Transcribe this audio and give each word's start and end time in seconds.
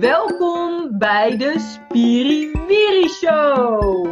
Welkom 0.00 0.98
bij 0.98 1.36
de 1.36 1.58
Spiriwiri 1.58 3.08
Show. 3.08 4.08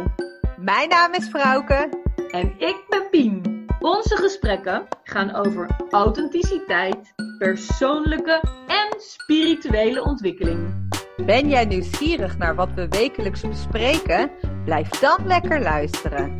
Mijn 0.57 0.89
naam 0.89 1.13
is 1.13 1.27
Frauke. 1.27 1.89
En 2.31 2.53
ik 2.57 2.85
ben 2.89 3.09
Pien. 3.11 3.65
Onze 3.79 4.15
gesprekken 4.15 4.87
gaan 5.03 5.35
over 5.35 5.69
authenticiteit, 5.89 7.13
persoonlijke 7.37 8.41
en 8.67 8.99
spirituele 9.01 10.03
ontwikkeling. 10.03 10.89
Ben 11.25 11.49
jij 11.49 11.65
nieuwsgierig 11.65 12.37
naar 12.37 12.55
wat 12.55 12.69
we 12.75 12.87
wekelijks 12.87 13.41
bespreken? 13.41 14.31
Blijf 14.63 14.89
dan 14.89 15.27
lekker 15.27 15.61
luisteren. 15.61 16.39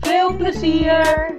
Veel 0.00 0.36
plezier! 0.36 1.34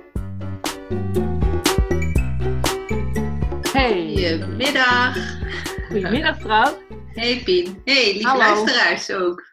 Hey, 3.71 4.07
Goedemiddag. 4.15 5.17
goedemiddag 5.87 6.39
vrouw. 6.39 6.85
Hey 7.17 7.41
Pien. 7.43 7.81
Hey, 7.85 8.13
lieve 8.13 8.27
Hallo. 8.27 8.39
luisteraars 8.43 9.11
ook. 9.11 9.43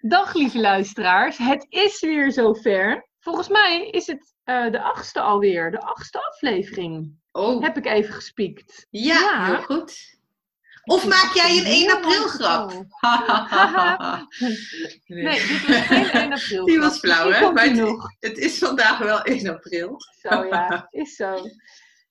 Dag 0.00 0.34
lieve 0.34 0.60
luisteraars, 0.60 1.38
het 1.38 1.66
is 1.68 2.00
weer 2.00 2.32
zover. 2.32 3.08
Volgens 3.18 3.48
mij 3.48 3.88
is 3.90 4.06
het 4.06 4.34
eh, 4.44 4.70
de 4.70 4.82
achtste 4.82 5.20
alweer, 5.20 5.70
de 5.70 5.80
achtste 5.80 6.18
aflevering. 6.18 7.16
Oh, 7.32 7.62
Heb 7.62 7.76
ik 7.76 7.86
even 7.86 8.14
gespiekt. 8.14 8.86
ja, 8.90 9.14
ja. 9.14 9.46
heel 9.46 9.62
goed. 9.62 10.20
Of 10.84 11.06
maak 11.06 11.32
jij 11.34 11.58
een 11.58 11.64
1 11.64 11.90
april 11.96 12.28
grap? 12.28 12.70
Nee, 15.06 15.46
dit 15.46 15.66
was 15.66 15.86
geen 15.86 16.10
1 16.10 16.32
april. 16.32 16.64
Die 16.64 16.78
was 16.78 16.98
flauw, 16.98 17.30
hè? 17.30 17.52
Maar 17.52 17.68
het, 17.68 18.08
het 18.20 18.38
is 18.38 18.58
vandaag 18.58 18.98
wel 18.98 19.22
1 19.22 19.48
april. 19.48 19.96
Zo 20.20 20.44
ja, 20.44 20.86
is 20.90 21.16
zo. 21.16 21.36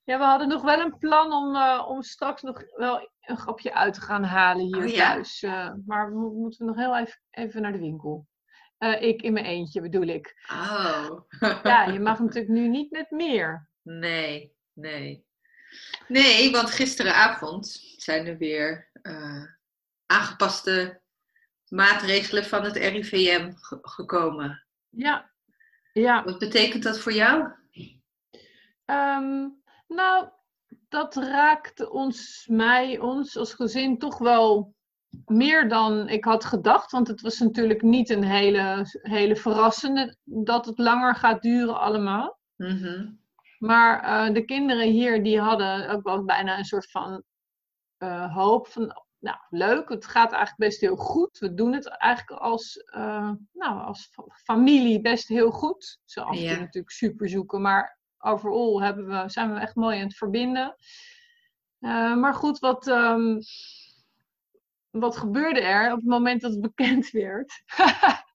Ja, 0.04 0.18
we 0.18 0.24
hadden 0.24 0.48
nog 0.48 0.62
wel 0.62 0.80
een 0.80 0.98
plan 0.98 1.32
om, 1.32 1.56
eh, 1.56 1.86
om 1.88 2.02
straks 2.02 2.42
nog 2.42 2.62
wel 2.76 3.10
een 3.22 3.36
grapje 3.38 3.74
uit 3.74 3.94
te 3.94 4.00
gaan 4.00 4.24
halen 4.24 4.64
hier 4.64 4.84
Oh, 4.84 4.88
ja? 4.88 5.12
thuis. 5.12 5.42
eh, 5.42 5.72
maar 5.86 6.08
we 6.10 6.14
mo- 6.18 6.32
moeten 6.32 6.66
nog 6.66 6.76
heel 6.76 6.96
even, 6.96 7.20
even 7.30 7.62
naar 7.62 7.72
de 7.72 7.78
winkel. 7.78 8.26
Eh, 8.78 9.02
ik 9.02 9.22
in 9.22 9.32
mijn 9.32 9.44
eentje 9.44 9.80
bedoel 9.80 10.06
ik. 10.06 10.46
Oh. 10.50 11.20
Ja, 11.62 11.84
je 11.84 12.00
mag 12.00 12.18
natuurlijk 12.18 12.48
nu 12.52 12.68
niet 12.68 12.90
met 12.90 13.10
meer. 13.10 13.68
Nee, 13.82 14.56
nee. 14.72 15.26
Nee, 16.08 16.50
want 16.50 16.70
gisteravond 16.70 17.66
zijn 17.96 18.26
er 18.26 18.36
weer 18.36 18.90
eh, 19.02 19.44
aangepaste 20.06 21.00
maatregelen 21.68 22.44
van 22.44 22.64
het 22.64 22.76
RIVM 22.76 23.52
ge- 23.54 23.78
gekomen. 23.82 24.64
Ja, 24.88 25.30
ja. 25.92 26.24
Wat 26.24 26.38
betekent 26.38 26.82
dat 26.82 26.98
voor 27.00 27.12
jou? 27.12 27.48
Ehm, 28.84 29.48
nou, 29.88 30.28
dat 30.92 31.14
raakte 31.16 31.90
ons, 31.90 32.46
mij, 32.50 32.98
ons 32.98 33.36
als 33.36 33.54
gezin 33.54 33.98
toch 33.98 34.18
wel 34.18 34.74
meer 35.26 35.68
dan 35.68 36.08
ik 36.08 36.24
had 36.24 36.44
gedacht. 36.44 36.90
Want 36.90 37.08
het 37.08 37.20
was 37.20 37.38
natuurlijk 37.38 37.82
niet 37.82 38.10
een 38.10 38.24
hele, 38.24 38.86
hele 39.02 39.36
verrassende 39.36 40.16
dat 40.24 40.66
het 40.66 40.78
langer 40.78 41.14
gaat 41.14 41.42
duren 41.42 41.80
allemaal. 41.80 42.38
Mhm. 42.56 43.10
Maar 43.58 44.00
eh, 44.02 44.34
de 44.34 44.44
kinderen 44.44 44.88
hier, 44.90 45.22
die 45.22 45.40
hadden 45.40 45.88
ook 45.90 46.02
wel 46.02 46.24
bijna 46.24 46.58
een 46.58 46.64
soort 46.64 46.90
van 46.90 47.22
eh, 47.96 48.34
hoop 48.34 48.66
van... 48.68 49.02
Nou, 49.18 49.36
leuk, 49.50 49.88
het 49.88 50.06
gaat 50.06 50.32
eigenlijk 50.32 50.70
best 50.70 50.80
heel 50.80 50.96
goed. 50.96 51.38
We 51.38 51.54
doen 51.54 51.72
het 51.72 51.86
eigenlijk 51.86 52.40
als, 52.40 52.76
eh, 52.76 53.30
nou, 53.52 53.80
als 53.80 54.08
fa- 54.12 54.24
familie 54.44 55.00
best 55.00 55.28
heel 55.28 55.50
goed. 55.50 55.98
Zo 56.04 56.20
af 56.20 56.28
en 56.30 56.36
toe 56.36 56.44
Ja. 56.46 56.58
natuurlijk 56.58 56.90
super 56.92 57.28
zoeken, 57.28 57.60
maar 57.62 57.98
overal 58.22 58.82
hebben 58.82 59.06
we, 59.08 59.28
zijn 59.28 59.54
we 59.54 59.60
echt 59.60 59.74
mooi 59.74 59.98
aan 59.98 60.06
het 60.06 60.16
verbinden. 60.16 60.76
Eh, 61.78 62.14
maar 62.16 62.34
goed, 62.34 62.58
wat, 62.58 62.86
ehm, 62.86 63.38
wat 64.90 65.16
gebeurde 65.16 65.60
er 65.60 65.90
op 65.90 65.96
het 65.98 66.06
moment 66.08 66.40
dat 66.40 66.50
het 66.52 66.60
bekend 66.60 67.10
werd? 67.10 67.62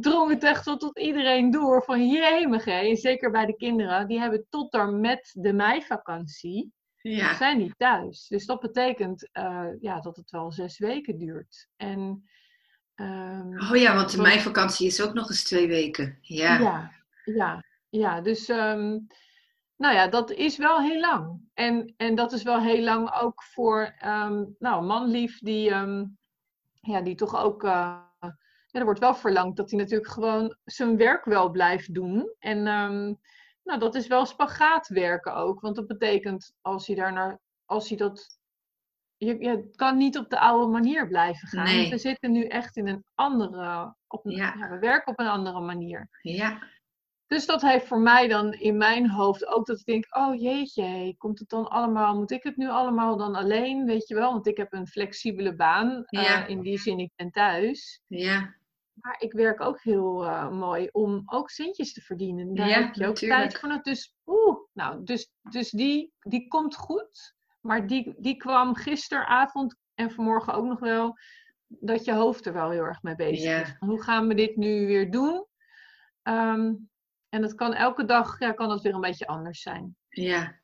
drong 0.00 0.30
het 0.30 0.42
echt 0.44 0.64
tot, 0.64 0.80
tot 0.80 0.98
iedereen 0.98 1.50
door 1.50 1.82
van 1.84 2.08
jemige, 2.08 2.90
zeker 3.00 3.30
bij 3.30 3.46
de 3.46 3.56
kinderen, 3.56 4.06
die 4.08 4.20
hebben 4.20 4.46
tot 4.48 4.72
daar 4.72 4.92
met 4.92 5.30
de 5.34 5.52
meivakantie, 5.52 6.72
Ja. 7.00 7.34
zijn 7.36 7.58
die 7.58 7.74
thuis. 7.76 8.26
Dus 8.26 8.46
dat 8.46 8.60
betekent 8.60 9.28
eh, 9.32 9.66
ja, 9.80 10.00
dat 10.00 10.16
het 10.16 10.30
wel 10.30 10.52
zes 10.52 10.78
weken 10.78 11.18
duurt. 11.18 11.68
En, 11.76 12.28
ehm, 12.94 13.58
Oh 13.70 13.76
ja, 13.76 13.94
want 13.94 14.10
de 14.10 14.20
meivakantie 14.22 14.86
is 14.86 15.02
ook 15.02 15.14
nog 15.14 15.28
eens 15.28 15.44
twee 15.44 15.68
weken. 15.68 16.18
Ja. 16.20 16.58
ja, 16.58 16.92
ja, 17.24 17.64
ja. 17.88 18.20
Dus 18.20 18.48
ehm, 18.48 18.98
nou 19.76 19.94
ja, 19.94 20.08
dat 20.08 20.30
is 20.30 20.56
wel 20.56 20.80
heel 20.80 21.00
lang. 21.00 21.40
En, 21.54 21.94
en 21.96 22.14
dat 22.14 22.32
is 22.32 22.42
wel 22.42 22.60
heel 22.60 22.82
lang 22.84 23.12
ook 23.20 23.42
voor 23.42 23.94
ehm 23.98 24.44
nou, 24.58 24.84
manlief 24.84 25.38
die, 25.38 25.70
ehm, 25.70 26.04
ja, 26.80 27.00
die 27.00 27.14
toch 27.14 27.36
ook. 27.36 27.64
eh, 27.64 28.00
ja, 28.70 28.78
er 28.80 28.84
wordt 28.84 29.00
wel 29.00 29.14
verlangd 29.14 29.56
dat 29.56 29.70
hij 29.70 29.78
natuurlijk 29.78 30.10
gewoon 30.10 30.56
zijn 30.64 30.96
werk 30.96 31.24
wel 31.24 31.50
blijft 31.50 31.94
doen. 31.94 32.34
En 32.38 32.62
nou, 33.64 33.80
dat 33.80 33.94
is 33.94 34.06
wel 34.06 34.26
spagaat 34.26 34.88
werken 34.88 35.34
ook. 35.34 35.60
Want 35.60 35.76
dat 35.76 35.86
betekent 35.86 36.54
als 36.60 36.86
hij 36.86 36.96
daarnaar, 36.96 37.40
als 37.64 37.88
hij 37.88 37.96
dat. 37.98 38.38
Je, 39.16 39.38
je 39.38 39.70
kan 39.74 39.96
niet 39.96 40.18
op 40.18 40.30
de 40.30 40.38
oude 40.40 40.72
manier 40.72 41.08
blijven 41.08 41.48
gaan. 41.48 41.64
Nee. 41.64 41.90
We 41.90 41.98
zitten 41.98 42.32
nu 42.32 42.44
echt 42.44 42.76
in 42.76 42.88
een 42.88 43.04
andere. 43.14 43.94
Op 44.06 44.24
een, 44.26 44.30
Ja. 44.32 44.54
ja, 44.58 44.68
we 44.68 44.78
werken 44.78 45.12
op 45.12 45.18
een 45.18 45.26
andere 45.26 45.60
manier. 45.60 46.08
Ja. 46.22 46.62
Dus 47.28 47.46
dat 47.46 47.62
heeft 47.62 47.86
voor 47.86 48.00
mij 48.00 48.28
dan 48.28 48.52
in 48.52 48.76
mijn 48.76 49.10
hoofd 49.10 49.46
ook 49.46 49.66
dat 49.66 49.78
ik 49.78 49.84
denk, 49.84 50.16
oh 50.16 50.40
jeetje, 50.40 51.14
komt 51.18 51.38
het 51.38 51.48
dan 51.48 51.68
allemaal, 51.68 52.14
moet 52.16 52.30
ik 52.30 52.42
het 52.42 52.56
nu 52.56 52.68
allemaal 52.68 53.16
dan 53.16 53.34
alleen, 53.34 53.84
weet 53.86 54.08
je 54.08 54.14
wel? 54.14 54.32
Want 54.32 54.46
ik 54.46 54.56
heb 54.56 54.72
een 54.72 54.86
flexibele 54.86 55.54
baan, 55.54 56.04
eh, 56.04 56.22
Ja. 56.22 56.46
in 56.46 56.60
die 56.60 56.78
zin 56.78 56.98
ik 56.98 57.12
ben 57.16 57.30
thuis. 57.30 58.02
Ja. 58.06 58.54
Maar 58.92 59.16
ik 59.20 59.32
werk 59.32 59.60
ook 59.60 59.82
heel 59.82 60.24
eh, 60.24 60.50
mooi 60.50 60.88
om 60.92 61.22
ook 61.26 61.50
centjes 61.50 61.92
te 61.92 62.00
verdienen. 62.00 62.54
Daar 62.54 62.68
Ja, 62.68 62.74
heb 62.74 62.94
je 62.94 63.00
ook 63.02 63.08
natuurlijk. 63.08 63.40
tijd 63.40 63.58
voor. 63.58 63.68
nodig. 63.68 63.84
Dus, 63.84 64.14
oeh, 64.26 64.56
nou, 64.72 65.04
dus, 65.04 65.30
dus 65.50 65.70
die, 65.70 66.12
die 66.20 66.48
komt 66.48 66.76
goed. 66.76 67.34
Maar 67.60 67.86
die, 67.86 68.14
die 68.18 68.36
kwam 68.36 68.74
gisteravond 68.74 69.76
en 69.94 70.10
vanmorgen 70.10 70.52
ook 70.54 70.64
nog 70.64 70.80
wel, 70.80 71.16
dat 71.66 72.04
je 72.04 72.12
hoofd 72.12 72.46
er 72.46 72.52
wel 72.52 72.70
heel 72.70 72.82
erg 72.84 73.02
mee 73.02 73.14
bezig 73.14 73.44
Ja. 73.44 73.60
is. 73.60 73.76
Hoe 73.78 74.02
gaan 74.02 74.26
we 74.28 74.34
dit 74.34 74.56
nu 74.56 74.86
weer 74.86 75.10
doen? 75.10 75.46
Ehm, 76.22 76.72
en 77.28 77.40
dat 77.40 77.54
kan 77.54 77.74
elke 77.74 78.04
dag, 78.04 78.38
ja, 78.38 78.52
kan 78.52 78.68
dat 78.68 78.82
weer 78.82 78.94
een 78.94 79.00
beetje 79.00 79.26
anders 79.26 79.62
zijn. 79.62 79.96
Ja. 80.08 80.56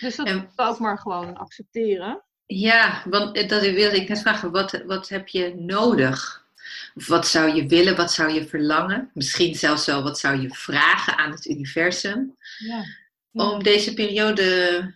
Dus 0.00 0.16
dat 0.16 0.26
En- 0.26 0.50
ook 0.56 0.78
maar 0.78 0.98
gewoon 0.98 1.36
accepteren. 1.36 2.22
Ja, 2.46 3.02
want 3.04 3.48
dat 3.48 3.60
wilde 3.60 3.96
ik 3.96 4.08
net 4.08 4.20
vragen. 4.20 4.50
Wat, 4.50 4.82
wat 4.86 5.08
heb 5.08 5.28
je 5.28 5.54
nodig? 5.54 6.46
Of 6.94 7.06
wat 7.06 7.26
zou 7.26 7.54
je 7.54 7.66
willen? 7.66 7.96
Wat 7.96 8.12
zou 8.12 8.30
je 8.32 8.46
verlangen? 8.46 9.10
Misschien 9.14 9.54
zelfs 9.54 9.86
wel 9.86 10.02
wat 10.02 10.18
zou 10.18 10.40
je 10.40 10.50
vragen 10.54 11.16
aan 11.16 11.30
het 11.30 11.46
universum? 11.46 12.36
Ja. 12.58 12.84
Om 13.32 13.62
deze 13.62 13.94
periode 13.94 14.94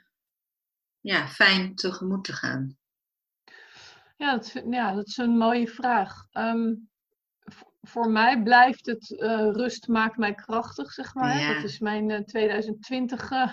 ja, 1.00 1.28
fijn 1.28 1.74
tegemoet 1.74 2.24
te 2.24 2.32
gaan. 2.32 2.76
Ja, 4.16 4.32
dat, 4.36 4.52
ja, 4.70 4.94
dat 4.94 5.06
is 5.06 5.16
een 5.16 5.36
mooie 5.38 5.68
vraag. 5.68 6.26
V- 6.30 6.74
voor 7.84 8.10
mij 8.10 8.42
blijft 8.42 8.86
het 8.86 9.18
eh, 9.18 9.50
rust 9.52 9.88
maakt 9.88 10.16
mij 10.16 10.34
krachtig, 10.34 10.92
zeg 10.92 11.14
maar. 11.14 11.38
Ja. 11.38 11.54
Dat 11.54 11.64
is 11.64 11.78
mijn 11.78 12.10
eh, 12.10 12.20
2020 12.20 13.30
eh, 13.30 13.52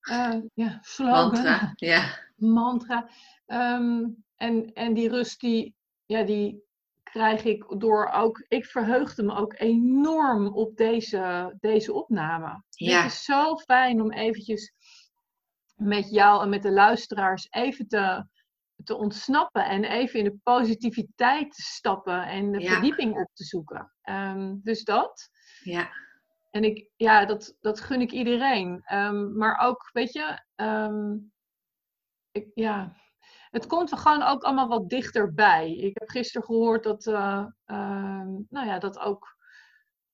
eh, 0.00 0.40
ja, 0.54 0.78
slogan, 0.80 1.30
Mantra. 1.30 1.72
Ja. 1.76 2.18
mantra. 2.36 3.08
Ehm, 3.46 4.04
en, 4.36 4.72
en 4.72 4.94
die 4.94 5.08
rust, 5.08 5.40
die, 5.40 5.74
ja, 6.06 6.22
die 6.22 6.62
krijg 7.02 7.44
ik 7.44 7.64
door 7.78 8.10
ook... 8.10 8.44
Ik 8.48 8.66
verheugde 8.66 9.22
me 9.22 9.34
ook 9.34 9.54
enorm 9.58 10.46
op 10.46 10.76
deze, 10.76 11.54
deze 11.60 11.92
opname. 11.92 12.62
Ja. 12.70 13.02
Het 13.02 13.12
is 13.12 13.24
zo 13.24 13.56
fijn 13.56 14.02
om 14.02 14.12
eventjes 14.12 14.72
met 15.76 16.10
jou 16.10 16.42
en 16.42 16.48
met 16.48 16.62
de 16.62 16.72
luisteraars 16.72 17.46
even 17.50 17.88
te, 17.88 18.26
te 18.84 18.96
ontsnappen 18.96 19.64
en 19.64 19.84
even 19.84 20.18
in 20.18 20.24
de 20.24 20.36
positiviteit 20.42 21.54
te 21.54 21.62
stappen 21.62 22.22
en 22.26 22.52
de 22.52 22.60
Ja. 22.60 22.68
verdieping 22.72 23.16
op 23.16 23.30
te 23.34 23.44
zoeken. 23.44 23.92
Ehm, 24.02 24.54
dus 24.62 24.84
dat. 24.84 25.30
Ja. 25.62 25.88
En 26.50 26.64
ik, 26.64 26.90
ja, 26.96 27.24
dat, 27.24 27.56
dat 27.60 27.80
gun 27.80 28.00
ik 28.00 28.12
iedereen. 28.12 28.80
Ehm, 28.84 29.36
maar 29.36 29.58
ook, 29.66 29.90
weet 29.92 30.12
je, 30.12 30.42
ehm, 30.54 31.16
ik, 32.30 32.50
ja, 32.54 32.96
het 33.50 33.66
komt 33.66 33.90
er 33.90 33.98
gewoon 33.98 34.22
ook 34.22 34.42
allemaal 34.42 34.68
wat 34.68 34.88
dichterbij. 34.88 35.72
Ik 35.72 35.98
heb 35.98 36.08
gisteren 36.08 36.46
gehoord 36.46 36.82
dat, 36.82 37.06
eh, 37.06 37.44
nou 38.48 38.66
ja, 38.66 38.78
dat 38.78 38.98
ook 38.98 39.36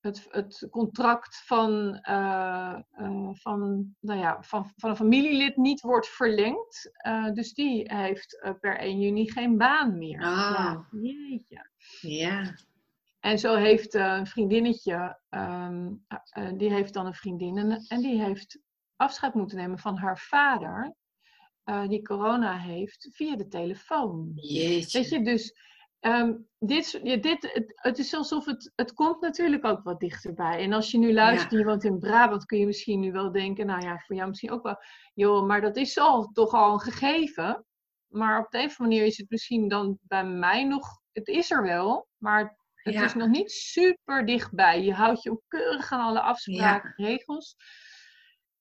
het, 0.05 0.27
het 0.31 0.67
contract 0.71 1.43
van, 1.45 1.95
eh, 1.95 2.79
eh, 2.91 3.29
van, 3.33 3.95
nou 4.01 4.21
ja, 4.21 4.43
van, 4.43 4.71
van 4.77 4.91
een 4.91 4.97
familielid 4.97 5.57
niet 5.57 5.81
wordt 5.81 6.09
verlengd. 6.09 6.91
Eh, 6.93 7.33
dus 7.33 7.55
die 7.55 7.95
heeft 7.95 8.55
per 8.61 8.79
1 8.79 9.01
juni 9.01 9.31
geen 9.31 9.59
baan 9.59 9.99
meer. 9.99 10.23
Ah. 10.23 10.27
Ja, 10.31 10.87
jeetje. 10.91 11.71
Ja. 12.01 12.55
En 13.21 13.39
zo 13.39 13.55
heeft 13.55 13.95
een 13.95 14.27
vriendinnetje, 14.27 15.21
ehm, 15.29 15.93
eh, 16.29 16.53
die 16.57 16.73
heeft 16.73 16.93
dan 16.93 17.07
een 17.07 17.15
vriendin 17.15 17.59
en, 17.59 17.85
en 17.89 18.01
die 18.01 18.23
heeft 18.23 18.59
afscheid 18.97 19.35
moeten 19.35 19.57
nemen 19.57 19.79
van 19.79 19.97
haar 19.97 20.19
vader. 20.19 20.95
die 21.89 22.03
corona 22.03 22.59
heeft 22.59 23.09
via 23.13 23.37
de 23.37 23.49
telefoon. 23.49 24.33
Jeetje. 24.35 24.99
Weet 24.99 25.09
je, 25.09 25.23
dus 25.23 25.55
ehm, 26.05 26.35
dit, 26.59 27.01
ja, 27.03 27.17
dit, 27.17 27.53
het, 27.53 27.73
het 27.75 27.99
is 27.99 28.15
alsof 28.15 28.45
het, 28.45 28.73
het 28.75 28.93
komt 28.93 29.21
natuurlijk 29.21 29.65
ook 29.65 29.83
wat 29.83 30.01
dichterbij. 30.01 30.59
En 30.59 30.73
als 30.73 30.91
je 30.91 30.99
nu 30.99 31.13
luistert 31.13 31.53
je 31.53 31.65
woont 31.65 31.85
in 31.85 31.99
Brabant, 31.99 32.45
kun 32.45 32.59
je 32.59 32.67
misschien 32.67 33.01
nu 33.01 33.13
wel 33.13 33.33
denken, 33.33 33.67
nou 33.67 33.83
ja, 33.83 33.99
voor 33.99 34.17
jou 34.17 34.29
misschien 34.29 34.51
ook 34.51 34.63
wel, 34.63 34.77
joh, 35.15 35.47
maar 35.47 35.61
dat 35.61 35.77
is 35.77 35.99
al 35.99 36.31
toch 36.33 36.53
al 36.53 36.73
een 36.73 36.81
gegeven. 36.81 37.65
Maar 38.09 38.39
op 38.41 38.51
de 38.51 38.59
een 38.59 38.65
of 38.65 38.79
andere 38.81 38.89
manier 38.97 39.13
is 39.13 39.19
het 39.19 39.31
misschien 39.31 39.69
dan 39.69 39.99
bij 40.03 40.25
mij 40.25 40.65
nog, 40.65 40.87
het 41.13 41.29
is 41.29 41.51
er 41.51 41.63
wel, 41.63 42.09
maar 42.17 42.57
het 42.75 42.95
Ja. 42.95 43.05
is 43.05 43.15
nog 43.15 43.29
niet 43.29 43.51
super 43.51 44.27
dichtbij. 44.27 44.83
Je 44.83 44.93
houdt 44.93 45.23
je 45.23 45.31
ook 45.31 45.43
keurig 45.49 45.93
aan 45.93 46.01
alle 46.01 46.21
afspraken, 46.21 46.93
regels. 46.97 47.57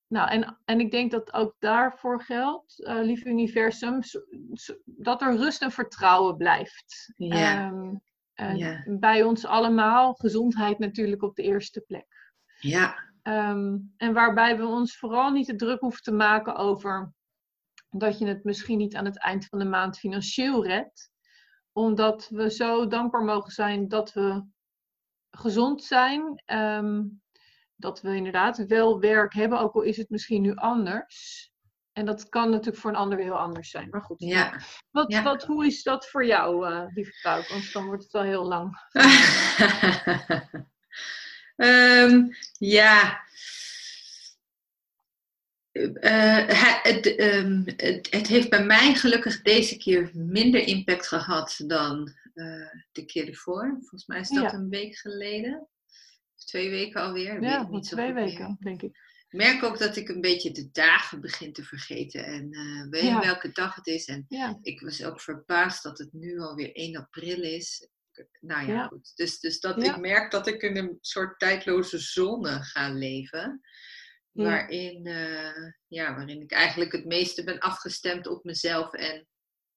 Nou, 0.08 0.30
en, 0.30 0.58
en 0.66 0.80
ik 0.80 0.92
denk 0.92 1.12
dat 1.12 1.34
ook 1.34 1.56
daarvoor 1.60 2.22
geldt, 2.22 2.84
eh 2.84 3.00
lieve 3.02 3.30
universum, 3.30 4.02
s- 4.04 4.20
s- 4.54 4.76
dat 4.86 5.22
er 5.22 5.36
rust 5.38 5.62
en 5.62 5.72
vertrouwen 5.72 6.38
blijft. 6.38 7.14
Ja. 7.16 7.66
Ehm, 7.68 7.96
en 8.34 8.58
Ja. 8.58 8.84
Bij 8.88 9.24
ons 9.24 9.46
allemaal, 9.46 10.14
gezondheid 10.14 10.80
natuurlijk 10.80 11.22
op 11.24 11.36
de 11.36 11.44
eerste 11.44 11.82
plek. 11.82 12.32
Ja, 12.60 13.12
Ehm, 13.22 13.78
en 13.98 14.14
waarbij 14.14 14.58
we 14.58 14.66
ons 14.66 14.98
vooral 14.98 15.32
niet 15.32 15.48
de 15.48 15.56
druk 15.56 15.80
hoeven 15.80 16.02
te 16.04 16.12
maken 16.12 16.56
over 16.56 17.14
dat 17.90 18.18
je 18.20 18.26
het 18.28 18.44
misschien 18.44 18.78
niet 18.78 18.96
aan 18.96 19.06
het 19.06 19.20
eind 19.20 19.46
van 19.46 19.60
de 19.60 19.66
maand 19.66 19.98
financieel 19.98 20.66
redt. 20.66 21.12
Omdat 21.72 22.28
we 22.30 22.52
zo 22.52 22.88
dankbaar 22.88 23.24
mogen 23.24 23.52
zijn 23.52 23.88
dat 23.88 24.14
we 24.14 24.44
gezond 25.32 25.84
zijn. 25.84 26.42
ehm, 26.46 27.04
dat 27.84 28.02
we 28.02 28.16
inderdaad 28.16 28.66
wel 28.68 29.00
werk 29.00 29.34
hebben, 29.34 29.60
ook 29.60 29.74
al 29.74 29.82
is 29.82 29.98
het 29.98 30.10
misschien 30.10 30.42
nu 30.42 30.56
anders. 30.56 31.52
En 31.92 32.06
dat 32.06 32.30
kan 32.30 32.50
natuurlijk 32.50 32.78
voor 32.78 32.90
een 32.90 32.96
ander 32.98 33.18
weer 33.18 33.26
heel 33.28 33.40
anders 33.40 33.70
zijn. 33.70 33.90
Maar 33.90 34.02
goed, 34.02 34.20
ja. 34.20 34.60
wat, 34.92 35.12
Ja. 35.12 35.24
wat, 35.24 35.44
hoe 35.44 35.66
is 35.66 35.84
dat 35.84 36.10
voor 36.10 36.26
jou, 36.26 36.68
eh 36.68 36.86
lieve 36.94 37.12
Pauw? 37.22 37.42
Want 37.50 37.72
dan 37.74 37.86
wordt 37.86 38.04
het 38.04 38.12
wel 38.12 38.24
heel 38.24 38.46
lang. 38.48 38.78
Ehm, 41.56 42.28
ja. 42.58 43.22
Eh, 45.72 46.48
het, 46.48 46.84
het, 46.84 47.16
ehm, 47.16 47.62
het, 47.66 48.08
het 48.12 48.28
heeft 48.28 48.50
bij 48.50 48.66
mij 48.66 48.94
gelukkig 48.96 49.42
deze 49.42 49.78
keer 49.78 50.10
minder 50.14 50.62
impact 50.68 51.08
gehad 51.08 51.60
dan 51.68 52.14
eh, 52.34 52.46
de 52.92 53.06
keer 53.06 53.28
ervoor. 53.28 53.70
Volgens 53.80 54.06
mij 54.06 54.20
is 54.20 54.30
dat 54.30 54.44
Ja. 54.44 54.54
een 54.54 54.70
week 54.70 54.96
geleden. 54.98 55.68
Twee 56.46 56.70
weken 56.70 57.02
alweer. 57.02 57.42
Ja, 57.42 57.68
niet 57.70 57.88
zo 57.88 57.96
twee 57.96 58.14
meer. 58.14 58.24
weken, 58.26 58.58
denk 58.60 58.82
ik. 58.82 58.98
Ik 59.30 59.40
merk 59.40 59.64
ook 59.64 59.78
dat 59.78 59.96
ik 59.96 60.10
een 60.10 60.22
beetje 60.22 60.52
de 60.52 60.70
dagen 60.72 61.22
begin 61.22 61.54
te 61.54 61.64
vergeten. 61.64 62.26
En 62.26 62.52
eh 62.52 62.90
weet 62.90 63.04
Ja. 63.04 63.20
welke 63.22 63.52
dag 63.52 63.76
het 63.76 63.88
is. 63.88 64.06
En 64.06 64.26
Ja, 64.28 64.58
ik 64.62 64.82
was 64.82 65.04
ook 65.04 65.22
verbaasd 65.22 65.84
dat 65.84 65.98
het 65.98 66.14
nu 66.14 66.40
alweer 66.40 66.76
1 66.76 66.96
april 66.98 67.42
is. 67.42 67.88
Nou 68.40 68.68
ja, 68.68 68.74
Ja. 68.74 68.88
goed. 68.88 69.12
Dus, 69.16 69.40
dus 69.40 69.60
dat 69.60 69.84
ik 69.84 69.98
merk 69.98 70.32
dat 70.32 70.48
ik 70.48 70.62
in 70.62 70.78
een 70.78 70.98
soort 71.02 71.40
tijdloze 71.40 71.98
zone 72.00 72.64
ga 72.64 72.90
leven. 72.94 73.62
Waarin, 74.32 75.06
eh, 75.06 75.72
ja, 75.88 76.16
waarin 76.16 76.42
ik 76.42 76.52
eigenlijk 76.52 76.92
het 76.92 77.06
meeste 77.06 77.44
ben 77.44 77.60
afgestemd 77.60 78.28
op 78.28 78.44
mezelf 78.44 78.94
en, 78.94 79.28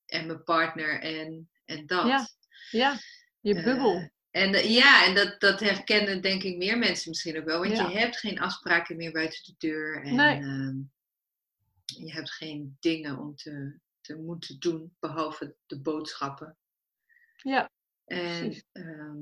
en 0.07 0.27
mijn 0.27 0.43
partner 0.43 1.01
en, 1.01 1.51
en 1.65 1.87
dat. 1.87 2.07
Ja. 2.07 2.29
ja. 2.71 2.99
je 3.41 3.55
Eh, 3.55 3.65
bubbel. 3.65 4.11
En 4.37 4.55
eh, 4.55 4.71
ja, 4.75 5.06
en 5.06 5.15
dat, 5.15 5.41
dat 5.41 5.61
herkennen 5.61 6.21
denk 6.23 6.43
ik 6.43 6.56
meer 6.56 6.79
mensen 6.79 7.09
misschien 7.09 7.38
ook 7.38 7.44
wel. 7.44 7.59
Want 7.59 7.77
Ja. 7.77 7.88
je 7.88 7.99
hebt 7.99 8.17
geen 8.19 8.41
afspraken 8.41 8.97
meer 8.97 9.12
buiten 9.12 9.44
de 9.44 9.55
deur. 9.59 10.03
En 10.05 10.15
Nee. 10.15 10.37
ehm, 10.41 10.77
je 11.85 12.12
hebt 12.12 12.31
geen 12.31 12.77
dingen 12.81 13.19
om 13.19 13.37
te, 13.37 13.79
te 14.00 14.17
moeten 14.17 14.59
doen, 14.59 14.97
behalve 14.99 15.56
de 15.67 15.81
boodschappen. 15.81 16.56
ja, 17.37 17.71
En 18.05 18.65
ehm, 18.73 19.17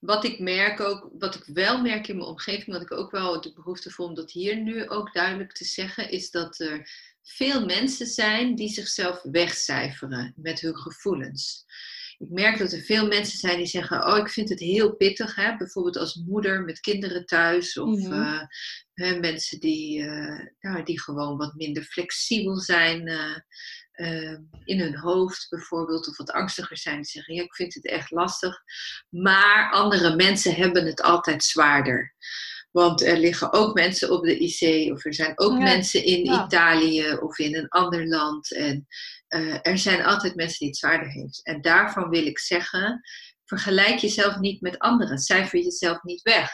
wat 0.00 0.24
ik 0.24 0.38
merk 0.38 0.80
ook, 0.80 1.10
wat 1.18 1.34
ik 1.34 1.44
wel 1.44 1.80
merk 1.82 2.08
in 2.08 2.16
mijn 2.16 2.28
omgeving, 2.28 2.66
wat 2.66 2.82
ik 2.82 2.92
ook 2.92 3.10
wel 3.10 3.40
de 3.40 3.52
behoefte 3.52 3.90
voel 3.90 4.06
om 4.06 4.14
dat 4.14 4.30
hier 4.30 4.56
nu 4.56 4.88
ook 4.88 5.12
duidelijk 5.12 5.52
te 5.52 5.64
zeggen, 5.64 6.10
is 6.10 6.30
dat 6.30 6.58
er 6.58 6.90
veel 7.22 7.64
mensen 7.64 8.06
zijn 8.06 8.54
die 8.54 8.68
zichzelf 8.68 9.22
wegcijferen 9.22 10.32
met 10.36 10.60
hun 10.60 10.76
gevoelens. 10.76 11.64
Ik 12.18 12.28
merk 12.30 12.58
dat 12.58 12.72
er 12.72 12.80
veel 12.80 13.06
mensen 13.06 13.38
zijn 13.38 13.56
die 13.56 13.66
zeggen: 13.66 14.06
Oh, 14.06 14.16
ik 14.18 14.28
vind 14.28 14.48
het 14.48 14.60
heel 14.60 14.94
pittig. 14.96 15.34
Hè? 15.34 15.56
Bijvoorbeeld 15.56 15.96
als 15.96 16.14
moeder 16.14 16.62
met 16.64 16.80
kinderen 16.80 17.26
thuis. 17.26 17.78
Of 17.78 17.98
Mhm. 17.98 18.12
eh, 18.12 18.40
hè, 18.94 19.18
mensen 19.18 19.60
die, 19.60 20.02
eh, 20.02 20.46
nou, 20.60 20.82
die 20.84 21.00
gewoon 21.00 21.36
wat 21.36 21.54
minder 21.54 21.82
flexibel 21.82 22.58
zijn 22.58 23.08
eh, 23.08 24.36
in 24.64 24.80
hun 24.80 24.98
hoofd, 24.98 25.46
bijvoorbeeld. 25.50 26.08
Of 26.08 26.16
wat 26.16 26.30
angstiger 26.30 26.76
zijn. 26.78 26.96
Die 26.96 27.04
zeggen: 27.04 27.34
Ja, 27.34 27.42
ik 27.42 27.54
vind 27.54 27.74
het 27.74 27.86
echt 27.86 28.10
lastig. 28.10 28.56
Maar 29.08 29.70
andere 29.72 30.16
mensen 30.16 30.54
hebben 30.54 30.86
het 30.86 31.02
altijd 31.02 31.44
zwaarder. 31.44 32.14
Want 32.74 33.02
er 33.02 33.18
liggen 33.18 33.52
ook 33.52 33.74
mensen 33.74 34.10
op 34.10 34.24
de 34.24 34.38
IC, 34.38 34.92
of 34.92 35.04
er 35.04 35.14
zijn 35.14 35.32
ook 35.38 35.52
Ja, 35.52 35.58
mensen 35.58 36.04
in 36.04 36.24
ja. 36.24 36.44
Italië 36.44 37.12
of 37.12 37.38
in 37.38 37.56
een 37.56 37.68
ander 37.68 38.06
land. 38.08 38.54
En 38.54 38.86
eh, 39.26 39.58
er 39.62 39.78
zijn 39.78 40.04
altijd 40.04 40.34
mensen 40.34 40.58
die 40.58 40.68
het 40.68 40.76
zwaarder 40.76 41.08
heeft. 41.10 41.44
En 41.44 41.60
daarvan 41.60 42.08
wil 42.08 42.26
ik 42.26 42.38
zeggen, 42.38 43.00
vergelijk 43.44 43.98
jezelf 43.98 44.38
niet 44.38 44.60
met 44.60 44.78
anderen. 44.78 45.18
Cijfer 45.18 45.58
jezelf 45.58 46.02
niet 46.02 46.22
weg. 46.22 46.50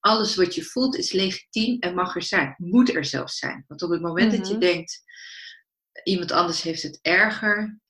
Alles 0.00 0.34
wat 0.34 0.54
je 0.54 0.62
voelt 0.62 0.96
is 0.96 1.12
legitiem 1.12 1.78
en 1.78 1.94
mag 1.94 2.14
er 2.14 2.22
zijn. 2.22 2.54
Moet 2.58 2.94
er 2.94 3.04
zelfs 3.04 3.38
zijn. 3.38 3.64
Want 3.68 3.82
op 3.82 3.90
het 3.90 4.00
moment 4.02 4.30
dat 4.36 4.46
je 4.48 4.52
Mhm. 4.54 4.62
denkt, 4.62 5.02
iemand 6.02 6.32
anders 6.32 6.62
heeft 6.62 6.82
het 6.82 6.98
erger, 7.02 7.80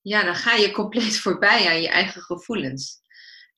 ja, 0.00 0.22
dan 0.24 0.34
ga 0.34 0.54
je 0.54 0.70
compleet 0.70 1.18
voorbij 1.24 1.68
aan 1.68 1.82
je 1.82 1.88
eigen 1.88 2.22
gevoelens. 2.22 2.99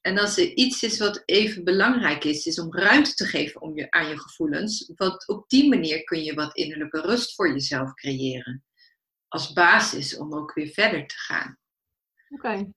En 0.02 0.18
als 0.18 0.38
er 0.38 0.54
iets 0.54 0.82
is 0.82 0.98
wat 0.98 1.22
even 1.24 1.64
belangrijk 1.64 2.24
is, 2.24 2.46
is 2.46 2.58
om 2.58 2.74
ruimte 2.74 3.14
te 3.14 3.24
geven 3.24 3.60
om 3.60 3.76
je, 3.76 3.90
aan 3.90 4.08
je 4.08 4.18
gevoelens. 4.18 4.92
Want 4.96 5.28
op 5.28 5.48
die 5.48 5.68
manier 5.68 6.04
kun 6.04 6.22
je 6.24 6.34
wat 6.34 6.56
innerlijke 6.56 7.00
rust 7.00 7.34
voor 7.34 7.48
jezelf 7.48 7.94
creëren. 7.94 8.64
Als 9.28 9.52
basis 9.52 10.16
om 10.16 10.34
ook 10.34 10.54
weer 10.54 10.68
verder 10.68 11.06
te 11.06 11.14
gaan. 11.16 11.58
Oké. 12.28 12.72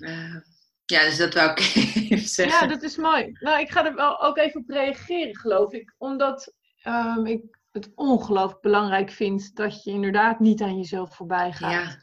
Eh, 0.00 0.36
ja, 0.84 1.04
dus 1.04 1.16
dat 1.16 1.34
wou 1.34 1.50
ik 1.50 1.58
even 2.10 2.28
zeggen. 2.28 2.60
Ja, 2.60 2.74
dat 2.74 2.82
is 2.82 2.96
mooi. 2.96 3.30
Nou, 3.32 3.60
ik 3.60 3.70
ga 3.70 3.86
er 3.86 3.94
wel 3.94 4.20
ook 4.22 4.38
even 4.38 4.60
op 4.60 4.68
reageren, 4.68 5.36
geloof 5.36 5.72
ik. 5.72 5.94
Omdat 5.98 6.54
ehm, 6.82 7.26
ik 7.26 7.58
het 7.70 7.90
ongelooflijk 7.94 8.62
belangrijk 8.62 9.10
vind 9.10 9.56
dat 9.56 9.84
je 9.84 9.90
inderdaad 9.90 10.40
niet 10.40 10.62
aan 10.62 10.76
jezelf 10.76 11.16
voorbij 11.16 11.52
gaat. 11.52 11.72
Ja, 11.72 12.02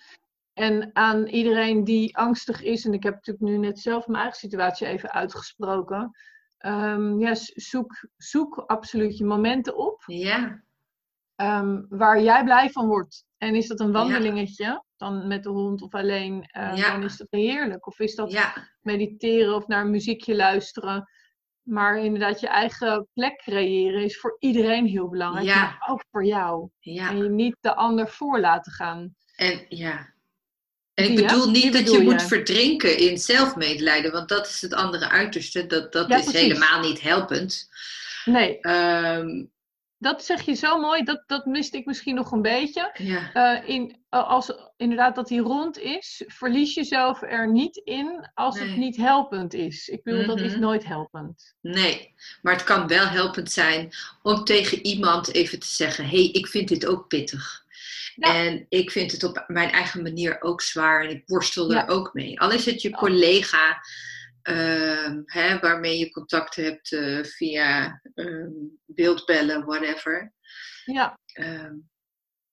En 0.57 0.89
aan 0.93 1.25
iedereen 1.27 1.83
die 1.83 2.17
angstig 2.17 2.61
is, 2.63 2.85
en 2.85 2.93
ik 2.93 3.03
heb 3.03 3.13
natuurlijk 3.13 3.45
nu 3.45 3.57
net 3.57 3.79
zelf 3.79 4.07
mijn 4.07 4.21
eigen 4.21 4.39
situatie 4.39 4.87
even 4.87 5.11
uitgesproken. 5.11 6.11
ehm, 6.57 7.19
ja, 7.19 7.35
zoek, 7.35 8.07
zoek 8.15 8.55
absoluut 8.57 9.17
je 9.17 9.25
momenten 9.25 9.77
op 9.77 10.03
ja, 10.05 10.63
ehm, 11.35 11.81
waar 11.89 12.21
jij 12.21 12.43
blij 12.43 12.69
van 12.69 12.87
wordt. 12.87 13.25
En 13.37 13.55
is 13.55 13.67
dat 13.67 13.79
een 13.79 13.91
wandelingetje, 13.91 14.83
dan 14.95 15.27
met 15.27 15.43
de 15.43 15.49
hond 15.49 15.81
of 15.81 15.93
alleen, 15.93 16.43
eh, 16.43 16.75
Ja. 16.75 16.91
dan 16.91 17.03
is 17.03 17.17
dat 17.17 17.27
heerlijk. 17.29 17.87
Of 17.87 17.99
is 17.99 18.15
dat 18.15 18.31
ja, 18.31 18.53
mediteren 18.81 19.55
of 19.55 19.67
naar 19.67 19.81
een 19.81 19.91
muziekje 19.91 20.35
luisteren. 20.35 21.09
Maar 21.61 21.97
inderdaad, 21.97 22.39
je 22.39 22.47
eigen 22.47 23.07
plek 23.13 23.37
creëren 23.37 24.03
is 24.03 24.19
voor 24.19 24.35
iedereen 24.39 24.85
heel 24.85 25.09
belangrijk. 25.09 25.47
Maar 25.55 25.85
ook 25.89 26.03
voor 26.11 26.25
jou. 26.25 26.69
En 27.09 27.17
je 27.17 27.29
niet 27.29 27.57
de 27.59 27.75
ander 27.75 28.07
voor 28.09 28.39
laten 28.39 28.71
gaan. 28.71 29.15
En 29.35 29.65
ja. 29.69 30.15
En 30.97 31.09
ik 31.09 31.15
bedoel 31.15 31.49
niet 31.49 31.73
dat 31.73 31.91
je 31.91 31.99
moet 31.99 32.21
verdrinken 32.23 32.97
in 32.97 33.17
zelfmedelijden, 33.17 34.11
want 34.11 34.29
dat 34.29 34.47
is 34.47 34.61
het 34.61 34.73
andere 34.73 35.09
uiterste. 35.09 35.67
Dat, 35.67 35.91
dat 35.91 36.07
Ja, 36.09 36.17
is 36.17 36.23
precies. 36.23 36.41
helemaal 36.41 36.79
niet 36.79 37.01
helpend. 37.01 37.69
Nee, 38.25 38.59
Ehm, 38.59 39.45
dat 39.97 40.23
zeg 40.23 40.41
je 40.41 40.53
zo 40.53 40.79
mooi. 40.79 41.03
Dat, 41.03 41.23
dat 41.27 41.45
miste 41.45 41.77
ik 41.77 41.85
misschien 41.85 42.15
nog 42.15 42.31
een 42.31 42.41
beetje. 42.41 42.91
ja, 42.93 43.33
Eh, 43.33 43.69
in, 43.69 43.95
als 44.09 44.51
inderdaad 44.77 45.15
dat 45.15 45.27
die 45.27 45.41
rond 45.41 45.79
is, 45.79 46.23
verlies 46.27 46.73
jezelf 46.73 47.21
er 47.21 47.51
niet 47.51 47.75
in 47.83 48.29
als 48.33 48.59
Nee. 48.59 48.67
het 48.67 48.77
niet 48.77 48.97
helpend 48.97 49.53
is. 49.53 49.87
Ik 49.89 50.03
bedoel, 50.03 50.25
dat 50.25 50.39
is 50.39 50.51
Mhm. 50.51 50.59
nooit 50.61 50.85
helpend. 50.85 51.55
nee. 51.61 52.13
Maar 52.41 52.53
het 52.53 52.63
kan 52.63 52.87
wel 52.87 53.05
helpend 53.05 53.51
zijn 53.51 53.89
om 54.21 54.43
tegen 54.43 54.85
iemand 54.85 55.33
even 55.33 55.59
te 55.59 55.67
zeggen: 55.67 56.03
hé, 56.03 56.17
hey, 56.17 56.29
ik 56.31 56.47
vind 56.47 56.67
dit 56.67 56.85
ook 56.85 57.07
pittig. 57.07 57.65
Ja. 58.19 58.33
En 58.33 58.65
ik 58.69 58.91
vind 58.91 59.11
het 59.11 59.23
op 59.23 59.43
mijn 59.47 59.69
eigen 59.69 60.01
manier 60.01 60.41
ook 60.41 60.61
zwaar 60.61 61.03
en 61.03 61.09
ik 61.09 61.23
worstel 61.25 61.73
er 61.73 61.87
ook 61.87 62.13
mee. 62.13 62.39
Al 62.39 62.51
is 62.51 62.65
het 62.65 62.81
je 62.81 62.91
collega 62.91 63.81
ehm, 64.41 65.21
hè, 65.25 65.59
waarmee 65.59 65.97
je 65.97 66.11
contact 66.11 66.55
hebt 66.55 66.91
eh, 66.91 67.23
via 67.23 68.01
ehm, 68.13 68.51
beeldbellen, 68.85 69.65
whatever. 69.65 70.33
Ja, 70.85 71.19
Ehm, 71.33 71.73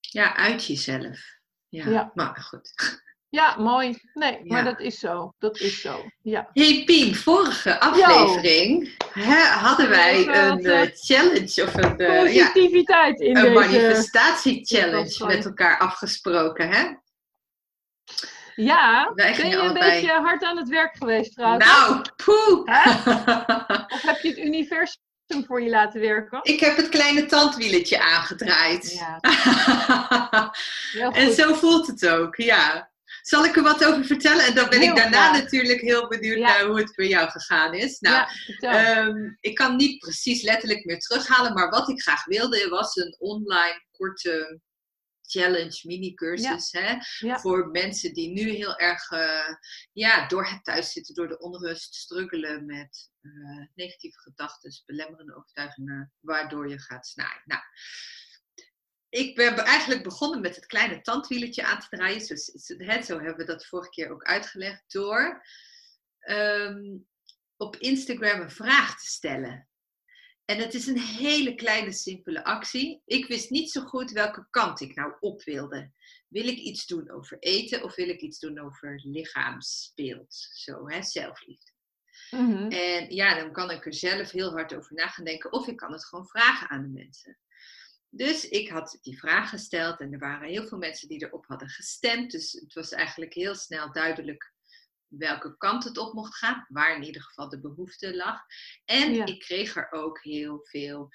ja, 0.00 0.36
uit 0.36 0.66
jezelf. 0.66 1.20
Ja. 1.68 2.10
maar 2.14 2.36
goed. 2.36 2.72
Ja, 3.34 3.56
mooi. 3.58 3.98
Nee, 4.12 4.32
Ja. 4.32 4.38
maar 4.42 4.64
dat 4.64 4.80
is 4.80 4.98
zo. 4.98 5.34
Dat 5.38 5.58
is 5.60 5.80
zo. 5.80 6.04
Ja. 6.22 6.48
Hey 6.52 6.82
Pien, 6.84 7.14
vorige 7.14 7.80
aflevering 7.80 8.94
hè, 9.12 9.42
hadden 9.44 9.88
wij 9.88 10.26
een 10.26 10.64
eh, 10.64 10.88
challenge 10.94 11.62
of 11.62 11.74
een, 11.74 11.94
ja, 11.96 12.20
Positiviteit 12.22 13.20
in 13.20 13.36
een 13.36 13.42
deze... 13.42 13.54
manifestatie-challenge 13.54 15.26
met 15.26 15.44
elkaar 15.44 15.78
afgesproken. 15.78 16.68
Hè? 16.70 16.84
Ja, 18.54 19.12
Wij 19.14 19.34
ben 19.36 19.48
je 19.48 19.54
een 19.54 19.60
allebei- 19.60 19.90
beetje 19.90 20.12
hard 20.20 20.44
aan 20.44 20.56
het 20.56 20.68
werk 20.68 20.96
geweest 20.96 21.34
trouwens? 21.34 21.64
Nou, 21.64 22.00
poeh! 22.24 22.58
Of 23.94 24.02
heb 24.02 24.18
je 24.22 24.28
het 24.28 24.38
universum 24.38 25.00
voor 25.46 25.62
je 25.62 25.70
laten 25.70 26.00
werken? 26.00 26.38
Ik 26.42 26.60
heb 26.60 26.76
het 26.76 26.88
kleine 26.88 27.26
tandwieletje 27.26 28.00
aangedraaid. 28.00 28.92
Ja, 28.92 29.20
en 31.20 31.32
zo 31.32 31.54
voelt 31.54 31.86
het 31.86 32.08
ook, 32.08 32.36
ja. 32.36 32.92
Zal 33.24 33.44
ik 33.44 33.56
er 33.56 33.62
wat 33.62 33.84
over 33.84 34.04
vertellen? 34.04 34.44
En 34.44 34.54
dan 34.54 34.68
ben 34.68 34.80
Heel 34.80 34.88
ik 34.90 34.96
daarna 34.96 35.28
graag. 35.28 35.42
natuurlijk 35.42 35.80
heel 35.80 36.08
benieuwd 36.08 36.38
Ja. 36.38 36.46
naar 36.46 36.64
hoe 36.64 36.78
het 36.78 36.94
bij 36.94 37.08
jou 37.08 37.30
gegaan 37.30 37.74
is. 37.74 38.00
Nou, 38.00 38.28
ja. 38.58 38.96
Ehm, 38.96 39.34
ik 39.40 39.54
kan 39.54 39.76
niet 39.76 39.98
precies 39.98 40.42
letterlijk 40.42 40.84
meer 40.84 40.98
terughalen, 40.98 41.52
maar 41.52 41.68
wat 41.70 41.88
ik 41.88 42.02
graag 42.02 42.24
wilde 42.24 42.68
was 42.68 42.96
een 42.96 43.16
online 43.18 43.84
korte 43.90 44.60
challenge, 45.26 45.80
mini-cursus. 45.82 46.72
Hè? 46.72 46.94
Ja. 47.18 47.38
Voor 47.40 47.68
mensen 47.68 48.14
die 48.14 48.28
nu 48.32 48.50
heel 48.50 48.76
erg 48.78 49.10
eh, 49.10 49.54
ja, 49.92 50.26
door 50.26 50.46
het 50.46 50.64
thuiszitten, 50.64 51.14
door 51.14 51.28
de 51.28 51.38
onrust, 51.38 51.94
struggelen 51.94 52.66
met 52.66 53.10
eh, 53.20 53.66
negatieve 53.74 54.18
gedachten, 54.20 54.82
belemmerende 54.86 55.36
overtuigingen, 55.36 56.12
waardoor 56.20 56.68
je 56.68 56.80
gaat 56.80 57.06
snijden. 57.06 57.42
Nou, 57.44 57.62
ik 59.14 59.34
ben 59.34 59.56
eigenlijk 59.56 60.02
begonnen 60.02 60.40
met 60.40 60.56
het 60.56 60.66
kleine 60.66 61.00
tandwieletje 61.00 61.64
aan 61.64 61.80
te 61.80 61.86
draaien. 61.88 62.20
Zo, 62.20 62.34
hè, 62.76 63.02
zo 63.02 63.16
hebben 63.18 63.36
we 63.36 63.44
dat 63.44 63.66
vorige 63.66 63.90
keer 63.90 64.10
ook 64.10 64.22
uitgelegd. 64.22 64.92
Door 64.92 65.46
ehm, 66.18 66.96
op 67.56 67.76
Instagram 67.76 68.40
een 68.40 68.50
vraag 68.50 69.00
te 69.00 69.06
stellen. 69.06 69.68
En 70.44 70.58
het 70.58 70.74
is 70.74 70.86
een 70.86 70.98
hele 70.98 71.54
kleine, 71.54 71.92
simpele 71.92 72.44
actie. 72.44 73.02
Ik 73.04 73.26
wist 73.26 73.50
niet 73.50 73.70
zo 73.70 73.80
goed 73.80 74.10
welke 74.10 74.46
kant 74.50 74.80
ik 74.80 74.94
nou 74.94 75.14
op 75.20 75.42
wilde. 75.42 75.92
Wil 76.28 76.46
ik 76.46 76.58
iets 76.58 76.86
doen 76.86 77.10
over 77.10 77.38
eten 77.38 77.82
of 77.82 77.94
wil 77.94 78.08
ik 78.08 78.20
iets 78.20 78.38
doen 78.38 78.58
over 78.58 79.00
lichaamsbeeld? 79.04 80.34
Zo, 80.52 80.88
hè, 80.88 81.02
zelfliefde. 81.02 81.72
Mhm. 82.30 82.68
En 82.68 83.14
ja, 83.14 83.34
dan 83.34 83.52
kan 83.52 83.70
ik 83.70 83.86
er 83.86 83.94
zelf 83.94 84.30
heel 84.30 84.50
hard 84.50 84.74
over 84.74 84.94
na 84.94 85.08
gaan 85.08 85.24
denken. 85.24 85.52
Of 85.52 85.66
ik 85.66 85.76
kan 85.76 85.92
het 85.92 86.04
gewoon 86.04 86.26
vragen 86.26 86.68
aan 86.68 86.82
de 86.82 86.88
mensen. 86.88 87.38
Dus 88.16 88.48
ik 88.48 88.68
had 88.68 88.98
die 89.02 89.18
vraag 89.18 89.48
gesteld 89.48 90.00
en 90.00 90.12
er 90.12 90.18
waren 90.18 90.48
heel 90.48 90.66
veel 90.66 90.78
mensen 90.78 91.08
die 91.08 91.24
erop 91.24 91.46
hadden 91.46 91.68
gestemd. 91.68 92.30
Dus 92.30 92.52
het 92.52 92.74
was 92.74 92.92
eigenlijk 92.92 93.34
heel 93.34 93.54
snel 93.54 93.92
duidelijk 93.92 94.52
welke 95.06 95.56
kant 95.56 95.84
het 95.84 95.98
op 95.98 96.12
mocht 96.12 96.36
gaan. 96.36 96.66
Waar 96.68 96.96
in 96.96 97.02
ieder 97.02 97.22
geval 97.22 97.48
de 97.48 97.60
behoefte 97.60 98.16
lag. 98.16 98.40
En 98.84 99.14
Ja. 99.14 99.26
ik 99.26 99.38
kreeg 99.40 99.76
er 99.76 99.90
ook 99.90 100.22
heel 100.22 100.60
veel 100.62 101.10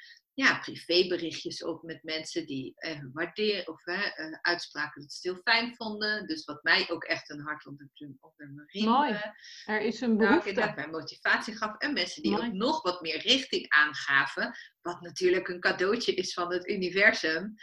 ja, 0.45 0.59
privéberichtjes 0.59 1.63
op 1.63 1.83
met 1.83 2.03
mensen 2.03 2.45
die 2.45 2.73
eh, 2.75 2.99
waarderen 3.13 3.67
of 3.67 3.85
eh, 3.85 4.31
uitspraken 4.41 5.01
dat 5.01 5.11
ze 5.13 5.27
het 5.29 5.35
heel 5.37 5.53
fijn 5.53 5.75
vonden. 5.75 6.27
Dus 6.27 6.45
wat 6.45 6.63
mij 6.63 6.89
ook 6.89 7.03
echt 7.03 7.29
een 7.29 7.41
hart 7.41 7.65
onder, 7.65 7.89
de- 7.93 8.15
onder 8.19 8.51
mijn 8.53 8.67
riem 8.67 8.85
Mooi. 8.85 9.11
eh, 9.11 9.31
Er 9.75 9.81
is 9.81 10.01
een 10.01 10.15
nou, 10.15 10.27
behoefte. 10.39 10.73
mij 10.75 10.87
motivatie 10.87 11.55
gaf. 11.57 11.77
En 11.77 11.93
mensen 11.93 12.21
die 12.21 12.31
Mooi. 12.31 12.47
ook 12.47 12.53
nog 12.53 12.81
wat 12.81 13.01
meer 13.01 13.17
richting 13.21 13.65
aangaven. 13.69 14.57
Wat 14.81 15.01
natuurlijk 15.01 15.47
een 15.47 15.59
cadeautje 15.59 16.13
is 16.13 16.33
van 16.33 16.53
het 16.53 16.67
universum. 16.69 17.55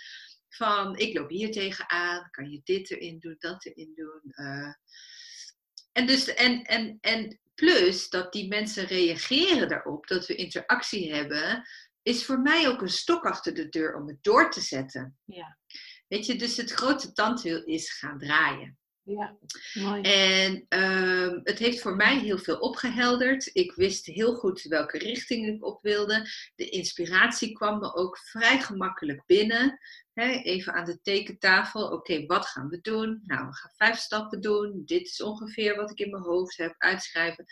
Van 0.49 0.97
ik 0.97 1.19
loop 1.19 1.29
hier 1.31 1.53
tegenaan, 1.53 2.31
kan 2.31 2.51
je 2.51 2.61
dit 2.65 2.91
erin 2.91 3.19
doen, 3.19 3.37
dat 3.39 3.65
erin 3.65 3.93
doen. 3.95 4.23
eh. 4.33 4.73
en, 5.93 6.07
dus, 6.07 6.35
en, 6.35 6.63
en, 6.63 6.99
en 7.01 7.41
plus 7.55 8.09
dat 8.09 8.33
die 8.33 8.49
mensen 8.49 8.87
reageren 8.87 9.69
daarop, 9.69 10.07
dat 10.07 10.27
we 10.27 10.35
interactie 10.35 11.15
hebben, 11.15 11.69
is 12.07 12.25
voor 12.25 12.41
mij 12.41 12.69
ook 12.69 12.83
een 12.83 12.89
stok 12.89 13.25
achter 13.25 13.55
de 13.55 13.69
deur 13.69 13.95
om 13.95 14.09
het 14.09 14.23
door 14.23 14.51
te 14.51 14.61
zetten. 14.61 15.19
Ja. 15.25 15.59
Weet 16.09 16.27
je, 16.27 16.37
dus 16.37 16.57
het 16.57 16.71
grote 16.71 17.13
tandwiel 17.13 17.65
is 17.65 17.99
gaan 17.99 18.19
draaien. 18.19 18.79
Ja, 19.03 19.37
mooi. 19.75 20.03
En 20.03 20.67
ehm, 20.69 21.41
het 21.43 21.59
heeft 21.59 21.81
voor 21.81 21.97
mij 21.97 22.19
heel 22.19 22.39
veel 22.39 22.59
opgehelderd. 22.59 23.51
Ik 23.53 23.73
wist 23.75 24.07
heel 24.07 24.35
goed 24.35 24.63
welke 24.63 24.99
richting 24.99 25.47
ik 25.47 25.65
op 25.65 25.83
wilde. 25.83 26.29
De 26.55 26.69
inspiratie 26.69 27.53
kwam 27.53 27.79
me 27.79 27.95
ook 27.95 28.19
vrij 28.19 28.61
gemakkelijk 28.61 29.23
binnen. 29.27 29.79
Even 30.15 30.73
aan 30.73 30.85
de 30.85 31.01
tekentafel. 31.01 31.91
Oké, 31.91 32.27
wat 32.27 32.47
gaan 32.47 32.69
we 32.69 32.81
doen? 32.81 33.23
Nou, 33.25 33.47
we 33.47 33.55
gaan 33.55 33.73
vijf 33.77 33.99
stappen 33.99 34.41
doen. 34.41 34.83
Dit 34.85 35.07
is 35.07 35.23
ongeveer 35.23 35.77
wat 35.77 35.91
ik 35.91 35.99
in 35.99 36.11
mijn 36.11 36.23
hoofd 36.23 36.57
heb. 36.57 36.75
Uitschrijven. 36.79 37.45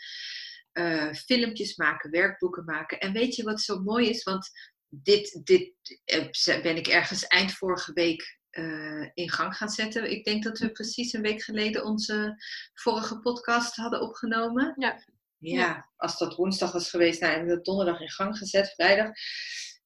Eh, 0.75 1.13
filmpjes 1.13 1.75
maken, 1.75 2.11
werkboeken 2.11 2.65
maken. 2.65 2.99
En 2.99 3.13
weet 3.13 3.35
je 3.35 3.43
wat 3.43 3.61
zo 3.61 3.79
mooi 3.79 4.09
is? 4.09 4.23
Want 4.23 4.49
dit, 4.89 5.41
dit 5.43 5.73
eh, 6.05 6.61
ben 6.61 6.75
ik 6.75 6.87
ergens 6.87 7.27
eind 7.27 7.51
vorige 7.51 7.93
week 7.93 8.39
eh, 8.49 9.09
in 9.13 9.31
gang 9.31 9.55
gaan 9.55 9.69
zetten. 9.69 10.11
Ik 10.11 10.25
denk 10.25 10.43
dat 10.43 10.59
we 10.59 10.71
precies 10.71 11.13
een 11.13 11.21
week 11.21 11.41
geleden 11.43 11.83
onze 11.83 12.35
vorige 12.73 13.19
podcast 13.19 13.75
hadden 13.75 14.01
opgenomen. 14.01 14.73
Ja. 14.77 15.03
Ja, 15.37 15.91
als 15.95 16.17
dat 16.17 16.35
woensdag 16.35 16.71
was 16.71 16.89
geweest, 16.89 17.19
nou, 17.19 17.31
hebben 17.31 17.49
we 17.49 17.55
dat 17.55 17.65
donderdag 17.65 18.01
in 18.01 18.09
gang 18.09 18.37
gezet, 18.37 18.73
vrijdag. 18.73 19.11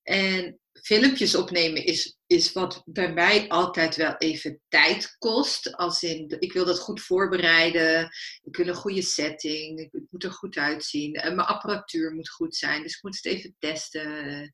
En 0.04 0.60
filmpjes 0.82 1.36
opnemen 1.36 1.86
is, 1.86 2.18
is 2.28 2.52
wat 2.54 2.82
bij 2.86 3.14
mij 3.14 3.48
altijd 3.50 3.96
wel 3.96 4.16
even 4.18 4.62
tijd 4.68 5.16
kost. 5.18 5.76
Als 5.76 6.04
in, 6.04 6.36
ik 6.40 6.54
wil 6.54 6.66
dat 6.66 6.80
goed 6.80 7.02
voorbereiden. 7.02 8.10
Ik 8.44 8.56
wil 8.56 8.68
een 8.68 8.76
goede 8.76 9.02
setting. 9.02 9.80
Het 9.92 10.06
moet 10.10 10.24
er 10.24 10.32
goed 10.32 10.58
uitzien. 10.58 11.14
En 11.14 11.36
mijn 11.36 11.48
apparatuur 11.48 12.14
moet 12.14 12.30
goed 12.30 12.56
zijn. 12.56 12.82
Dus 12.84 12.96
ik 12.96 13.04
moet 13.04 13.16
het 13.16 13.26
even 13.26 13.56
testen. 13.60 14.52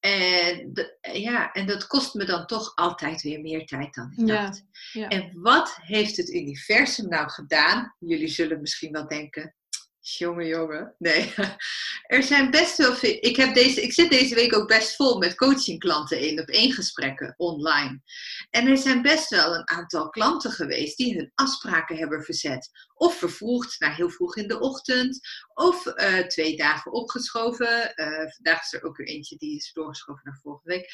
En, 0.00 0.72
ja, 1.12 1.52
en 1.52 1.66
dat 1.66 1.86
kost 1.86 2.14
me 2.14 2.24
dan 2.24 2.46
toch 2.46 2.72
altijd 2.74 3.22
weer 3.22 3.40
meer 3.40 3.66
tijd 3.66 3.94
dan 3.94 4.12
ik 4.16 4.28
Ja, 4.28 4.44
dacht. 4.44 4.62
ja. 4.92 5.08
En 5.08 5.30
wat 5.34 5.76
heeft 5.80 6.16
het 6.16 6.32
universum 6.32 7.08
nou 7.08 7.30
gedaan? 7.30 7.94
Jullie 7.98 8.28
zullen 8.28 8.60
misschien 8.60 8.92
wel 8.92 9.08
denken, 9.08 9.54
jongen, 10.12 10.46
jongen. 10.46 10.94
Nee, 10.98 11.34
er 12.16 12.22
zijn 12.22 12.50
best 12.50 12.76
wel 12.76 12.94
veel. 12.94 13.16
Ik, 13.20 13.36
heb 13.36 13.54
deze, 13.54 13.82
ik 13.82 13.92
zit 13.92 14.10
deze 14.10 14.34
week 14.34 14.56
ook 14.56 14.68
best 14.68 14.96
vol 14.96 15.18
met 15.18 15.34
coachingklanten 15.34 16.20
in, 16.20 16.40
op 16.40 16.48
één 16.48 16.72
gesprekken 16.72 17.34
online. 17.36 18.00
En 18.50 18.66
er 18.66 18.76
zijn 18.76 19.02
best 19.02 19.30
wel 19.30 19.54
een 19.54 19.68
aantal 19.68 20.10
klanten 20.10 20.50
geweest 20.50 20.96
die 20.96 21.14
hun 21.14 21.32
afspraken 21.34 21.96
hebben 21.96 22.22
verzet. 22.22 22.70
Of 22.94 23.18
vervroegd 23.18 23.80
naar 23.80 23.96
heel 23.96 24.10
vroeg 24.10 24.36
in 24.36 24.48
de 24.48 24.60
ochtend. 24.60 25.20
Of 25.54 25.86
eh, 25.86 26.18
twee 26.18 26.56
dagen 26.56 26.92
opgeschoven. 26.92 27.94
Eh, 27.94 28.30
vandaag 28.34 28.62
is 28.62 28.72
er 28.72 28.82
ook 28.82 28.96
weer 28.96 29.06
eentje 29.06 29.36
die 29.36 29.56
is 29.56 29.72
doorgeschoven 29.72 30.22
naar 30.24 30.38
volgende 30.42 30.74
week. 30.74 30.92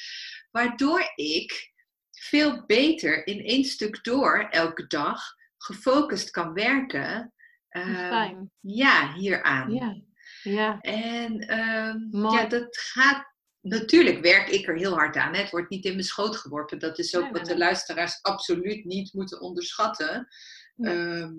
Waardoor 0.51 1.13
ik 1.15 1.73
veel 2.11 2.67
beter 2.67 3.27
in 3.27 3.45
één 3.45 3.65
stuk 3.65 4.05
door 4.05 4.47
elke 4.51 4.87
dag 4.87 5.23
gefocust 5.57 6.31
kan 6.31 6.53
werken. 6.53 7.33
Eh, 7.71 8.09
Fijn. 8.09 8.51
ja, 8.61 9.13
hieraan. 9.15 9.73
Ja. 9.73 9.97
Ja. 10.43 10.81
En 10.81 11.39
ehm, 11.41 12.33
ja, 12.33 12.47
dat 12.47 12.77
gaat. 12.79 13.29
Natuurlijk 13.61 14.21
werk 14.21 14.49
ik 14.49 14.69
er 14.69 14.77
heel 14.77 14.95
hard 14.95 15.17
aan. 15.17 15.35
Hè. 15.35 15.41
Het 15.41 15.51
wordt 15.51 15.71
niet 15.71 15.85
in 15.85 15.93
mijn 15.93 16.05
schoot 16.05 16.37
geworpen. 16.37 16.79
Dat 16.79 16.99
is 16.99 17.17
ook 17.17 17.31
wat 17.31 17.47
de 17.47 17.59
luisteraars 17.59 18.19
absoluut 18.23 18.85
niet 18.85 19.13
moeten 19.13 19.41
onderschatten. 19.41 20.29
Ehm, 20.77 21.33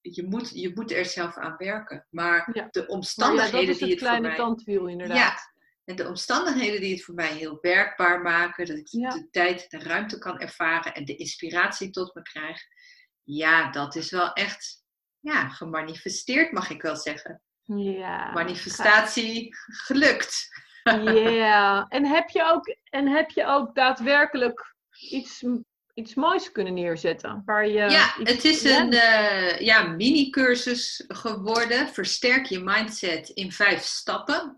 je, 0.00 0.24
moet, 0.28 0.50
je 0.54 0.70
moet 0.74 0.92
er 0.92 1.04
zelf 1.04 1.36
aan 1.36 1.54
werken. 1.56 2.06
Maar 2.10 2.50
Ja. 2.52 2.68
de 2.70 2.80
Maar 2.80 2.88
ja, 2.88 2.94
omstandigheden 2.94 3.66
dat 3.66 3.68
is 3.74 3.78
die 3.78 3.90
het 3.90 3.90
het 3.90 3.98
voor 3.98 4.08
kleine 4.08 4.26
mij. 4.28 4.36
tandwiel 4.36 4.88
inderdaad. 4.88 5.16
Ja, 5.16 5.36
en 5.84 5.96
de 5.96 6.08
omstandigheden 6.08 6.80
die 6.80 6.92
het 6.94 7.04
voor 7.04 7.14
mij 7.14 7.32
heel 7.32 7.58
werkbaar 7.60 8.20
maken, 8.22 8.66
dat 8.66 8.76
ik 8.76 8.86
Ja. 8.90 9.10
de 9.10 9.28
tijd, 9.30 9.70
de 9.70 9.78
ruimte 9.78 10.18
kan 10.18 10.38
ervaren 10.40 10.94
en 10.94 11.04
de 11.04 11.16
inspiratie 11.16 11.90
tot 11.90 12.14
me 12.14 12.22
krijg. 12.22 12.60
Ja, 13.22 13.70
dat 13.70 13.94
is 13.96 14.10
wel 14.10 14.32
echt 14.32 14.81
ja, 15.22 15.48
gemanifesteerd, 15.48 16.52
mag 16.52 16.70
ik 16.70 16.82
wel 16.82 16.96
zeggen. 16.96 17.40
Ja. 17.62 18.32
Manifestatie 18.32 19.56
gelukt. 19.66 20.48
Ja. 21.04 21.86
En 21.88 22.06
heb 22.06 22.28
je 22.28 22.44
ook, 22.52 22.76
en 22.90 23.08
heb 23.08 23.30
je 23.30 23.46
ook 23.46 23.74
daadwerkelijk 23.74 24.74
iets, 25.10 25.44
iets 25.94 26.14
moois 26.14 26.52
kunnen 26.52 26.74
neerzetten? 26.74 27.42
Waar 27.44 27.66
je 27.66 27.72
ja, 27.72 28.14
het 28.22 28.44
is 28.44 28.64
een 28.64 28.92
eh, 28.92 29.60
ja, 29.60 29.82
mini-cursus 29.82 31.04
geworden. 31.08 31.88
Versterk 31.88 32.46
je 32.46 32.60
mindset 32.60 33.28
in 33.28 33.52
vijf 33.52 33.82
stappen. 33.82 34.54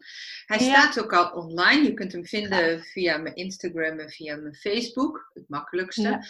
Hij 0.47 0.59
Ja. 0.59 0.65
staat 0.65 1.03
ook 1.05 1.13
al 1.13 1.31
online. 1.31 1.83
Je 1.83 1.95
kunt 1.95 2.13
hem 2.13 2.27
vinden 2.27 2.83
via 2.83 3.17
mijn 3.17 3.35
Instagram 3.35 3.99
en 3.99 4.11
via 4.11 4.37
mijn 4.37 4.55
Facebook. 4.55 5.31
Het 5.33 5.49
makkelijkste. 5.49 6.03
Ja. 6.03 6.21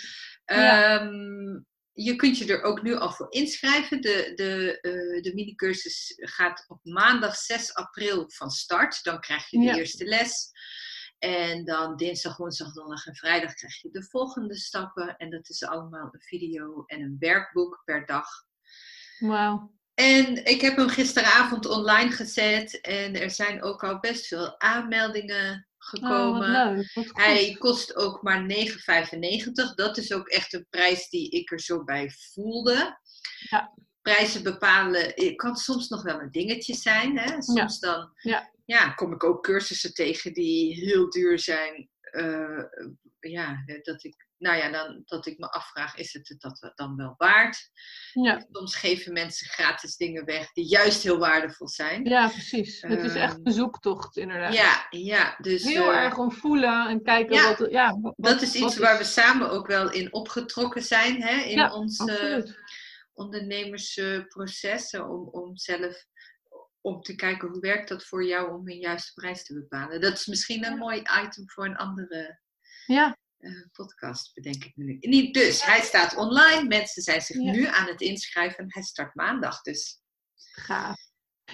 Ja. 0.44 1.10
Je 1.96 2.16
kunt 2.16 2.38
je 2.38 2.46
er 2.46 2.62
ook 2.62 2.82
nu 2.82 2.94
al 2.94 3.12
voor 3.12 3.26
inschrijven. 3.30 4.00
De, 4.00 4.32
de, 4.34 4.80
eh, 4.80 5.22
de 5.22 5.34
mini-cursus 5.34 6.12
gaat 6.16 6.64
op 6.68 6.78
maandag 6.82 7.36
6 7.36 7.74
april 7.74 8.30
van 8.30 8.50
start. 8.50 9.02
Dan 9.04 9.20
krijg 9.20 9.50
je 9.50 9.58
de 9.58 9.64
Ja. 9.64 9.76
eerste 9.76 10.04
les. 10.04 10.50
En 11.18 11.64
dan 11.64 11.96
dinsdag, 11.96 12.36
woensdag, 12.36 12.72
donderdag 12.72 13.06
en 13.06 13.14
vrijdag 13.16 13.54
krijg 13.54 13.82
je 13.82 13.90
de 13.90 14.02
volgende 14.02 14.56
stappen. 14.56 15.16
En 15.16 15.30
dat 15.30 15.48
is 15.48 15.62
allemaal 15.64 16.08
een 16.10 16.22
video 16.22 16.84
en 16.86 17.00
een 17.00 17.16
werkboek 17.18 17.82
per 17.84 18.06
dag. 18.06 18.26
Wauw. 19.18 19.72
En 19.94 20.44
ik 20.44 20.60
heb 20.60 20.76
hem 20.76 20.88
gisteravond 20.88 21.66
online 21.66 22.10
gezet. 22.10 22.80
En 22.80 23.20
er 23.20 23.30
zijn 23.30 23.62
ook 23.62 23.84
al 23.84 24.00
best 24.00 24.26
veel 24.26 24.60
aanmeldingen 24.60 25.68
gekomen. 25.84 26.32
Oh, 26.32 26.38
wat 26.38 26.74
leuk. 26.76 26.92
Wat. 26.94 27.10
Hij 27.12 27.56
kost 27.58 27.96
ook 27.96 28.22
maar 28.22 28.46
9,95. 28.48 29.74
Dat 29.74 29.96
is 29.96 30.12
ook 30.12 30.28
echt 30.28 30.52
een 30.52 30.66
prijs 30.70 31.08
die 31.08 31.30
ik 31.30 31.50
er 31.50 31.60
zo 31.60 31.84
bij 31.84 32.10
voelde. 32.32 32.98
Ja. 33.50 33.72
Prijzen 34.02 34.42
bepalen 34.42 35.12
het 35.14 35.36
kan 35.36 35.56
soms 35.56 35.88
nog 35.88 36.02
wel 36.02 36.20
een 36.20 36.30
dingetje 36.30 36.74
zijn. 36.74 37.18
Hè? 37.18 37.42
Soms 37.42 37.78
dan 37.78 38.10
Ja. 38.16 38.50
ja, 38.64 38.90
kom 38.90 39.12
ik 39.12 39.24
ook 39.24 39.42
cursussen 39.42 39.94
tegen 39.94 40.32
die 40.32 40.74
heel 40.74 41.10
duur 41.10 41.38
zijn. 41.38 41.88
Eh, 42.14 42.64
ja, 43.20 43.64
dat 43.82 44.04
ik, 44.04 44.26
nou 44.38 44.56
ja, 44.56 44.70
dan, 44.70 45.02
dat 45.04 45.26
ik 45.26 45.38
me 45.38 45.50
afvraag, 45.50 45.96
is 45.96 46.12
het 46.12 46.34
dat 46.38 46.72
dan 46.74 46.96
wel 46.96 47.14
waard? 47.16 47.70
Ja. 48.12 48.46
Soms 48.52 48.76
geven 48.76 49.12
mensen 49.12 49.46
gratis 49.46 49.96
dingen 49.96 50.24
weg 50.24 50.52
die 50.52 50.64
juist 50.64 51.02
heel 51.02 51.18
waardevol 51.18 51.68
zijn. 51.68 52.04
ja, 52.04 52.28
precies. 52.28 52.82
het 52.82 53.04
is 53.04 53.14
echt 53.14 53.34
Ehm, 53.34 53.46
een 53.46 53.52
zoektocht 53.52 54.16
inderdaad. 54.16 54.54
Ja, 54.54 54.86
ja 54.90 55.36
dus 55.40 55.64
Heel 55.64 55.92
eh, 55.92 55.98
erg 55.98 56.18
om 56.18 56.32
voelen 56.32 56.88
en 56.88 57.02
kijken 57.02 57.34
Ja, 57.34 57.56
wat... 57.56 57.70
Ja, 57.70 57.98
wat, 58.00 58.14
dat 58.16 58.42
is 58.42 58.54
iets 58.54 58.76
waar 58.76 58.98
we 58.98 59.04
samen 59.04 59.50
ook 59.50 59.66
wel 59.66 59.90
in 59.90 60.12
opgetrokken 60.12 60.82
zijn, 60.82 61.22
hè? 61.22 61.42
in 61.42 61.56
Ja, 61.56 61.74
ons 61.74 61.98
eh, 61.98 62.42
ondernemersproces, 63.12 64.90
eh, 64.90 65.10
om, 65.10 65.28
om 65.28 65.56
zelf 65.56 66.06
om 66.84 67.02
te 67.02 67.14
kijken 67.14 67.48
hoe 67.48 67.60
werkt 67.60 67.88
dat 67.88 68.04
voor 68.04 68.24
jou 68.24 68.52
om 68.58 68.68
een 68.68 68.78
juiste 68.78 69.12
prijs 69.12 69.44
te 69.44 69.54
bepalen. 69.54 70.00
Dat 70.00 70.12
is 70.12 70.26
misschien 70.26 70.64
een 70.64 70.78
mooi 70.78 70.98
item 70.98 71.50
voor 71.50 71.64
een 71.64 71.76
andere 71.76 72.40
Ja, 72.86 73.18
eh, 73.38 73.52
podcast, 73.72 74.34
bedenk 74.34 74.64
ik 74.64 74.76
nu. 74.76 74.96
Niet 75.00 75.34
dus, 75.34 75.64
hij 75.64 75.80
staat 75.80 76.16
online, 76.16 76.64
mensen 76.64 77.02
zijn 77.02 77.20
zich 77.20 77.36
Ja. 77.36 77.50
nu 77.50 77.66
aan 77.66 77.86
het 77.86 78.00
inschrijven. 78.00 78.64
Hij 78.68 78.82
start 78.82 79.14
maandag, 79.14 79.60
dus... 79.60 80.00
gaaf. 80.36 81.00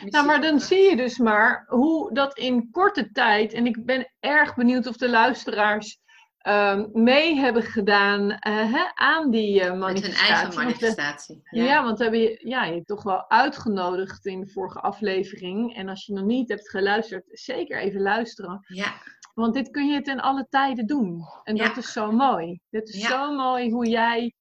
Nou, 0.05 0.27
maar 0.27 0.41
dan 0.41 0.61
zie 0.61 0.91
je 0.91 0.97
dus 0.97 1.19
maar 1.19 1.65
hoe 1.67 2.15
dat 2.15 2.39
in 2.39 2.71
korte 2.71 3.11
tijd, 3.13 3.53
en 3.53 3.67
ik 3.67 3.85
ben 3.85 4.13
erg 4.21 4.55
benieuwd 4.55 4.87
of 4.87 4.97
de 4.97 5.09
luisteraars 5.09 6.00
ehm, 6.41 6.87
mee 6.93 7.35
hebben 7.37 7.63
gedaan 7.63 8.31
eh, 8.31 8.73
hè, 8.73 8.85
aan 8.95 9.31
die 9.31 9.61
eh, 9.61 9.71
Met 9.71 9.79
manifestatie. 9.79 10.27
hun 10.27 10.35
eigen 10.35 10.55
Want 10.55 10.67
manifestatie. 10.67 11.41
ja. 11.51 11.83
want 11.85 11.99
hebben 11.99 12.21
je, 12.21 12.41
ja, 12.43 12.65
je 12.65 12.85
toch 12.85 13.03
wel 13.03 13.31
uitgenodigd 13.31 14.27
in 14.27 14.41
de 14.41 14.49
vorige 14.51 14.81
aflevering. 14.81 15.75
En 15.77 15.89
als 15.89 16.07
je 16.07 16.13
nog 16.13 16.25
niet 16.25 16.49
hebt 16.49 16.71
geluisterd, 16.71 17.25
zeker 17.29 17.79
even 17.81 18.01
luisteren. 18.01 18.65
ja. 18.67 18.93
Want 19.35 19.55
dit 19.55 19.71
kun 19.71 19.87
je 19.89 20.01
ten 20.03 20.21
alle 20.21 20.47
tijden 20.51 20.87
doen. 20.87 21.23
En 21.45 21.57
dat 21.57 21.67
Ja. 21.67 21.77
is 21.77 21.93
zo 21.93 22.13
mooi. 22.13 22.61
Dit 22.71 22.89
is 22.89 23.01
Ja. 23.01 23.09
zo 23.09 23.35
mooi 23.35 23.71
hoe 23.71 23.89
jij 23.89 24.35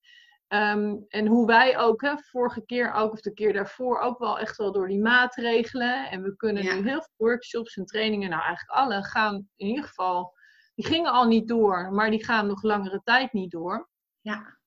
ehm, 0.47 0.95
en 1.07 1.27
hoe 1.27 1.45
wij 1.47 1.77
ook, 1.77 2.01
hè, 2.01 2.13
vorige 2.17 2.65
keer 2.65 2.91
ook 2.93 3.11
of 3.11 3.21
de 3.21 3.33
keer 3.33 3.53
daarvoor, 3.53 3.99
ook 3.99 4.19
wel 4.19 4.39
echt 4.39 4.57
wel 4.57 4.71
door 4.71 4.87
die 4.87 5.01
maatregelen. 5.01 6.09
En 6.09 6.21
we 6.23 6.35
kunnen 6.35 6.63
Ja. 6.63 6.73
nu 6.73 6.81
heel 6.81 7.01
veel 7.01 7.13
workshops 7.17 7.75
en 7.77 7.85
trainingen, 7.85 8.29
nou 8.29 8.41
eigenlijk 8.43 8.77
alle, 8.79 9.03
gaan 9.03 9.47
in 9.55 9.67
ieder 9.67 9.83
geval, 9.83 10.33
die 10.79 10.87
gingen 10.87 11.11
al 11.11 11.27
niet 11.27 11.47
door, 11.47 11.91
maar 11.91 12.11
die 12.11 12.23
gaan 12.25 12.47
nog 12.47 12.63
langere 12.63 13.01
tijd 13.03 13.33
niet 13.33 13.51
door. 13.51 13.89
Ja. 14.21 14.57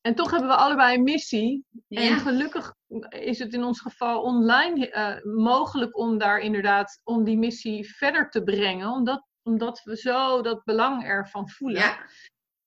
En 0.00 0.14
toch 0.14 0.30
hebben 0.30 0.48
we 0.48 0.56
allebei 0.56 0.96
een 0.96 1.02
missie. 1.02 1.64
En 1.88 2.02
Ja. 2.02 2.16
gelukkig 2.18 2.74
is 3.08 3.38
het 3.38 3.52
in 3.52 3.64
ons 3.64 3.80
geval 3.80 4.22
online 4.22 4.90
eh, 4.90 5.24
mogelijk 5.24 5.98
om 5.98 6.18
daar 6.18 6.38
inderdaad, 6.38 7.00
om 7.04 7.24
die 7.24 7.38
missie 7.38 7.94
verder 7.96 8.30
te 8.30 8.42
brengen. 8.42 8.90
Omdat, 8.90 9.26
omdat 9.42 9.80
we 9.82 9.96
zo 9.96 10.42
dat 10.42 10.64
belang 10.64 11.04
ervan 11.04 11.48
voelen. 11.50 11.80
Ja. 11.80 11.98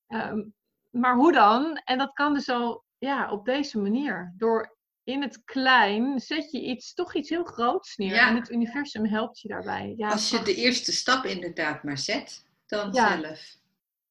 Ehm, 0.07 0.41
maar 0.89 1.15
hoe 1.15 1.31
dan? 1.31 1.75
En 1.83 1.97
dat 1.97 2.13
kan 2.13 2.33
dus 2.33 2.49
al 2.49 2.83
ja, 2.97 3.31
op 3.31 3.45
deze 3.45 3.79
manier. 3.79 4.33
Door 4.37 4.77
in 5.03 5.21
het 5.21 5.43
klein 5.43 6.19
zet 6.19 6.51
je 6.51 6.61
iets, 6.61 6.93
toch 6.93 7.15
iets 7.15 7.29
heel 7.29 7.43
groots 7.43 7.95
neer. 7.97 8.13
Ja. 8.13 8.29
En 8.29 8.35
het 8.35 8.49
universum 8.49 9.05
helpt 9.05 9.39
je 9.39 9.47
daarbij. 9.47 9.93
Ja, 9.97 10.09
Als 10.09 10.29
je 10.29 10.41
de 10.43 10.55
eerste 10.55 10.91
stap 10.91 11.25
inderdaad 11.25 11.83
maar 11.83 11.97
zet, 11.97 12.47
dan 12.69 12.91
Ja. 12.93 13.21
zelf. 13.21 13.57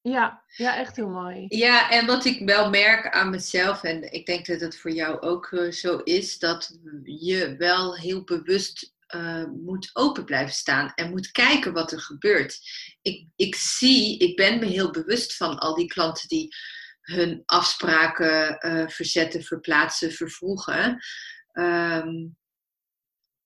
ja, 0.03 0.43
ja, 0.57 0.77
echt 0.77 0.97
heel 0.97 1.09
mooi. 1.09 1.45
Ja, 1.49 1.91
en 1.91 2.07
wat 2.07 2.25
ik 2.25 2.47
wel 2.47 2.71
merk 2.71 3.09
aan 3.09 3.31
mezelf, 3.31 3.83
en 3.83 4.13
ik 4.13 4.27
denk 4.27 4.47
dat 4.47 4.61
het 4.61 4.79
voor 4.79 4.91
jou 4.91 5.21
ook 5.21 5.47
eh, 5.53 5.71
zo 5.71 5.97
is, 5.97 6.39
dat 6.39 6.79
je 7.05 7.55
wel 7.59 7.97
heel 7.97 8.25
bewust 8.25 8.95
eh, 9.07 9.45
moet 9.45 9.91
open 9.93 10.25
blijven 10.25 10.55
staan 10.55 10.93
en 10.95 11.11
moet 11.11 11.31
kijken 11.31 11.73
wat 11.73 11.93
er 11.93 12.01
gebeurt. 12.01 12.59
Ik, 13.03 13.27
ik 13.37 13.55
zie, 13.55 14.19
ik 14.19 14.37
ben 14.37 14.59
me 14.59 14.67
heel 14.67 14.91
bewust 14.91 15.37
van 15.37 15.59
al 15.59 15.75
die 15.75 15.87
klanten 15.87 16.29
die 16.29 16.49
hun 17.01 17.43
afspraken 17.47 18.59
eh, 18.59 18.89
verzetten, 18.89 19.43
verplaatsen, 19.43 20.13
vervroegen. 20.13 20.99
Ehm, 21.53 22.27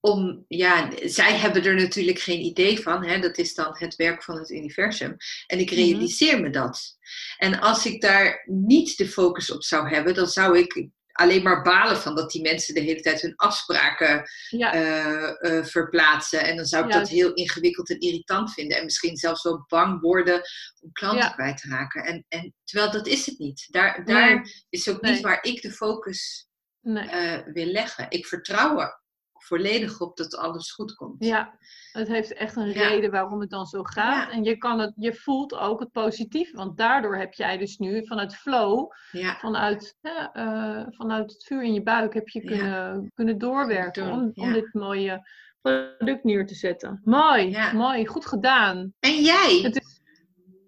om, 0.05 0.45
ja, 0.49 0.91
zij 1.05 1.37
hebben 1.37 1.65
er 1.65 1.75
natuurlijk 1.75 2.19
geen 2.19 2.41
idee 2.41 2.81
van. 2.81 3.05
Hè? 3.05 3.19
Dat 3.19 3.39
is 3.39 3.55
dan 3.55 3.75
het 3.79 3.97
werk 3.97 4.23
van 4.23 4.39
het 4.39 4.51
universum. 4.51 5.17
En 5.47 5.59
ik 5.59 5.71
Mhm. 5.71 5.81
realiseer 5.81 6.41
me 6.41 6.51
dat. 6.51 6.97
En 7.37 7.61
als 7.61 7.87
ik 7.87 8.01
daar 8.01 8.43
niet 8.47 8.97
de 8.97 9.09
focus 9.09 9.51
op 9.53 9.63
zou 9.63 9.89
hebben, 9.89 10.15
dan 10.15 10.27
zou 10.27 10.59
ik 10.59 10.89
alleen 11.13 11.43
maar 11.43 11.63
balen 11.63 11.97
van 11.97 12.15
dat 12.15 12.31
die 12.31 12.43
mensen 12.43 12.75
de 12.75 12.81
hele 12.81 13.01
tijd 13.01 13.21
hun 13.21 13.37
afspraken 13.37 14.23
Ja, 14.49 14.73
eh, 14.75 15.59
eh, 15.59 15.65
verplaatsen. 15.65 16.41
En 16.45 16.57
dan 16.57 16.65
zou 16.65 16.85
ik 16.87 16.93
dat 16.93 17.09
heel 17.09 17.33
ingewikkeld 17.33 17.91
en 17.91 17.99
irritant 18.01 18.53
vinden. 18.53 18.77
En 18.79 18.85
misschien 18.85 19.17
zelfs 19.17 19.43
wel 19.43 19.65
bang 19.69 20.01
worden 20.01 20.41
om 20.81 20.93
klanten 20.93 21.21
Ja. 21.21 21.29
kwijt 21.31 21.57
te 21.61 21.69
raken. 21.69 22.05
En, 22.05 22.25
en 22.29 22.55
terwijl 22.65 22.91
dat 22.91 23.07
is 23.07 23.27
het 23.27 23.39
niet. 23.39 23.67
Daar, 23.71 24.05
daar 24.05 24.35
Nee. 24.35 24.53
is 24.69 24.89
ook 24.89 25.01
Nee. 25.01 25.13
niet 25.13 25.23
waar 25.23 25.43
ik 25.43 25.63
de 25.63 25.73
focus 25.73 26.47
nee. 26.81 27.09
eh, 27.09 27.39
wil 27.53 27.67
leggen. 27.67 28.07
Ik 28.09 28.27
vertrouw 28.27 28.79
er 28.81 29.02
volledig 29.45 30.01
op 30.01 30.17
dat 30.17 30.37
alles 30.37 30.73
goed 30.73 30.95
komt. 30.95 31.25
Ja, 31.25 31.59
het 31.93 32.09
heeft 32.09 32.33
echt 32.33 32.57
een 32.57 32.73
Ja. 32.73 32.89
reden 32.89 33.11
waarom 33.11 33.41
het 33.41 33.51
dan 33.51 33.67
zo 33.67 33.83
gaat. 33.83 34.27
Ja. 34.27 34.31
En 34.31 34.45
je, 34.45 34.57
kan 34.57 34.79
het, 34.79 34.93
je 34.97 35.15
voelt 35.15 35.55
ook 35.55 35.81
het 35.81 35.91
positief, 35.93 36.53
want 36.53 36.77
daardoor 36.77 37.17
heb 37.17 37.35
jij 37.35 37.59
dus 37.59 37.79
nu 37.79 38.07
vanuit 38.07 38.35
flow, 38.37 38.91
Ja, 39.11 39.37
vanuit, 39.39 39.97
eh, 40.33 40.83
vanuit 40.89 41.33
het 41.33 41.45
vuur 41.45 41.63
in 41.63 41.75
je 41.75 41.83
buik, 41.83 42.15
heb 42.15 42.29
je 42.29 42.41
kunnen, 42.45 43.11
kunnen 43.15 43.39
doorwerken 43.39 44.05
Doen, 44.05 44.13
om, 44.13 44.45
om 44.45 44.53
dit 44.53 44.73
mooie 44.75 45.29
product 45.61 46.25
neer 46.25 46.47
te 46.47 46.55
zetten. 46.55 47.01
Mooi, 47.05 47.59
mooi, 47.73 48.07
goed 48.07 48.27
gedaan. 48.27 48.93
En 49.01 49.23
jij? 49.23 49.61
Het 49.63 49.77
is, 49.77 50.01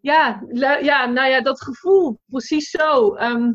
ja, 0.00 0.42
ja, 0.82 1.06
nou 1.06 1.28
ja, 1.28 1.40
dat 1.40 1.62
gevoel, 1.62 2.20
precies 2.26 2.70
zo. 2.70 3.14
Ehm, 3.14 3.52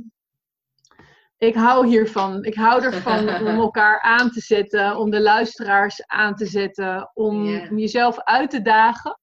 ik 1.40 1.56
hou 1.56 1.88
hiervan. 1.88 2.44
Ik 2.44 2.56
hou 2.56 2.84
ervan 2.84 3.20
om 3.48 3.60
elkaar 3.60 4.02
aan 4.02 4.30
te 4.32 4.40
zetten, 4.42 4.98
om 4.98 5.10
de 5.10 5.22
luisteraars 5.22 6.08
aan 6.08 6.36
te 6.36 6.46
zetten, 6.46 7.12
om 7.14 7.46
Ja. 7.46 7.68
jezelf 7.76 8.20
uit 8.20 8.50
te 8.50 8.62
dagen. 8.62 9.20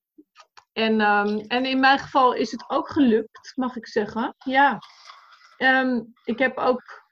En, 0.73 1.01
ehm, 1.01 1.39
en 1.49 1.65
in 1.65 1.81
mijn 1.81 1.99
geval 1.99 2.33
is 2.33 2.51
het 2.51 2.65
ook 2.69 2.89
gelukt, 2.89 3.53
mag 3.55 3.77
ik 3.77 3.87
zeggen. 3.87 4.35
Ja. 4.45 4.79
Ehm, 5.57 6.01
ik 6.25 6.39
heb 6.39 6.57
ook 6.59 7.05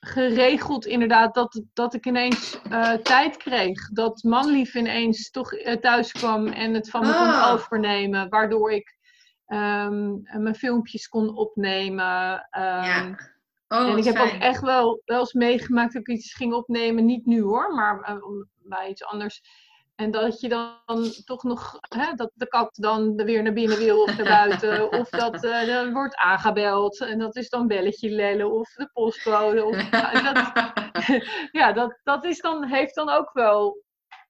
geregeld 0.00 0.86
inderdaad 0.86 1.34
dat, 1.34 1.62
dat 1.74 1.94
ik 1.94 2.06
ineens 2.06 2.60
eh, 2.70 2.92
tijd 2.92 3.36
kreeg. 3.36 3.88
Dat 3.88 4.22
manlief 4.22 4.74
ineens 4.74 5.30
toch 5.30 5.52
eh, 5.52 5.76
thuis 5.76 6.12
kwam 6.12 6.46
en 6.46 6.74
het 6.74 6.90
van 6.90 7.00
me 7.00 7.12
Ah. 7.14 7.42
kon 7.42 7.52
overnemen. 7.52 8.28
Waardoor 8.28 8.72
ik 8.72 8.96
ehm, 9.46 10.12
mijn 10.42 10.54
filmpjes 10.54 11.08
kon 11.08 11.36
opnemen. 11.36 12.48
ja. 12.50 13.14
Oh, 13.68 13.88
en 13.90 13.98
ik 13.98 14.04
heb 14.04 14.16
fijn. 14.16 14.34
ook 14.34 14.40
echt 14.40 14.60
wel, 14.60 15.02
wel 15.04 15.18
eens 15.20 15.32
meegemaakt 15.32 15.92
dat 15.92 16.00
ik 16.02 16.08
iets 16.16 16.34
ging 16.34 16.52
opnemen. 16.52 17.04
Niet 17.04 17.26
nu 17.26 17.42
hoor, 17.42 17.74
maar 17.74 18.00
eh, 18.00 18.16
bij 18.58 18.88
iets 18.88 19.04
anders. 19.04 19.40
En 19.94 20.10
dat 20.10 20.40
je 20.40 20.48
dan 20.48 20.74
toch 21.24 21.42
nog, 21.42 21.76
hè, 21.88 22.12
dat 22.14 22.30
de 22.34 22.46
kat 22.48 22.68
dan 22.72 23.16
weer 23.16 23.42
naar 23.42 23.52
binnen 23.52 23.78
wil 23.78 24.02
of 24.02 24.16
naar 24.16 24.26
buiten. 24.46 24.92
of 24.92 25.08
dat 25.08 25.44
eh, 25.44 25.68
er 25.68 25.92
wordt 25.92 26.16
aangebeld. 26.16 27.00
En 27.00 27.18
dat 27.18 27.36
is 27.36 27.48
dan 27.48 27.66
belletje 27.66 28.10
lellen 28.10 28.52
of 28.52 28.68
de 28.72 28.90
postcode. 28.92 29.64
Of, 29.64 29.90
nou, 29.90 30.22
dat, 30.22 30.52
ja, 31.60 31.72
dat, 31.72 31.98
dat 32.02 32.24
is 32.24 32.40
dan, 32.40 32.64
heeft 32.64 32.94
dan 32.94 33.08
ook 33.08 33.32
wel, 33.32 33.82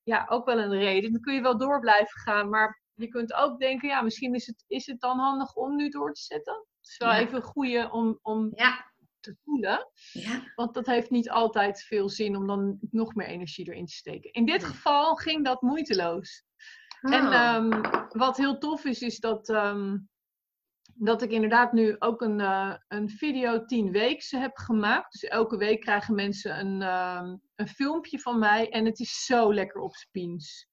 ja, 0.03 0.27
ook 0.29 0.44
wel 0.46 0.59
een 0.59 0.79
reden. 0.79 1.12
Dan 1.12 1.20
kun 1.20 1.35
je 1.35 1.40
wel 1.42 1.59
door 1.59 1.81
blijven 1.81 2.20
gaan. 2.20 2.48
Maar 2.48 2.81
je 2.94 3.09
kunt 3.09 3.35
ook 3.35 3.59
denken, 3.59 3.88
ja, 3.88 4.01
misschien 4.03 4.35
is 4.35 4.46
het, 4.46 4.64
is 4.66 4.87
het 4.87 5.01
dan 5.01 5.18
handig 5.18 5.55
om 5.55 5.77
nu 5.77 5.88
door 5.88 6.12
te 6.12 6.20
zetten. 6.22 6.55
Het 6.55 6.88
is 6.90 6.96
wel 6.98 7.09
Ja. 7.12 7.18
even 7.18 7.37
een 7.37 7.42
goede 7.42 7.88
om, 7.90 8.18
om 8.22 8.53
ja, 8.55 8.85
te 9.20 9.37
voelen. 9.44 9.88
ja, 10.12 10.52
Want 10.54 10.74
dat 10.74 10.87
heeft 10.87 11.11
niet 11.11 11.31
altijd 11.31 11.83
veel 11.83 12.09
zin 12.09 12.37
om 12.37 12.46
dan 12.46 12.78
nog 12.90 13.14
meer 13.14 13.26
energie 13.26 13.68
erin 13.68 13.87
te 13.87 13.92
steken. 13.94 14.33
In 14.33 14.46
dit 14.46 14.64
geval 14.64 15.14
ging 15.16 15.44
dat 15.44 15.62
moeiteloos. 15.62 16.44
En 17.00 17.26
Oh. 17.26 17.35
ehm, 17.35 17.81
wat 18.09 18.37
heel 18.37 18.59
tof 18.59 18.85
is, 18.85 19.00
is 19.02 19.18
dat, 19.18 19.48
ehm, 19.48 19.96
dat 20.94 21.22
ik 21.22 21.31
inderdaad 21.31 21.72
nu 21.72 21.96
ook 21.98 22.20
een, 22.20 22.40
eh, 22.40 22.74
een 22.88 23.09
video 23.11 23.64
10 23.64 23.90
weekse 23.92 24.37
heb 24.37 24.57
gemaakt. 24.57 25.12
Dus 25.12 25.22
elke 25.31 25.57
week 25.57 25.81
krijgen 25.81 26.14
mensen 26.14 26.59
een, 26.59 26.83
ehm, 26.83 27.37
een 27.57 27.68
filmpje 27.68 28.18
van 28.18 28.38
mij. 28.38 28.68
En 28.68 28.85
het 28.85 28.98
is 29.00 29.24
zo 29.24 29.54
lekker 29.54 29.81
op 29.81 29.94
spiens. 29.94 30.66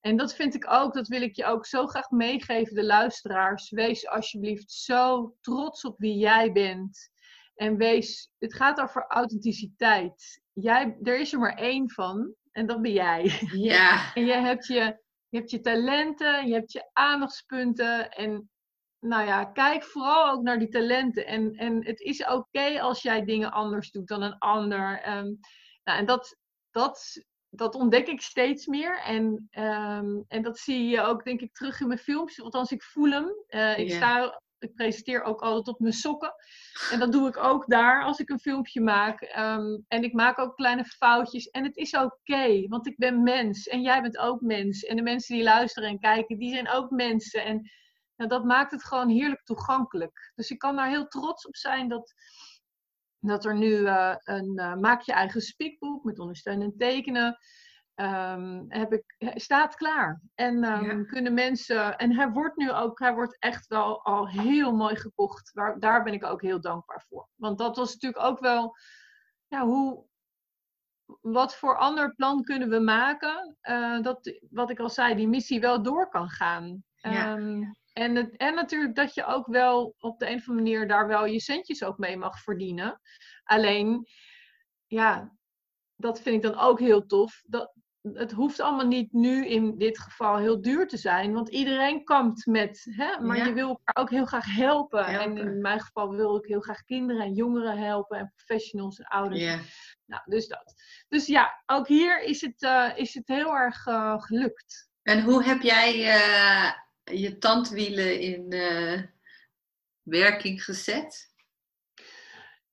En 0.00 0.16
dat 0.16 0.34
vind 0.34 0.54
ik 0.54 0.70
ook, 0.70 0.94
dat 0.94 1.08
wil 1.08 1.22
ik 1.22 1.36
je 1.36 1.44
ook 1.44 1.66
zo 1.66 1.86
graag 1.86 2.10
meegeven, 2.10 2.74
de 2.74 2.84
luisteraars. 2.84 3.70
Wees 3.70 4.08
alsjeblieft 4.08 4.70
zo 4.72 5.34
trots 5.40 5.84
op 5.84 5.98
wie 5.98 6.16
jij 6.18 6.52
bent. 6.52 7.10
En 7.54 7.76
wees, 7.76 8.30
het 8.38 8.54
gaat 8.54 8.80
over 8.80 9.04
authenticiteit. 9.08 10.42
Jij, 10.52 10.96
er 11.02 11.18
is 11.18 11.32
er 11.32 11.38
maar 11.38 11.56
één 11.56 11.90
van 11.90 12.34
en 12.52 12.66
dat 12.66 12.82
ben 12.82 12.92
jij. 12.92 13.40
Ja. 13.52 14.14
En 14.14 14.24
je 14.24 14.32
hebt 14.32 14.66
je, 14.66 14.98
je 15.28 15.38
hebt 15.38 15.50
je 15.50 15.60
talenten, 15.60 16.46
je 16.46 16.54
hebt 16.54 16.72
je 16.72 16.90
aandachtspunten. 16.92 18.10
En 18.10 18.50
nou 19.00 19.26
ja, 19.26 19.44
kijk 19.44 19.84
vooral 19.84 20.30
ook 20.30 20.42
naar 20.42 20.58
die 20.58 20.68
talenten. 20.68 21.26
En, 21.26 21.52
en 21.54 21.84
het 21.84 22.00
is 22.00 22.26
oké 22.26 22.80
als 22.80 23.02
jij 23.02 23.24
dingen 23.24 23.52
anders 23.52 23.90
doet 23.90 24.08
dan 24.08 24.22
een 24.22 24.38
ander. 24.38 25.08
Um, 25.08 25.38
nou, 25.84 25.98
en 25.98 26.06
dat, 26.06 26.36
dat, 26.70 27.24
dat 27.48 27.74
ontdek 27.74 28.08
ik 28.08 28.20
steeds 28.20 28.66
meer. 28.66 29.00
En, 29.00 29.48
um, 29.50 30.24
en 30.28 30.42
dat 30.42 30.58
zie 30.58 30.88
je 30.88 31.00
ook, 31.00 31.24
denk 31.24 31.40
ik, 31.40 31.52
terug 31.52 31.80
in 31.80 31.86
mijn 31.86 31.98
films. 31.98 32.42
Althans, 32.42 32.72
ik 32.72 32.82
voel 32.82 33.10
hem. 33.10 33.34
Uh, 33.48 33.78
ik, 33.78 33.90
sta, 33.90 34.40
ik 34.62 34.74
presenteer 34.74 35.22
ook 35.22 35.40
altijd 35.40 35.68
op 35.68 35.80
mijn 35.80 35.92
sokken. 35.92 36.34
En 36.90 36.98
dat 36.98 37.12
doe 37.12 37.28
ik 37.28 37.36
ook 37.36 37.64
daar 37.66 38.04
als 38.04 38.18
ik 38.18 38.30
een 38.30 38.40
filmpje 38.40 38.80
maak. 38.80 39.22
Um, 39.38 39.84
en 39.88 40.02
ik 40.02 40.12
maak 40.12 40.38
ook 40.38 40.56
kleine 40.56 40.84
foutjes. 40.84 41.50
En 41.50 41.64
het 41.64 41.76
is 41.76 41.94
oké, 41.94 42.66
want 42.68 42.86
ik 42.86 42.96
ben 42.96 43.22
mens. 43.22 43.66
En 43.66 43.82
jij 43.82 44.02
bent 44.02 44.18
ook 44.18 44.40
mens. 44.40 44.84
En 44.84 44.96
de 44.96 45.02
mensen 45.02 45.34
die 45.34 45.44
luisteren 45.44 45.88
en 45.88 45.98
kijken, 45.98 46.38
die 46.38 46.52
zijn 46.52 46.68
ook 46.68 46.90
mensen. 46.90 47.44
En 47.44 47.70
nou, 48.16 48.30
dat 48.30 48.44
maakt 48.44 48.70
het 48.70 48.84
gewoon 48.84 49.08
heerlijk 49.08 49.42
toegankelijk. 49.44 50.32
Dus 50.34 50.50
ik 50.50 50.58
kan 50.58 50.76
daar 50.76 50.88
heel 50.88 51.08
trots 51.08 51.46
op 51.46 51.56
zijn 51.56 51.88
dat, 51.88 52.14
dat 53.18 53.44
er 53.44 53.56
nu 53.56 53.70
uh, 53.70 54.14
een 54.24 54.52
uh, 54.54 54.74
maak 54.74 55.02
je 55.02 55.12
eigen 55.12 55.40
speakboek 55.40 56.04
met 56.04 56.18
ondersteunend 56.18 56.78
tekenen. 56.78 57.38
Um, 57.94 58.64
heb 58.68 58.92
ik, 58.92 59.34
staat 59.34 59.74
klaar. 59.74 60.20
En 60.34 60.54
um, 60.64 60.98
ja. 60.98 61.04
kunnen 61.04 61.34
mensen. 61.34 61.96
En 61.96 62.14
hij 62.14 62.30
wordt 62.30 62.56
nu 62.56 62.72
ook, 62.72 62.98
hij 62.98 63.14
wordt 63.14 63.38
echt 63.38 63.66
wel 63.66 64.04
al 64.04 64.28
heel 64.28 64.72
mooi 64.72 64.96
gekocht. 64.96 65.50
Waar, 65.52 65.78
daar 65.78 66.02
ben 66.02 66.12
ik 66.12 66.24
ook 66.24 66.42
heel 66.42 66.60
dankbaar 66.60 67.04
voor. 67.08 67.28
Want 67.34 67.58
dat 67.58 67.76
was 67.76 67.92
natuurlijk 67.92 68.24
ook 68.24 68.40
wel. 68.40 68.76
Ja, 69.48 69.64
hoe, 69.64 70.04
wat 71.20 71.56
voor 71.56 71.78
ander 71.78 72.14
plan 72.14 72.42
kunnen 72.42 72.68
we 72.68 72.78
maken? 72.78 73.56
Uh, 73.62 74.02
dat, 74.02 74.38
wat 74.50 74.70
ik 74.70 74.78
al 74.78 74.90
zei, 74.90 75.14
die 75.14 75.28
missie 75.28 75.60
wel 75.60 75.82
door 75.82 76.08
kan 76.08 76.28
gaan. 76.28 76.84
Ja. 76.94 77.32
Um, 77.32 77.74
en, 77.92 78.14
het, 78.14 78.36
en 78.36 78.54
natuurlijk 78.54 78.94
dat 78.94 79.14
je 79.14 79.24
ook 79.24 79.46
wel 79.46 79.94
op 79.98 80.18
de 80.18 80.30
een 80.30 80.36
of 80.36 80.48
andere 80.48 80.66
manier 80.66 80.88
daar 80.88 81.06
wel 81.06 81.26
je 81.26 81.40
centjes 81.40 81.84
ook 81.84 81.98
mee 81.98 82.16
mag 82.16 82.38
verdienen. 82.42 83.00
Alleen, 83.44 84.06
ja, 84.86 85.32
dat 85.96 86.20
vind 86.20 86.36
ik 86.36 86.50
dan 86.50 86.60
ook 86.60 86.78
heel 86.78 87.06
tof. 87.06 87.42
Dat, 87.46 87.74
het 88.02 88.32
hoeft 88.32 88.60
allemaal 88.60 88.86
niet 88.86 89.12
nu 89.12 89.46
in 89.46 89.78
dit 89.78 89.98
geval 89.98 90.36
heel 90.38 90.60
duur 90.60 90.88
te 90.88 90.96
zijn. 90.96 91.32
Want 91.32 91.48
iedereen 91.48 92.04
kampt 92.04 92.46
met, 92.46 92.86
hè, 92.90 93.20
maar 93.20 93.36
Ja. 93.36 93.44
je 93.44 93.52
wil 93.52 93.68
elkaar 93.68 94.02
ook 94.02 94.10
heel 94.10 94.24
graag 94.24 94.54
helpen. 94.54 95.04
Helpen. 95.04 95.36
En 95.42 95.46
in 95.52 95.60
mijn 95.60 95.80
geval 95.80 96.10
wil 96.10 96.36
ik 96.36 96.44
heel 96.44 96.60
graag 96.60 96.84
kinderen 96.84 97.22
en 97.22 97.34
jongeren 97.34 97.78
helpen. 97.78 98.18
En 98.18 98.32
professionals 98.36 98.98
en 98.98 99.04
ouders. 99.06 99.42
Ja. 99.42 99.58
Nou, 100.06 100.22
dus 100.24 100.48
dat. 100.48 100.74
Dus 101.08 101.26
ja, 101.26 101.62
ook 101.66 101.88
hier 101.88 102.22
is 102.22 102.40
het, 102.40 102.62
eh, 102.62 102.90
is 102.94 103.14
het 103.14 103.28
heel 103.28 103.56
erg 103.56 103.86
eh, 103.86 104.22
gelukt. 104.22 104.88
En 105.02 105.22
hoe 105.22 105.44
heb 105.44 105.62
jij 105.62 106.08
eh, 106.08 106.72
je 107.18 107.38
tandwielen 107.38 108.20
in 108.20 108.48
werking 110.02 110.64
gezet? 110.64 111.34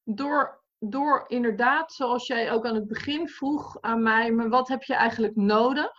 Door, 0.03 0.63
door 0.79 1.23
inderdaad, 1.27 1.93
zoals 1.93 2.27
jij 2.27 2.51
ook 2.51 2.65
aan 2.65 2.75
het 2.75 2.87
begin 2.87 3.29
vroeg 3.29 3.81
aan 3.81 4.03
mij, 4.03 4.31
maar 4.31 4.49
wat 4.49 4.67
heb 4.67 4.83
je 4.83 4.93
eigenlijk 4.95 5.35
nodig? 5.35 5.91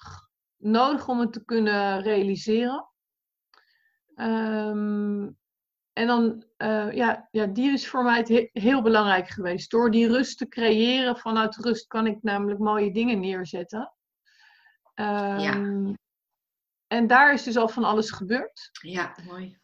Nodig 0.57 1.09
om 1.09 1.21
het 1.21 1.33
te 1.33 1.45
kunnen 1.45 2.03
realiseren. 2.03 2.89
Ehm, 4.15 5.29
en 5.93 6.07
dan, 6.07 6.45
eh, 6.57 6.93
ja, 6.93 7.29
ja, 7.31 7.47
die 7.47 7.71
is 7.73 7.89
voor 7.89 8.03
mij 8.05 8.17
het 8.17 8.29
he- 8.29 8.49
heel 8.53 8.83
belangrijk 8.83 9.29
geweest. 9.29 9.71
Door 9.71 9.91
die 9.91 10.07
rust 10.09 10.39
te 10.39 10.49
creëren, 10.49 11.17
vanuit 11.17 11.57
rust 11.57 11.87
kan 11.87 12.07
ik 12.07 12.23
namelijk 12.23 12.59
mooie 12.61 12.93
dingen 12.93 13.21
neerzetten. 13.21 13.93
Ehm, 14.95 15.39
En 16.87 17.07
daar 17.07 17.33
is 17.33 17.43
dus 17.43 17.57
al 17.57 17.69
van 17.69 17.85
alles 17.85 18.11
gebeurd. 18.11 18.69
Ja, 18.83 19.15
mooi. 19.27 19.59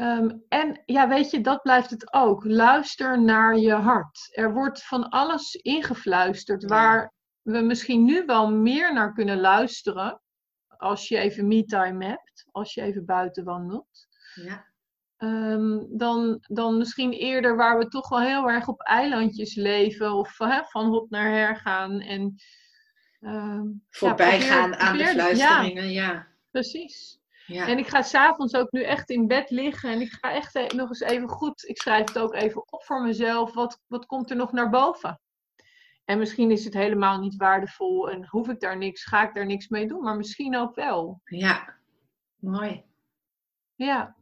Ehm, 0.00 0.30
en 0.48 0.82
ja, 0.86 1.08
weet 1.08 1.30
je, 1.30 1.40
dat 1.40 1.62
blijft 1.62 1.90
het 1.90 2.12
ook. 2.12 2.44
Luister 2.44 3.22
naar 3.22 3.56
je 3.58 3.72
hart. 3.72 4.28
Er 4.30 4.52
wordt 4.52 4.82
van 4.84 5.08
alles 5.08 5.54
ingefluisterd 5.54 6.64
waar 6.64 7.12
we 7.42 7.60
misschien 7.60 8.04
nu 8.04 8.24
wel 8.26 8.50
meer 8.50 8.92
naar 8.92 9.12
kunnen 9.12 9.40
luisteren. 9.40 10.20
Als 10.76 11.08
je 11.08 11.18
even 11.18 11.48
me-time 11.48 12.04
hebt, 12.04 12.44
als 12.50 12.74
je 12.74 12.82
even 12.82 13.04
buiten 13.04 13.44
wandelt. 13.44 14.08
Ja. 14.34 14.66
Ehm, 15.16 15.78
dan, 15.88 16.38
dan 16.48 16.78
misschien 16.78 17.12
eerder 17.12 17.56
waar 17.56 17.78
we 17.78 17.88
toch 17.88 18.08
wel 18.08 18.20
heel 18.20 18.48
erg 18.48 18.68
op 18.68 18.80
eilandjes 18.80 19.54
leven. 19.54 20.12
Of 20.12 20.38
hè, 20.38 20.62
van 20.64 20.86
hop 20.86 21.10
naar 21.10 21.30
her 21.30 21.56
gaan. 21.56 22.00
En, 22.00 22.34
ehm, 23.20 23.66
Voorbij 23.90 24.38
probeer- 24.38 24.48
gaan 24.52 24.74
aan 24.76 24.96
de 24.96 25.06
fluisteringen, 25.06 25.90
ja. 25.90 26.26
precies. 26.50 27.19
Ja. 27.52 27.66
En 27.66 27.78
ik 27.78 27.86
ga 27.86 28.02
s'avonds 28.02 28.54
ook 28.54 28.70
nu 28.70 28.82
echt 28.82 29.10
in 29.10 29.26
bed 29.26 29.50
liggen 29.50 29.90
en 29.90 30.00
ik 30.00 30.10
ga 30.10 30.32
echt 30.32 30.54
e- 30.54 30.76
nog 30.76 30.88
eens 30.88 31.00
even 31.00 31.28
goed, 31.28 31.68
ik 31.68 31.80
schrijf 31.80 32.08
het 32.08 32.18
ook 32.18 32.34
even 32.34 32.72
op 32.72 32.84
voor 32.84 33.02
mezelf, 33.02 33.54
wat, 33.54 33.80
wat 33.86 34.06
komt 34.06 34.30
er 34.30 34.36
nog 34.36 34.52
naar 34.52 34.70
boven? 34.70 35.20
En 36.04 36.18
misschien 36.18 36.50
is 36.50 36.64
het 36.64 36.74
helemaal 36.74 37.18
niet 37.18 37.36
waardevol 37.36 38.10
en 38.10 38.26
hoef 38.26 38.48
ik 38.48 38.60
daar 38.60 38.76
niks, 38.76 39.04
ga 39.04 39.28
ik 39.28 39.34
daar 39.34 39.46
niks 39.46 39.68
mee 39.68 39.86
doen, 39.86 40.02
maar 40.02 40.16
misschien 40.16 40.56
ook 40.56 40.74
wel. 40.74 41.20
ja. 41.24 41.78
Mooi. 42.36 42.84
Ja. 43.74 44.16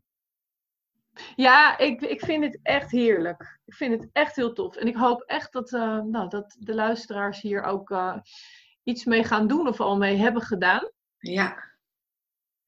Ja, 1.37 1.79
ik, 1.79 2.01
ik 2.01 2.21
vind 2.21 2.45
het 2.45 2.59
echt 2.63 2.91
heerlijk. 2.91 3.59
Ik 3.65 3.75
vind 3.75 4.01
het 4.01 4.11
echt 4.13 4.37
heel 4.37 4.53
tof. 4.53 4.77
En 4.77 4.87
ik 4.87 4.97
hoop 4.97 5.23
echt 5.23 5.53
dat, 5.53 5.73
eh, 5.73 6.01
nou, 6.01 6.29
dat 6.29 6.57
de 6.59 6.75
luisteraars 6.75 7.41
hier 7.41 7.63
ook 7.63 7.91
eh, 7.91 8.17
iets 8.83 9.05
mee 9.05 9.25
gaan 9.25 9.47
doen 9.47 9.69
of 9.69 9.81
al 9.81 9.97
mee 9.97 10.17
hebben 10.17 10.43
gedaan. 10.43 10.91
Ja. 11.19 11.68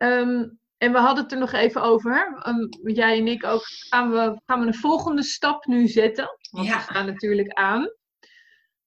Ehm, 0.01 0.49
en 0.79 0.93
we 0.93 0.99
hadden 0.99 1.23
het 1.23 1.33
er 1.33 1.39
nog 1.39 1.53
even 1.53 1.83
over. 1.83 2.41
Ehm, 2.43 2.67
jij 2.93 3.19
en 3.19 3.27
ik 3.29 3.45
ook. 3.45 3.63
Gaan 3.65 4.11
we, 4.11 4.41
gaan 4.47 4.61
we 4.61 4.67
een 4.67 4.75
volgende 4.75 5.23
stap 5.23 5.65
nu 5.65 5.89
zetten? 5.89 6.37
Want 6.51 6.67
Ja. 6.67 6.77
we 6.77 6.83
staan 6.83 7.07
natuurlijk 7.07 7.53
aan. 7.53 7.91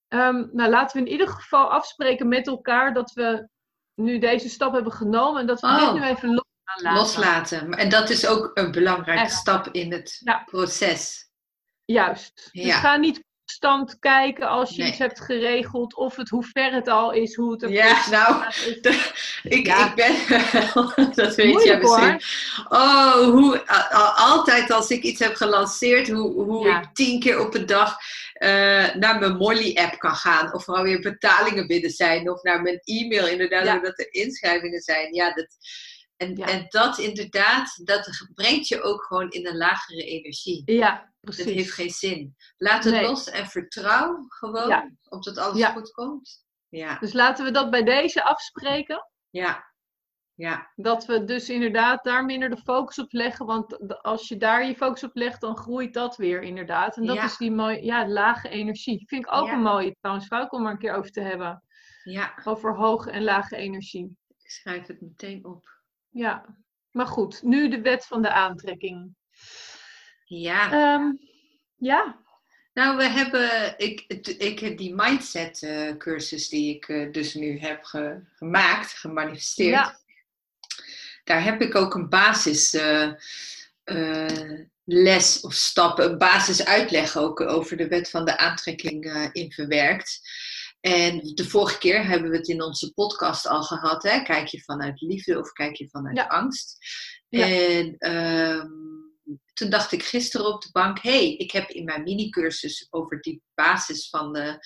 Ehm, 0.08 0.46
nou, 0.52 0.70
laten 0.70 0.98
we 0.98 1.06
in 1.06 1.12
ieder 1.12 1.28
geval 1.28 1.72
afspreken 1.72 2.28
met 2.28 2.48
elkaar 2.48 2.94
dat 2.94 3.12
we 3.12 3.48
nu 3.96 4.20
deze 4.20 4.50
stap 4.50 4.74
hebben 4.74 4.92
genomen. 4.92 5.42
En 5.42 5.48
dat 5.48 5.60
we 5.60 5.68
Oh. 5.68 5.80
dit 5.94 6.02
nu 6.02 6.08
even 6.08 6.34
los 6.34 6.44
gaan 6.64 6.84
laten. 6.84 7.00
Loslaten. 7.00 7.72
En 7.74 7.90
dat 7.90 8.10
is 8.10 8.28
ook 8.28 8.52
een 8.54 8.72
belangrijke 8.72 9.22
Echt. 9.22 9.32
stap 9.34 9.68
in 9.68 9.92
het 9.92 10.22
Ja. 10.24 10.44
proces. 10.46 11.30
Juist. 11.86 12.50
Dus 12.52 12.66
Ja. 12.66 12.76
ga 12.80 12.96
niet 12.96 13.24
constant 13.46 14.00
kijken 14.00 14.48
als 14.48 14.70
je 14.76 14.82
Nee. 14.82 14.90
iets 14.90 14.98
hebt 15.00 15.22
geregeld. 15.22 15.96
Of 15.96 16.16
het, 16.16 16.30
hoe 16.30 16.44
ver 16.44 16.74
het 16.74 16.88
al 16.88 17.12
is. 17.12 17.36
Hoe 17.36 17.52
het 17.52 17.64
er 17.64 17.72
Ja, 17.72 18.10
nou. 18.10 18.44
Ik, 19.44 19.66
Ja. 19.66 19.88
ik 19.88 19.96
ben 19.96 20.16
dat 21.26 21.36
weet 21.36 21.64
jij 21.64 21.80
hoor. 21.82 22.00
misschien. 22.00 22.22
Oh, 22.70 23.14
hoe, 23.24 23.68
altijd 24.16 24.72
als 24.72 24.90
ik 24.90 25.04
iets 25.04 25.20
heb 25.20 25.36
gelanceerd, 25.36 26.10
hoe, 26.10 26.44
hoe 26.44 26.68
Ja. 26.68 26.82
ik 26.82 26.88
tien 26.94 27.20
keer 27.20 27.40
op 27.40 27.54
een 27.56 27.66
dag 27.66 27.98
eh, 28.34 28.94
naar 28.96 29.20
mijn 29.20 29.38
Molly-app 29.38 30.00
kan 30.00 30.16
gaan. 30.16 30.54
Of 30.54 30.68
er 30.68 30.74
alweer 30.76 31.00
betalingen 31.00 31.68
binnen 31.68 31.92
zijn. 31.92 32.30
Of 32.30 32.42
naar 32.44 32.62
mijn 32.62 32.80
e-mail, 32.84 33.28
inderdaad, 33.28 33.66
Ja. 33.66 33.74
zodat 33.74 34.00
er 34.00 34.14
inschrijvingen 34.14 34.82
zijn. 34.82 35.14
Ja, 35.14 35.34
dat, 35.34 35.48
en, 36.18 36.36
en 36.36 36.66
dat 36.70 36.98
inderdaad, 36.98 37.82
dat 37.84 38.28
brengt 38.34 38.68
je 38.68 38.82
ook 38.82 39.04
gewoon 39.04 39.30
in 39.32 39.48
een 39.48 39.58
lagere 39.58 40.04
energie. 40.04 40.62
Ja, 40.66 41.13
Precies. 41.24 41.46
heeft 41.46 41.72
geen 41.74 41.90
zin. 41.90 42.36
Laat 42.58 42.84
het 42.84 42.94
Nee. 42.94 43.04
los 43.04 43.30
en 43.30 43.48
vertrouw 43.48 44.26
gewoon 44.28 44.68
Ja. 44.68 44.92
op 45.10 45.24
dat 45.24 45.38
alles 45.38 45.58
Ja. 45.58 45.72
goed 45.72 45.92
komt. 45.92 46.46
Ja, 46.70 46.98
Dus 47.00 47.14
laten 47.14 47.46
we 47.46 47.52
dat 47.52 47.70
bij 47.70 47.84
deze 47.84 48.24
afspreken. 48.24 49.08
ja, 49.30 49.72
ja. 50.34 50.72
Dat 50.76 51.06
we 51.06 51.24
dus 51.24 51.50
inderdaad 51.50 52.04
daar 52.04 52.26
minder 52.26 52.50
de 52.50 52.58
focus 52.58 53.00
op 53.00 53.12
leggen. 53.12 53.46
Want 53.46 54.02
als 54.04 54.28
je 54.28 54.38
daar 54.38 54.66
je 54.68 54.76
focus 54.76 55.04
op 55.04 55.16
legt, 55.16 55.42
dan 55.42 55.58
groeit 55.58 55.94
dat 55.94 56.16
weer 56.18 56.42
inderdaad. 56.42 56.98
En 56.98 57.06
dat 57.06 57.16
Ja. 57.16 57.24
is 57.24 57.38
die 57.38 57.52
mooie, 57.52 57.84
ja, 57.84 58.08
lage 58.08 58.50
energie. 58.50 59.04
Vind 59.08 59.26
ik 59.26 59.32
ook 59.34 59.48
een 59.50 59.62
mooie 59.62 59.96
trouwens, 60.00 60.28
Fouk, 60.28 60.52
om 60.52 60.66
er 60.66 60.72
een 60.72 60.78
keer 60.78 60.94
over 60.94 61.12
te 61.12 61.22
hebben. 61.22 61.64
ja. 62.04 62.34
Over 62.44 62.76
hoge 62.76 63.12
en 63.12 63.24
lage 63.24 63.56
energie. 63.56 64.18
Ik 64.38 64.50
schrijf 64.52 64.88
het 64.88 65.02
meteen 65.02 65.46
op. 65.46 65.70
Ja, 66.10 66.46
maar 66.92 67.08
goed. 67.08 67.44
Nu 67.44 67.70
de 67.70 67.82
wet 67.82 68.06
van 68.06 68.22
de 68.22 68.32
aantrekking. 68.32 69.16
Ja, 70.42 70.72
Ehm, 70.72 71.12
ja, 71.78 72.22
nou 72.74 72.98
we 72.98 73.04
hebben, 73.04 73.74
ik, 73.78 74.00
ik 74.38 74.60
heb 74.60 74.78
die 74.78 74.96
mindset 74.96 75.62
eh, 75.64 75.98
cursus 75.98 76.50
die 76.50 76.76
ik 76.76 76.88
eh, 76.88 77.12
dus 77.12 77.34
nu 77.34 77.60
heb 77.60 77.84
ge- 77.84 78.20
gemaakt, 78.36 78.92
gemanifesteerd. 78.92 79.74
Ja. 79.74 80.00
Daar 81.24 81.44
heb 81.44 81.62
ik 81.62 81.76
ook 81.76 81.96
een 81.96 82.10
basis 82.10 82.74
eh, 82.74 83.12
les 84.86 85.42
of 85.42 85.54
stappen, 85.54 86.12
een 86.12 86.18
basis 86.18 86.66
uitleg 86.66 87.18
ook 87.18 87.42
over 87.42 87.78
de 87.78 87.88
wet 87.88 88.10
van 88.10 88.26
de 88.26 88.38
aantrekking 88.38 89.30
in 89.32 89.52
verwerkt. 89.52 90.22
En 90.82 91.20
de 91.34 91.46
vorige 91.50 91.78
keer 91.78 92.06
hebben 92.06 92.30
we 92.32 92.38
het 92.38 92.48
in 92.48 92.62
onze 92.64 92.94
podcast 92.94 93.48
al 93.48 93.64
gehad. 93.64 94.04
Hè? 94.04 94.22
Kijk 94.24 94.48
je 94.48 94.62
vanuit 94.62 95.02
liefde 95.02 95.40
of 95.40 95.52
kijk 95.52 95.76
je 95.76 95.88
vanuit 95.90 96.18
Ja. 96.18 96.26
angst? 96.28 96.78
Ja. 97.30 97.48
En 97.48 97.96
ehm, 97.98 98.68
toen 99.54 99.70
dacht 99.70 99.92
ik 99.92 100.04
gisteren 100.04 100.54
op 100.54 100.62
de 100.62 100.70
bank: 100.72 101.00
hé, 101.02 101.12
hey, 101.12 101.36
ik 101.36 101.52
heb 101.52 101.70
in 101.70 101.84
mijn 101.84 102.04
mini-cursus 102.04 102.88
over 102.90 103.22
die 103.22 103.44
basis 103.54 104.10
van 104.10 104.34
de, 104.34 104.58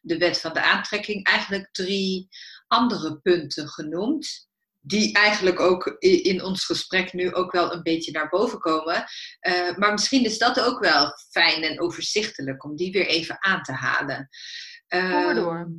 de 0.00 0.18
wet 0.18 0.40
van 0.40 0.52
de 0.52 0.62
aantrekking 0.62 1.24
eigenlijk 1.24 1.68
drie 1.72 2.28
andere 2.66 3.20
punten 3.20 3.68
genoemd. 3.68 4.44
Die 4.80 5.12
eigenlijk 5.12 5.60
ook 5.60 5.86
in 5.98 6.42
ons 6.42 6.64
gesprek 6.64 7.12
nu 7.12 7.34
ook 7.34 7.52
wel 7.52 7.72
een 7.72 7.82
beetje 7.82 8.12
naar 8.12 8.28
boven 8.28 8.58
komen. 8.58 9.04
Eh, 9.40 9.76
maar 9.76 9.92
misschien 9.92 10.24
is 10.24 10.38
dat 10.38 10.60
ook 10.60 10.78
wel 10.78 11.12
fijn 11.30 11.62
en 11.62 11.80
overzichtelijk 11.80 12.64
om 12.64 12.76
die 12.76 12.92
weer 12.92 13.06
even 13.06 13.36
aan 13.44 13.62
te 13.62 13.72
halen. 13.72 14.28
Ehm, 14.86 15.34
door. 15.34 15.70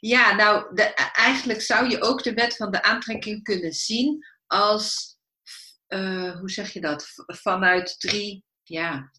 ja, 0.00 0.34
nou, 0.34 0.74
de, 0.74 0.82
eigenlijk 1.12 1.60
zou 1.60 1.88
je 1.88 2.02
ook 2.02 2.22
de 2.22 2.34
wet 2.34 2.56
van 2.56 2.70
de 2.70 2.82
aantrekking 2.82 3.42
kunnen 3.42 3.72
zien 3.72 4.24
als, 4.46 5.09
eh, 5.90 6.38
hoe 6.38 6.50
zeg 6.50 6.72
je 6.72 6.80
dat, 6.80 7.06
vanuit 7.26 8.00
drie, 8.00 8.44
ja, 8.62 9.10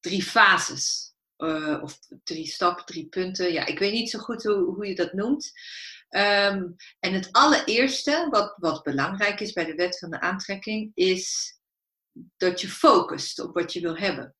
drie 0.00 0.22
fases. 0.22 1.14
Eh, 1.36 1.78
of 1.82 1.98
drie 2.24 2.46
stappen, 2.46 2.84
drie 2.84 3.08
punten. 3.08 3.52
Ja, 3.52 3.66
ik 3.66 3.78
weet 3.78 3.92
niet 3.92 4.10
zo 4.10 4.18
goed 4.18 4.42
hoe, 4.42 4.74
hoe 4.74 4.86
je 4.86 4.94
dat 4.94 5.12
noemt. 5.12 5.52
Ehm, 6.08 6.66
en 7.00 7.12
het 7.12 7.28
allereerste, 7.32 8.26
wat, 8.30 8.54
wat 8.56 8.82
belangrijk 8.82 9.40
is 9.40 9.52
bij 9.52 9.64
de 9.64 9.74
wet 9.74 9.98
van 9.98 10.10
de 10.10 10.20
aantrekking, 10.20 10.90
is 10.94 11.58
dat 12.36 12.60
je 12.60 12.68
focust 12.68 13.40
op 13.40 13.54
wat 13.54 13.72
je 13.72 13.80
wil 13.80 13.96
hebben. 13.96 14.34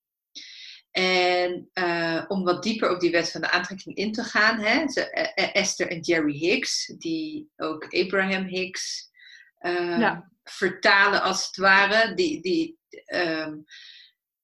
En 0.90 1.70
eh, 1.72 2.24
om 2.28 2.44
wat 2.44 2.62
dieper 2.62 2.90
op 2.90 3.00
die 3.00 3.10
wet 3.10 3.30
van 3.30 3.40
de 3.40 3.50
aantrekking 3.50 3.96
in 3.96 4.12
te 4.12 4.22
gaan, 4.22 4.58
hè, 4.58 4.84
eh, 4.84 5.30
eh, 5.34 5.54
Esther 5.54 5.88
en 5.88 6.00
Jerry 6.00 6.36
Hicks, 6.36 6.86
die 6.98 7.50
ook 7.56 7.94
Abraham 7.94 8.44
Hicks 8.44 9.10
eh, 9.58 9.98
Ja. 9.98 10.30
Vertalen 10.50 11.22
als 11.22 11.46
het 11.46 11.56
ware, 11.56 12.14
die, 12.14 12.42
die, 12.42 12.78
ehm, 13.04 13.54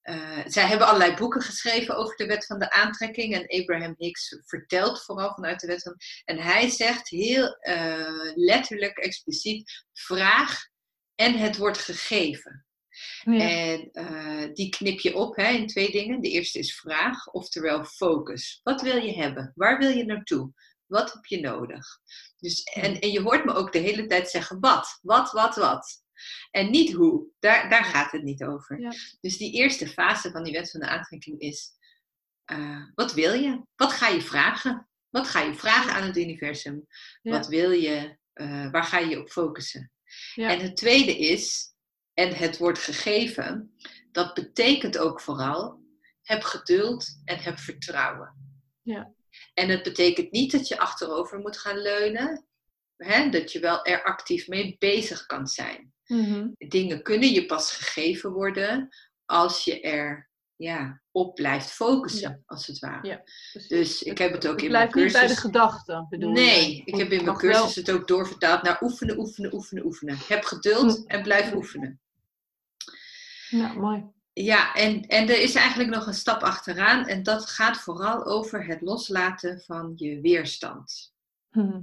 eh, 0.05 0.41
zij 0.47 0.67
hebben 0.67 0.87
allerlei 0.87 1.15
boeken 1.15 1.43
geschreven 1.43 1.97
over 1.97 2.17
de 2.17 2.27
wet 2.27 2.47
van 2.47 2.59
de 2.59 2.71
aantrekking. 2.71 3.35
En 3.35 3.61
Abraham 3.61 3.95
Hicks 3.99 4.37
vertelt 4.45 5.05
vooral 5.05 5.35
vanuit 5.35 5.61
de 5.61 5.67
wet 5.67 5.83
van. 5.83 5.97
En 6.25 6.39
hij 6.39 6.69
zegt 6.69 7.09
heel 7.09 7.57
eh, 7.57 8.31
letterlijk, 8.35 8.99
expliciet: 8.99 9.85
vraag 9.93 10.67
en 11.15 11.39
het 11.39 11.57
wordt 11.57 11.79
gegeven. 11.79 12.67
Ja. 13.23 13.49
En 13.49 13.91
eh, 13.93 14.53
die 14.53 14.69
knip 14.69 15.01
je 15.01 15.15
op 15.15 15.37
hè, 15.37 15.49
in 15.49 15.67
twee 15.67 15.91
dingen. 15.91 16.21
De 16.21 16.31
eerste 16.31 16.59
is 16.59 16.77
vraag, 16.77 17.27
oftewel 17.27 17.85
focus. 17.85 18.61
Wat 18.63 18.83
wil 18.83 18.97
je 18.97 19.15
hebben? 19.15 19.53
Waar 19.55 19.79
wil 19.79 19.91
je 19.91 20.05
naartoe? 20.05 20.53
Wat 20.87 21.13
heb 21.13 21.25
je 21.25 21.41
nodig? 21.41 21.87
Dus, 22.37 22.63
en, 22.63 23.01
en 23.01 23.11
je 23.11 23.21
hoort 23.21 23.45
me 23.45 23.53
ook 23.53 23.73
de 23.73 23.79
hele 23.79 24.07
tijd 24.07 24.31
zeggen 24.31 24.61
wat, 24.61 24.99
wat, 25.03 25.33
wat, 25.33 25.57
wat. 25.57 26.03
En 26.51 26.71
niet 26.71 26.93
hoe. 26.93 27.27
Daar, 27.39 27.69
daar 27.69 27.85
gaat 27.85 28.13
het 28.13 28.23
niet 28.23 28.45
over. 28.45 28.81
Ja. 28.81 28.93
Dus 29.21 29.37
die 29.37 29.53
eerste 29.53 29.89
fase 29.89 30.31
van 30.31 30.45
die 30.45 30.53
wet 30.53 30.71
van 30.71 30.81
de 30.81 30.89
aantrekking 30.89 31.41
is: 31.41 31.71
eh, 32.45 32.83
wat 32.95 33.13
wil 33.13 33.33
je? 33.33 33.63
Wat 33.75 33.93
ga 33.93 34.09
je 34.09 34.23
vragen? 34.23 34.89
Wat 35.11 35.29
ga 35.29 35.41
je 35.41 35.55
vragen 35.55 35.93
aan 35.93 36.07
het 36.07 36.17
universum? 36.17 36.87
Ja. 37.23 37.31
Wat 37.31 37.47
wil 37.47 37.71
je? 37.71 38.19
Eh, 38.33 38.71
waar 38.71 38.85
ga 38.85 38.99
je 38.99 39.09
je 39.09 39.21
op 39.21 39.31
focussen? 39.31 39.93
Ja. 40.35 40.49
En 40.49 40.61
het 40.61 40.77
tweede 40.77 41.19
is, 41.19 41.75
en 42.15 42.35
het 42.35 42.59
wordt 42.59 42.79
gegeven, 42.79 43.75
dat 44.13 44.35
betekent 44.35 44.99
ook 44.99 45.21
vooral, 45.21 45.83
heb 46.23 46.43
geduld 46.43 47.21
en 47.25 47.39
heb 47.39 47.59
vertrouwen. 47.59 48.59
Ja. 48.83 49.15
En 49.55 49.69
het 49.69 49.83
betekent 49.83 50.31
niet 50.31 50.53
dat 50.53 50.69
je 50.69 50.79
achterover 50.79 51.39
moet 51.39 51.59
gaan 51.59 51.79
leunen, 51.79 52.47
hè, 52.97 53.29
dat 53.29 53.53
je 53.53 53.59
wel 53.61 53.85
er 53.85 54.03
actief 54.05 54.49
mee 54.49 54.77
bezig 54.79 55.27
kan 55.27 55.47
zijn. 55.47 55.93
Mhm. 56.07 56.49
Dingen 56.59 57.03
kunnen 57.03 57.29
je 57.33 57.47
pas 57.47 57.73
gegeven 57.73 58.33
worden 58.33 58.89
als 59.25 59.65
je 59.65 59.81
er 59.81 60.31
ja, 60.57 61.03
op 61.11 61.35
blijft 61.35 61.71
focussen, 61.71 62.31
Ja. 62.31 62.41
als 62.47 62.67
het 62.67 62.79
ware. 62.79 63.09
Ja. 63.09 63.23
Dus 63.69 64.03
ik 64.03 64.19
heb 64.19 64.33
het 64.33 64.47
ook 64.47 64.53
Het 64.55 64.63
in 64.65 64.71
mijn 64.71 64.89
blijft 64.91 64.95
niet 64.95 65.13
bij 65.13 65.21
de 65.21 65.27
cursus. 65.35 65.45
gedachten, 65.45 66.07
bedoel? 66.11 66.33
Nee, 66.33 66.83
ik 66.85 66.95
heb 66.97 67.11
in 67.11 67.25
mijn 67.25 67.25
wel- 67.25 67.37
cursus 67.37 67.75
het 67.75 67.91
ook 67.91 68.09
doorvertaald 68.09 68.63
naar 68.63 68.83
oefenen, 68.83 69.19
oefenen, 69.19 69.55
oefenen, 69.55 69.85
oefenen. 69.85 70.17
Heb 70.29 70.45
geduld 70.45 71.07
en 71.07 71.23
blijf 71.23 71.55
oefenen. 71.55 72.01
Ja, 73.49 73.73
mooi. 73.73 74.05
Ja, 74.35 74.75
en, 74.75 75.07
en 75.07 75.29
er 75.29 75.41
is 75.41 75.55
eigenlijk 75.55 75.91
nog 75.91 76.07
een 76.07 76.15
stap 76.15 76.43
achteraan 76.43 77.07
en 77.07 77.23
dat 77.23 77.51
gaat 77.51 77.77
vooral 77.77 78.25
over 78.25 78.67
het 78.67 78.81
loslaten 78.81 79.61
van 79.67 79.93
je 79.97 80.21
weerstand. 80.21 81.13
Mhm. 81.51 81.81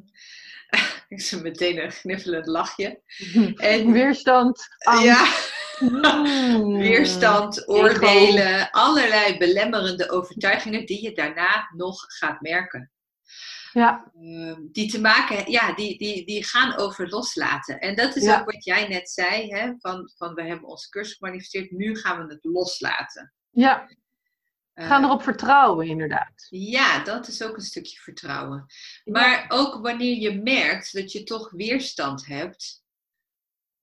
Ik 1.10 1.22
zie 1.22 1.42
meteen 1.42 1.84
een 1.84 1.92
gniffelend 1.92 2.46
lachje. 2.46 3.02
En 3.56 3.92
Weerstand, 3.92 4.68
angst. 4.80 5.04
ja, 5.06 5.50
Mm. 5.82 6.78
weerstand, 6.88 7.68
oordelen, 7.68 8.72
allerlei 8.72 9.38
belemmerende 9.38 10.10
overtuigingen 10.10 10.86
die 10.86 11.04
je 11.04 11.14
daarna 11.14 11.70
nog 11.76 12.06
gaat 12.08 12.42
merken. 12.42 12.92
Ja, 13.74 14.12
Ehm, 14.16 14.62
die 14.72 14.90
te 14.92 15.02
maken, 15.02 15.52
ja, 15.52 15.74
die, 15.74 15.98
die, 15.98 16.26
die 16.26 16.44
gaan 16.44 16.78
over 16.78 17.10
loslaten. 17.10 17.80
En 17.80 17.96
dat 17.96 18.16
is 18.16 18.24
Ja. 18.24 18.40
ook 18.40 18.52
wat 18.52 18.64
jij 18.64 18.88
net 18.88 19.10
zei, 19.10 19.48
hè, 19.54 19.74
van, 19.80 20.12
van 20.16 20.34
we 20.34 20.44
hebben 20.44 20.68
onze 20.70 20.90
cursus 20.90 21.18
gemanifesteerd, 21.18 21.72
nu 21.72 21.96
gaan 21.98 22.26
we 22.28 22.34
het 22.34 22.44
loslaten. 22.44 23.34
ja, 23.50 23.90
Eh, 24.74 24.88
gaan 24.88 25.04
erop 25.04 25.24
vertrouwen 25.24 25.88
inderdaad. 25.88 26.48
ja, 26.50 27.04
dat 27.04 27.28
is 27.28 27.44
ook 27.44 27.56
een 27.56 27.62
stukje 27.62 27.98
vertrouwen. 28.00 28.66
Maar 29.04 29.46
ook 29.48 29.82
wanneer 29.82 30.18
je 30.18 30.42
merkt 30.42 30.94
dat 30.94 31.12
je 31.12 31.24
toch 31.24 31.50
weerstand 31.52 32.26
hebt, 32.26 32.84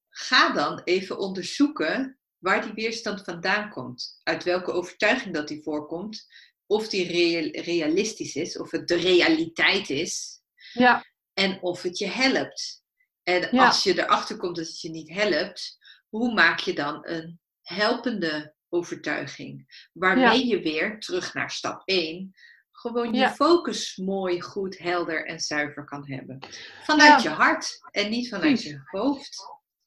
ga 0.09 0.53
dan 0.53 0.81
even 0.85 1.19
onderzoeken 1.19 2.19
waar 2.39 2.63
die 2.63 2.73
weerstand 2.73 3.25
vandaan 3.25 3.71
komt. 3.71 4.21
Uit 4.23 4.45
welke 4.45 4.73
overtuiging 4.73 5.35
dat 5.35 5.49
die 5.49 5.63
voorkomt. 5.63 6.27
Of 6.71 6.89
die 6.89 7.07
real- 7.07 7.63
realistisch 7.65 8.35
is, 8.35 8.59
of 8.59 8.71
het 8.71 8.89
de 8.89 8.95
realiteit 8.97 9.91
is. 9.91 10.41
Ja, 10.73 11.05
En 11.35 11.63
of 11.63 11.83
het 11.83 11.99
je 11.99 12.07
helpt. 12.07 12.83
En 13.23 13.49
Ja. 13.51 13.67
als 13.67 13.83
je 13.83 13.99
erachter 14.03 14.37
komt 14.37 14.57
dat 14.57 14.67
het 14.67 14.81
je 14.81 14.91
niet 14.91 15.09
helpt, 15.11 15.79
hoe 16.09 16.33
maak 16.35 16.59
je 16.59 16.73
dan 16.75 16.99
een 17.09 17.41
helpende 17.63 18.55
overtuiging? 18.69 19.87
Waarmee 19.93 20.47
je 20.47 20.61
weer 20.61 21.01
terug 21.01 21.35
naar 21.35 21.51
stap 21.51 21.83
1 21.85 22.35
gewoon 22.73 23.13
je 23.13 23.29
focus 23.29 23.97
mooi, 23.97 24.41
goed, 24.41 24.79
helder 24.79 25.27
en 25.27 25.41
zuiver 25.41 25.85
kan 25.85 26.11
hebben. 26.11 26.39
Vanuit 26.85 27.23
je 27.23 27.29
hart 27.29 27.79
en 27.91 28.11
niet 28.11 28.29
vanuit 28.29 28.63
je 28.63 28.81
hoofd. 28.85 29.37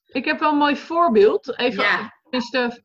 ik 0.06 0.24
heb 0.24 0.38
wel 0.38 0.52
een 0.52 0.58
mooi 0.58 0.76
voorbeeld. 0.76 1.58
Even 1.58 2.12
is 2.30 2.50
de, 2.50 2.82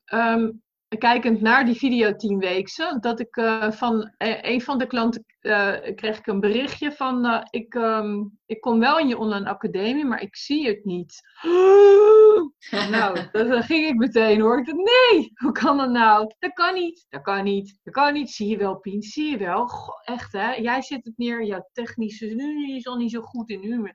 kijkend 0.88 1.42
naar 1.42 1.66
die 1.66 1.76
video 1.76 2.16
10 2.16 2.40
weekse, 2.40 2.98
dat 3.00 3.20
ik 3.20 3.36
eh, 3.36 3.72
van 3.72 4.14
eh, 4.18 4.38
een 4.42 4.62
van 4.62 4.78
de 4.78 4.88
klanten 4.88 5.26
eh, 5.40 5.74
kreeg 5.96 6.18
ik 6.18 6.28
een 6.28 6.40
berichtje 6.40 6.92
van 6.92 7.46
ik, 7.50 7.74
ehm, 7.74 8.24
ik 8.46 8.62
kom 8.62 8.80
wel 8.80 9.00
in 9.00 9.08
je 9.08 9.18
online 9.18 9.50
academie, 9.50 10.06
maar 10.06 10.22
ik 10.22 10.36
zie 10.36 10.68
het 10.68 10.86
niet. 10.86 11.22
nou, 12.92 13.30
dan 13.32 13.64
ging 13.64 13.88
ik 13.88 13.96
meteen 13.96 14.42
hoor. 14.42 14.60
Ik 14.60 14.66
dacht, 14.66 14.78
nee, 14.78 15.32
hoe 15.34 15.52
kan 15.52 15.78
dat 15.78 15.90
nou? 15.90 16.34
Dat 16.40 16.54
kan 16.54 16.74
niet, 16.74 17.06
dat 17.10 17.22
kan 17.22 17.44
niet, 17.44 17.80
dat 17.84 17.94
kan 17.94 18.14
niet. 18.14 18.30
Zie 18.30 18.48
je 18.48 18.58
wel, 18.58 18.76
Pien, 18.76 19.02
zie 19.02 19.32
je 19.32 19.38
wel. 19.38 19.68
Goh, 19.68 20.02
echt 20.04 20.32
hè, 20.32 20.54
jij 20.54 20.82
zet 20.82 21.06
het 21.06 21.18
neer, 21.18 21.44
jouw 21.44 21.70
technische 21.74 22.26
nu 22.26 22.76
is 22.76 22.88
al 22.88 22.98
niet 22.98 23.12
zo 23.12 23.22
goed 23.22 23.50
in 23.50 23.60
nu. 23.60 23.92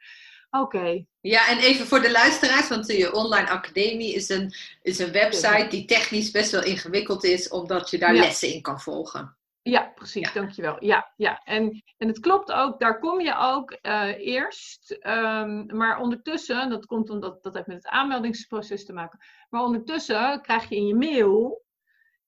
Oké, 0.60 1.04
ja, 1.20 1.48
en 1.48 1.58
even 1.58 1.86
voor 1.86 2.00
de 2.00 2.10
luisteraars, 2.10 2.68
want 2.68 2.86
je 2.86 3.12
online 3.12 3.48
academie 3.48 4.14
is 4.14 4.28
een, 4.28 4.54
is 4.82 4.98
een 4.98 5.12
website 5.12 5.66
die 5.70 5.84
technisch 5.84 6.30
best 6.30 6.50
wel 6.50 6.64
ingewikkeld 6.64 7.24
is, 7.24 7.48
omdat 7.48 7.90
je 7.90 7.98
daar 7.98 8.14
Ja. 8.14 8.20
lessen 8.20 8.54
in 8.54 8.62
kan 8.62 8.80
volgen. 8.80 9.36
Ja, 9.62 9.92
precies, 9.94 10.26
Ja. 10.32 10.32
dankjewel. 10.40 10.84
Ja, 10.84 11.12
ja. 11.16 11.40
En, 11.44 11.82
en 11.98 12.08
het 12.08 12.20
klopt 12.20 12.52
ook, 12.52 12.80
daar 12.80 12.98
kom 12.98 13.20
je 13.20 13.36
ook 13.38 13.70
eh, 13.70 14.26
eerst. 14.26 14.90
ehm, 14.90 15.76
maar 15.76 15.98
ondertussen, 16.00 16.70
dat 16.70 16.86
komt 16.86 17.10
omdat 17.10 17.42
dat 17.42 17.54
heeft 17.54 17.66
met 17.66 17.76
het 17.76 17.86
aanmeldingsproces 17.86 18.84
te 18.86 18.92
maken. 18.92 19.18
Maar 19.50 19.62
ondertussen 19.62 20.40
krijg 20.42 20.68
je 20.68 20.76
in 20.76 20.86
je 20.86 20.94
mail, 20.94 21.62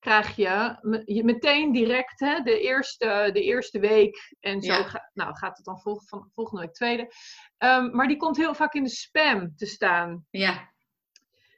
krijg 0.05 0.37
je, 0.37 0.77
me- 0.81 1.03
je 1.05 1.25
meteen 1.25 1.73
direct 1.73 2.21
hè, 2.21 2.41
de, 2.43 2.61
eerste, 2.61 3.31
de 3.33 3.43
eerste 3.43 3.79
week. 3.79 4.35
En 4.41 4.63
zo 4.63 4.73
Ja. 4.73 4.83
ga- 4.83 5.11
nou, 5.15 5.37
gaat 5.37 5.57
het 5.57 5.65
dan 5.67 5.81
vol, 5.81 6.01
van, 6.07 6.31
volgende 6.35 6.63
week 6.63 6.75
tweede. 6.75 7.13
Ehm, 7.59 7.97
maar 7.97 8.07
die 8.09 8.17
komt 8.17 8.37
heel 8.37 8.55
vaak 8.55 8.75
in 8.75 8.83
de 8.83 8.89
spam 8.91 9.57
te 9.57 9.67
staan. 9.67 10.27
Ja, 10.31 10.73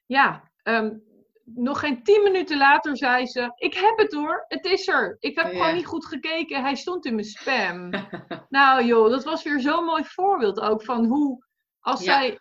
Ja, 0.06 0.50
ehm, 0.62 0.90
nog 1.44 1.80
geen 1.80 2.02
tien 2.02 2.22
minuten 2.22 2.56
later 2.58 2.96
zei 2.96 3.26
ze: 3.26 3.52
Ik 3.56 3.74
heb 3.74 3.98
het 3.98 4.12
hoor, 4.12 4.44
het 4.48 4.64
is 4.64 4.88
er. 4.88 5.16
Ik 5.18 5.36
heb 5.36 5.46
Ja. 5.46 5.58
gewoon 5.58 5.74
niet 5.74 5.86
goed 5.86 6.06
gekeken, 6.06 6.62
hij 6.62 6.74
stond 6.74 7.06
in 7.06 7.14
mijn 7.14 7.26
spam. 7.26 7.90
nou 8.48 8.84
joh, 8.84 9.10
dat 9.10 9.24
was 9.24 9.42
weer 9.42 9.60
zo'n 9.60 9.84
mooi 9.84 10.04
voorbeeld 10.04 10.60
ook 10.60 10.82
van 10.84 11.04
hoe, 11.04 11.44
als 11.80 12.04
Ja. 12.04 12.12
zij, 12.20 12.38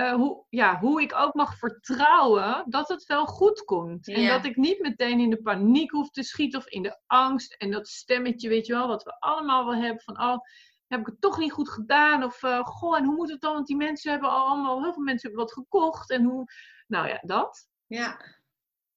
eh, 0.00 0.12
hoe, 0.12 0.44
ja, 0.48 0.78
hoe 0.78 1.02
ik 1.02 1.14
ook 1.14 1.34
mag 1.34 1.58
vertrouwen 1.58 2.64
dat 2.66 2.88
het 2.88 3.04
wel 3.04 3.26
goed 3.26 3.64
komt. 3.64 4.08
En 4.08 4.26
dat 4.26 4.44
ik 4.44 4.56
niet 4.56 4.80
meteen 4.80 5.20
in 5.20 5.30
de 5.30 5.42
paniek 5.42 5.90
hoef 5.90 6.10
te 6.10 6.22
schieten 6.22 6.58
of 6.58 6.66
in 6.66 6.82
de 6.82 7.00
angst. 7.06 7.54
En 7.54 7.70
dat 7.70 7.88
stemmetje, 7.88 8.48
weet 8.48 8.66
je 8.66 8.72
wel, 8.72 8.86
wat 8.86 9.02
we 9.02 9.18
allemaal 9.18 9.64
wel 9.64 9.74
hebben 9.74 10.02
van: 10.02 10.20
Oh, 10.22 10.38
heb 10.86 11.00
ik 11.00 11.06
het 11.06 11.20
toch 11.20 11.38
niet 11.38 11.52
goed 11.52 11.70
gedaan? 11.70 12.24
Of, 12.24 12.42
uh, 12.42 12.60
goh, 12.60 12.96
en 12.96 13.04
hoe 13.04 13.14
moet 13.14 13.30
het 13.30 13.40
dan? 13.40 13.52
Want 13.54 13.66
die 13.66 13.76
mensen 13.76 14.10
hebben 14.10 14.30
allemaal, 14.30 14.82
heel 14.82 14.92
veel 14.92 15.02
mensen 15.02 15.28
hebben 15.28 15.46
wat 15.46 15.54
gekocht. 15.54 16.10
En 16.10 16.24
hoe, 16.24 16.44
nou 16.86 17.08
ja, 17.08 17.20
dat. 17.22 17.68
Ja. 17.86 18.20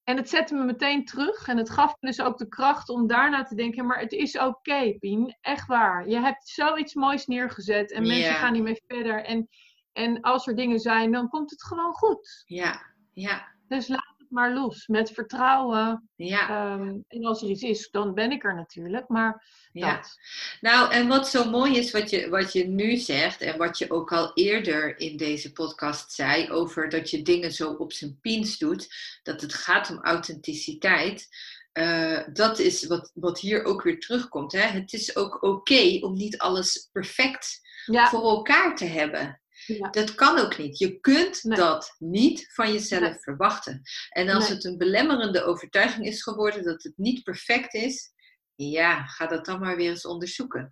En 0.03 0.17
het 0.17 0.29
zette 0.29 0.55
me 0.55 0.63
meteen 0.63 1.05
terug. 1.05 1.47
En 1.47 1.57
het 1.57 1.69
gaf 1.69 1.95
me 1.99 2.07
dus 2.07 2.21
ook 2.21 2.37
de 2.37 2.47
kracht 2.47 2.89
om 2.89 3.07
daarna 3.07 3.43
te 3.43 3.55
denken: 3.55 3.85
maar 3.85 3.99
het 3.99 4.11
is 4.11 4.37
oké, 4.37 4.97
Pien. 4.99 5.37
Echt 5.41 5.67
waar. 5.67 6.09
Je 6.09 6.19
hebt 6.19 6.47
zoiets 6.47 6.93
moois 6.93 7.25
neergezet. 7.25 7.91
En 7.91 8.07
mensen 8.07 8.33
gaan 8.33 8.53
hiermee 8.53 8.83
verder. 8.87 9.23
En, 9.23 9.49
en 9.93 10.21
als 10.21 10.47
er 10.47 10.55
dingen 10.55 10.79
zijn, 10.79 11.11
dan 11.11 11.29
komt 11.29 11.49
het 11.51 11.63
gewoon 11.63 11.93
goed. 11.93 12.43
Ja, 12.45 12.81
ja, 13.13 13.47
Dus 13.67 13.87
laat 13.87 14.13
het 14.17 14.29
maar 14.31 14.53
los. 14.53 14.87
Met 14.87 15.11
vertrouwen. 15.11 16.09
ja. 16.15 16.49
Ehm, 16.49 16.97
en 17.07 17.25
als 17.25 17.41
er 17.41 17.49
iets 17.49 17.61
is, 17.61 17.89
dan 17.91 18.13
ben 18.13 18.31
ik 18.31 18.43
er 18.43 18.55
natuurlijk. 18.55 19.07
Maar 19.07 19.45
ja. 19.71 19.95
dat. 19.95 20.17
Nou, 20.61 20.91
en 20.91 21.07
wat 21.07 21.27
zo 21.29 21.49
mooi 21.49 21.77
is 21.77 21.91
wat 21.91 22.09
je, 22.09 22.29
wat 22.29 22.53
je 22.53 22.67
nu 22.67 22.95
zegt 22.97 23.41
en 23.41 23.57
wat 23.57 23.77
je 23.77 23.91
ook 23.91 24.11
al 24.11 24.31
eerder 24.33 24.99
in 24.99 25.17
deze 25.17 25.51
podcast 25.51 26.11
zei 26.11 26.49
over 26.51 26.89
dat 26.89 27.09
je 27.09 27.21
dingen 27.21 27.51
zo 27.51 27.69
op 27.71 27.93
zijn 27.93 28.17
piens 28.21 28.57
doet, 28.57 28.87
dat 29.23 29.41
het 29.41 29.53
gaat 29.53 29.89
om 29.89 29.99
authenticiteit. 30.03 31.27
eh, 31.71 32.19
dat 32.33 32.59
is 32.59 32.85
wat, 32.87 33.11
wat 33.13 33.39
hier 33.39 33.63
ook 33.63 33.81
weer 33.81 33.99
terugkomt. 33.99 34.51
Hè? 34.51 34.59
Het 34.61 34.93
is 34.93 35.15
ook 35.15 35.43
oké 35.43 35.97
om 36.01 36.13
niet 36.13 36.37
alles 36.37 36.89
perfect 36.91 37.61
Ja, 37.85 38.09
voor 38.09 38.21
elkaar 38.23 38.75
te 38.75 38.85
hebben. 38.85 39.41
Ja. 39.65 39.89
Dat 39.89 40.15
kan 40.15 40.39
ook 40.39 40.57
niet. 40.57 40.77
Je 40.77 40.99
kunt 40.99 41.43
Nee. 41.43 41.57
dat 41.57 41.95
niet 41.97 42.53
van 42.53 42.71
jezelf 42.73 43.01
Nee. 43.01 43.19
verwachten. 43.19 43.81
En 44.09 44.29
als 44.29 44.47
Nee. 44.47 44.55
het 44.55 44.65
een 44.65 44.77
belemmerende 44.77 45.43
overtuiging 45.43 46.05
is 46.05 46.23
geworden 46.23 46.63
dat 46.63 46.83
het 46.83 46.93
niet 46.97 47.23
perfect 47.23 47.73
is, 47.73 48.11
ja, 48.55 49.05
ga 49.05 49.27
dat 49.27 49.45
dan 49.45 49.59
maar 49.59 49.75
weer 49.75 49.89
eens 49.89 50.05
onderzoeken. 50.05 50.71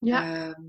ja, 0.00 0.22
Ehm, 0.22 0.62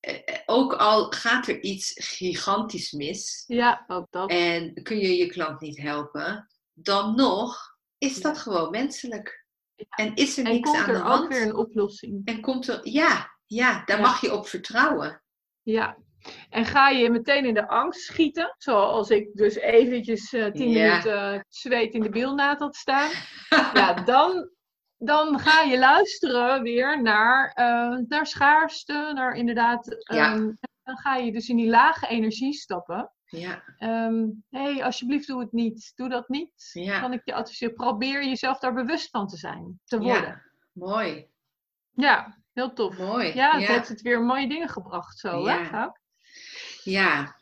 eh, 0.00 0.14
eh, 0.24 0.38
ook 0.46 0.72
al 0.74 1.10
gaat 1.12 1.46
er 1.48 1.62
iets 1.62 1.92
gigantisch 1.94 2.92
mis 2.92 3.44
ja, 3.46 3.84
ook 3.86 4.06
dat. 4.10 4.30
en 4.30 4.82
kun 4.82 4.98
je 4.98 5.16
je 5.16 5.26
klant 5.26 5.60
niet 5.60 5.78
helpen, 5.78 6.50
dan 6.72 7.14
nog 7.16 7.76
is 7.98 8.20
dat 8.20 8.34
Ja. 8.36 8.42
gewoon 8.42 8.70
menselijk. 8.70 9.46
Ja. 9.74 9.84
En 9.88 10.14
is 10.14 10.38
er 10.38 10.44
En 10.44 10.52
niks 10.52 10.70
komt 10.70 10.80
aan 10.82 10.86
de 10.86 10.92
er 10.92 11.00
ook 11.02 11.06
hand. 11.06 11.28
weer 11.28 11.42
een 11.42 11.54
oplossing. 11.56 12.20
En 12.24 12.40
komt 12.40 12.68
er, 12.68 12.88
ja, 12.88 13.30
ja, 13.46 13.84
daar 13.84 13.96
Ja. 13.96 14.02
mag 14.02 14.20
je 14.20 14.32
op 14.32 14.46
vertrouwen. 14.48 15.22
Ja. 15.62 15.96
En 16.50 16.64
ga 16.64 16.88
je 16.88 17.10
meteen 17.10 17.44
in 17.44 17.54
de 17.54 17.68
angst 17.68 18.00
schieten, 18.00 18.54
zoals 18.58 19.10
ik 19.10 19.28
dus 19.32 19.54
eventjes 19.54 20.32
eh, 20.32 20.46
tien 20.50 20.72
minuten 20.72 21.44
zweet 21.48 21.94
in 21.94 22.02
de 22.02 22.08
bilnaad 22.10 22.58
had 22.58 22.76
staan. 22.76 23.10
Ja, 23.74 23.92
dan, 23.94 24.50
dan 24.96 25.38
ga 25.38 25.62
je 25.62 25.78
luisteren 25.78 26.62
weer 26.62 27.02
naar, 27.02 27.52
eh, 27.54 27.98
naar 28.08 28.26
schaarste, 28.26 29.10
naar 29.14 29.34
inderdaad... 29.34 29.96
Ja. 30.12 30.32
ehm, 30.32 30.50
dan 30.82 30.96
ga 30.98 31.16
je 31.16 31.32
dus 31.32 31.48
in 31.48 31.56
die 31.56 31.68
lage 31.68 32.06
energie 32.06 32.52
stappen. 32.52 33.12
ja, 33.24 33.62
Hé, 33.78 34.34
hey, 34.48 34.84
alsjeblieft 34.84 35.26
doe 35.26 35.40
het 35.40 35.52
niet. 35.52 35.92
Doe 35.94 36.08
dat 36.08 36.28
niet. 36.28 36.70
Ja. 36.72 37.00
Kan 37.00 37.12
ik 37.12 37.20
je 37.24 37.34
adviseren? 37.34 37.74
Probeer 37.74 38.24
jezelf 38.24 38.58
daar 38.58 38.74
bewust 38.74 39.10
van 39.10 39.26
te 39.26 39.36
zijn, 39.36 39.80
te 39.84 39.98
worden. 39.98 40.22
ja, 40.22 40.42
mooi, 40.72 41.28
Ja, 41.90 42.38
heel 42.52 42.72
tof. 42.72 42.98
mooi. 42.98 43.34
Ja, 43.34 43.50
het 43.52 43.60
ja. 43.66 43.72
heeft 43.72 43.88
het 43.88 44.00
weer 44.00 44.22
mooie 44.22 44.48
dingen 44.48 44.68
gebracht 44.68 45.18
zo, 45.18 45.38
Ja. 45.44 45.62
hè? 45.62 45.86
Ja, 46.84 47.36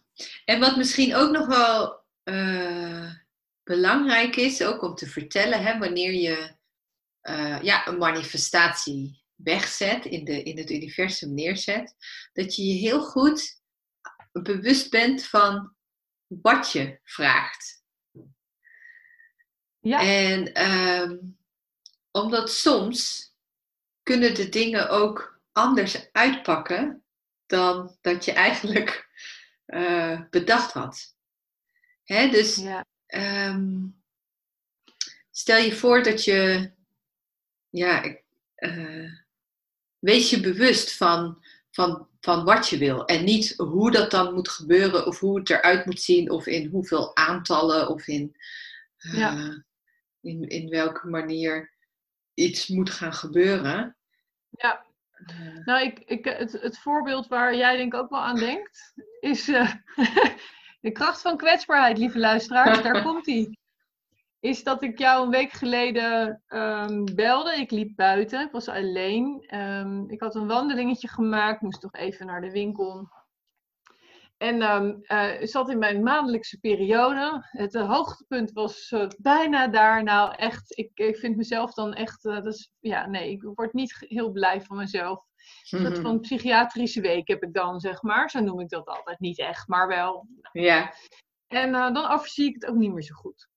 en 0.45 0.61
wat 0.61 0.77
misschien 0.77 1.15
ook 1.15 1.31
nog 1.31 1.47
wel 1.47 2.01
eh, 2.23 3.15
belangrijk 3.63 4.37
is, 4.37 4.63
ook 4.63 4.83
om 4.83 4.95
te 4.95 5.07
vertellen, 5.07 5.63
hè, 5.63 5.79
wanneer 5.79 6.13
je 6.13 6.57
eh, 7.21 7.63
ja, 7.63 7.87
een 7.87 7.99
manifestatie 7.99 9.23
wegzet, 9.35 10.05
in, 10.05 10.25
de, 10.25 10.43
in 10.43 10.59
het 10.59 10.71
universum 10.71 11.35
neerzet, 11.35 11.97
dat 12.33 12.57
je 12.57 12.65
je 12.65 12.75
heel 12.75 13.03
goed 13.03 13.61
bewust 14.33 14.91
bent 14.91 15.25
van 15.25 15.75
wat 16.27 16.73
je 16.73 16.99
vraagt. 17.05 17.83
Ja. 19.81 20.03
En 20.03 20.53
ehm, 20.53 21.17
omdat 22.11 22.51
soms 22.51 23.31
kunnen 24.03 24.35
de 24.35 24.49
dingen 24.49 24.89
ook 24.89 25.41
anders 25.53 26.13
uitpakken 26.13 27.05
dan 27.47 27.97
dat 28.01 28.25
je 28.25 28.33
eigenlijk 28.33 29.11
eh, 29.65 30.21
bedacht 30.31 30.73
had. 30.73 31.15
Hè, 32.05 32.29
dus 32.29 32.57
Ja, 32.57 32.85
ehm, 33.07 33.87
stel 35.31 35.59
je 35.59 35.73
voor 35.75 36.03
dat 36.03 36.25
je, 36.25 36.71
ja, 37.69 38.17
eh, 38.55 39.13
wees 39.99 40.31
je 40.31 40.41
bewust 40.41 40.97
van, 40.97 41.45
van, 41.71 42.09
van 42.21 42.45
wat 42.45 42.69
je 42.69 42.79
wil 42.79 43.05
en 43.07 43.25
niet 43.25 43.55
hoe 43.57 43.91
dat 43.91 44.11
dan 44.11 44.35
moet 44.35 44.49
gebeuren 44.49 45.07
of 45.07 45.19
hoe 45.21 45.39
het 45.39 45.51
eruit 45.51 45.87
moet 45.87 46.01
zien 46.01 46.31
of 46.31 46.47
in 46.47 46.67
hoeveel 46.71 47.17
aantallen 47.17 47.89
of 47.89 48.07
in, 48.07 48.37
eh, 48.97 49.13
Ja. 49.15 49.65
in, 50.21 50.49
in 50.49 50.69
welke 50.69 51.09
manier 51.09 51.73
iets 52.35 52.67
moet 52.69 52.91
gaan 52.91 53.15
gebeuren. 53.15 53.97
ja. 54.51 54.91
Nou, 55.65 55.83
ik, 55.83 55.99
ik, 55.99 56.25
het, 56.25 56.53
het 56.53 56.79
voorbeeld 56.79 57.27
waar 57.27 57.57
jij 57.57 57.77
denk 57.77 57.95
ik 57.95 58.01
ook 58.01 58.11
wel 58.11 58.21
aan 58.21 58.39
denkt, 58.39 58.95
is 59.21 59.49
eh, 59.49 59.73
de 60.81 60.91
kracht 60.93 61.21
van 61.21 61.37
kwetsbaarheid, 61.37 61.99
lieve 61.99 62.19
luisteraars. 62.19 62.83
Daar 62.83 63.03
komt 63.07 63.27
ie. 63.27 63.61
Is 64.41 64.63
dat 64.63 64.83
ik 64.83 64.99
jou 64.99 65.25
een 65.25 65.31
week 65.31 65.53
geleden 65.53 66.43
ehm, 66.47 67.05
belde. 67.15 67.57
Ik 67.57 67.71
liep 67.71 67.97
buiten, 67.97 68.41
ik 68.41 68.53
was 68.53 68.69
alleen. 68.69 69.45
Ehm, 69.47 70.11
ik 70.11 70.21
had 70.21 70.35
een 70.35 70.47
wandelingetje 70.47 71.09
gemaakt, 71.09 71.61
moest 71.61 71.83
nog 71.83 71.95
even 71.95 72.27
naar 72.27 72.41
de 72.41 72.51
winkel. 72.51 73.09
En 74.43 74.63
ehm, 74.63 74.95
eh, 75.03 75.47
zat 75.47 75.71
in 75.71 75.79
mijn 75.79 76.03
maandelijkse 76.03 76.59
periode. 76.59 77.47
Het 77.51 77.75
eh, 77.75 77.89
hoogtepunt 77.89 78.53
was 78.53 78.91
eh, 78.91 79.09
bijna 79.19 79.69
daar. 79.69 80.03
Nou, 80.03 80.35
echt, 80.37 80.79
ik, 80.79 80.91
ik 80.95 81.17
vind 81.17 81.37
mezelf 81.37 81.75
dan 81.75 81.95
echt. 81.95 82.25
is, 82.25 82.71
ja, 82.81 83.07
nee, 83.07 83.31
ik 83.31 83.43
word 83.55 83.73
niet 83.73 83.97
heel 84.09 84.31
blij 84.31 84.61
van 84.61 84.77
mezelf. 84.77 85.25
Een 85.71 85.81
soort 85.85 85.99
van 85.99 86.21
psychiatrische 86.21 87.01
week 87.01 87.29
heb 87.29 87.43
ik 87.43 87.53
dan, 87.53 87.81
zeg 87.81 88.03
maar. 88.03 88.31
Zo 88.31 88.41
noem 88.41 88.61
ik 88.61 88.69
dat 88.69 88.87
altijd. 88.87 89.21
Niet 89.21 89.39
echt, 89.39 89.69
maar 89.69 89.89
wel. 89.89 90.27
ja, 90.53 90.95
En 91.49 91.73
dan 91.73 92.11
overzie 92.11 92.49
ik 92.49 92.55
het 92.55 92.67
ook 92.67 92.77
niet 92.77 92.93
meer 92.93 93.03
zo 93.03 93.15
goed. 93.15 93.49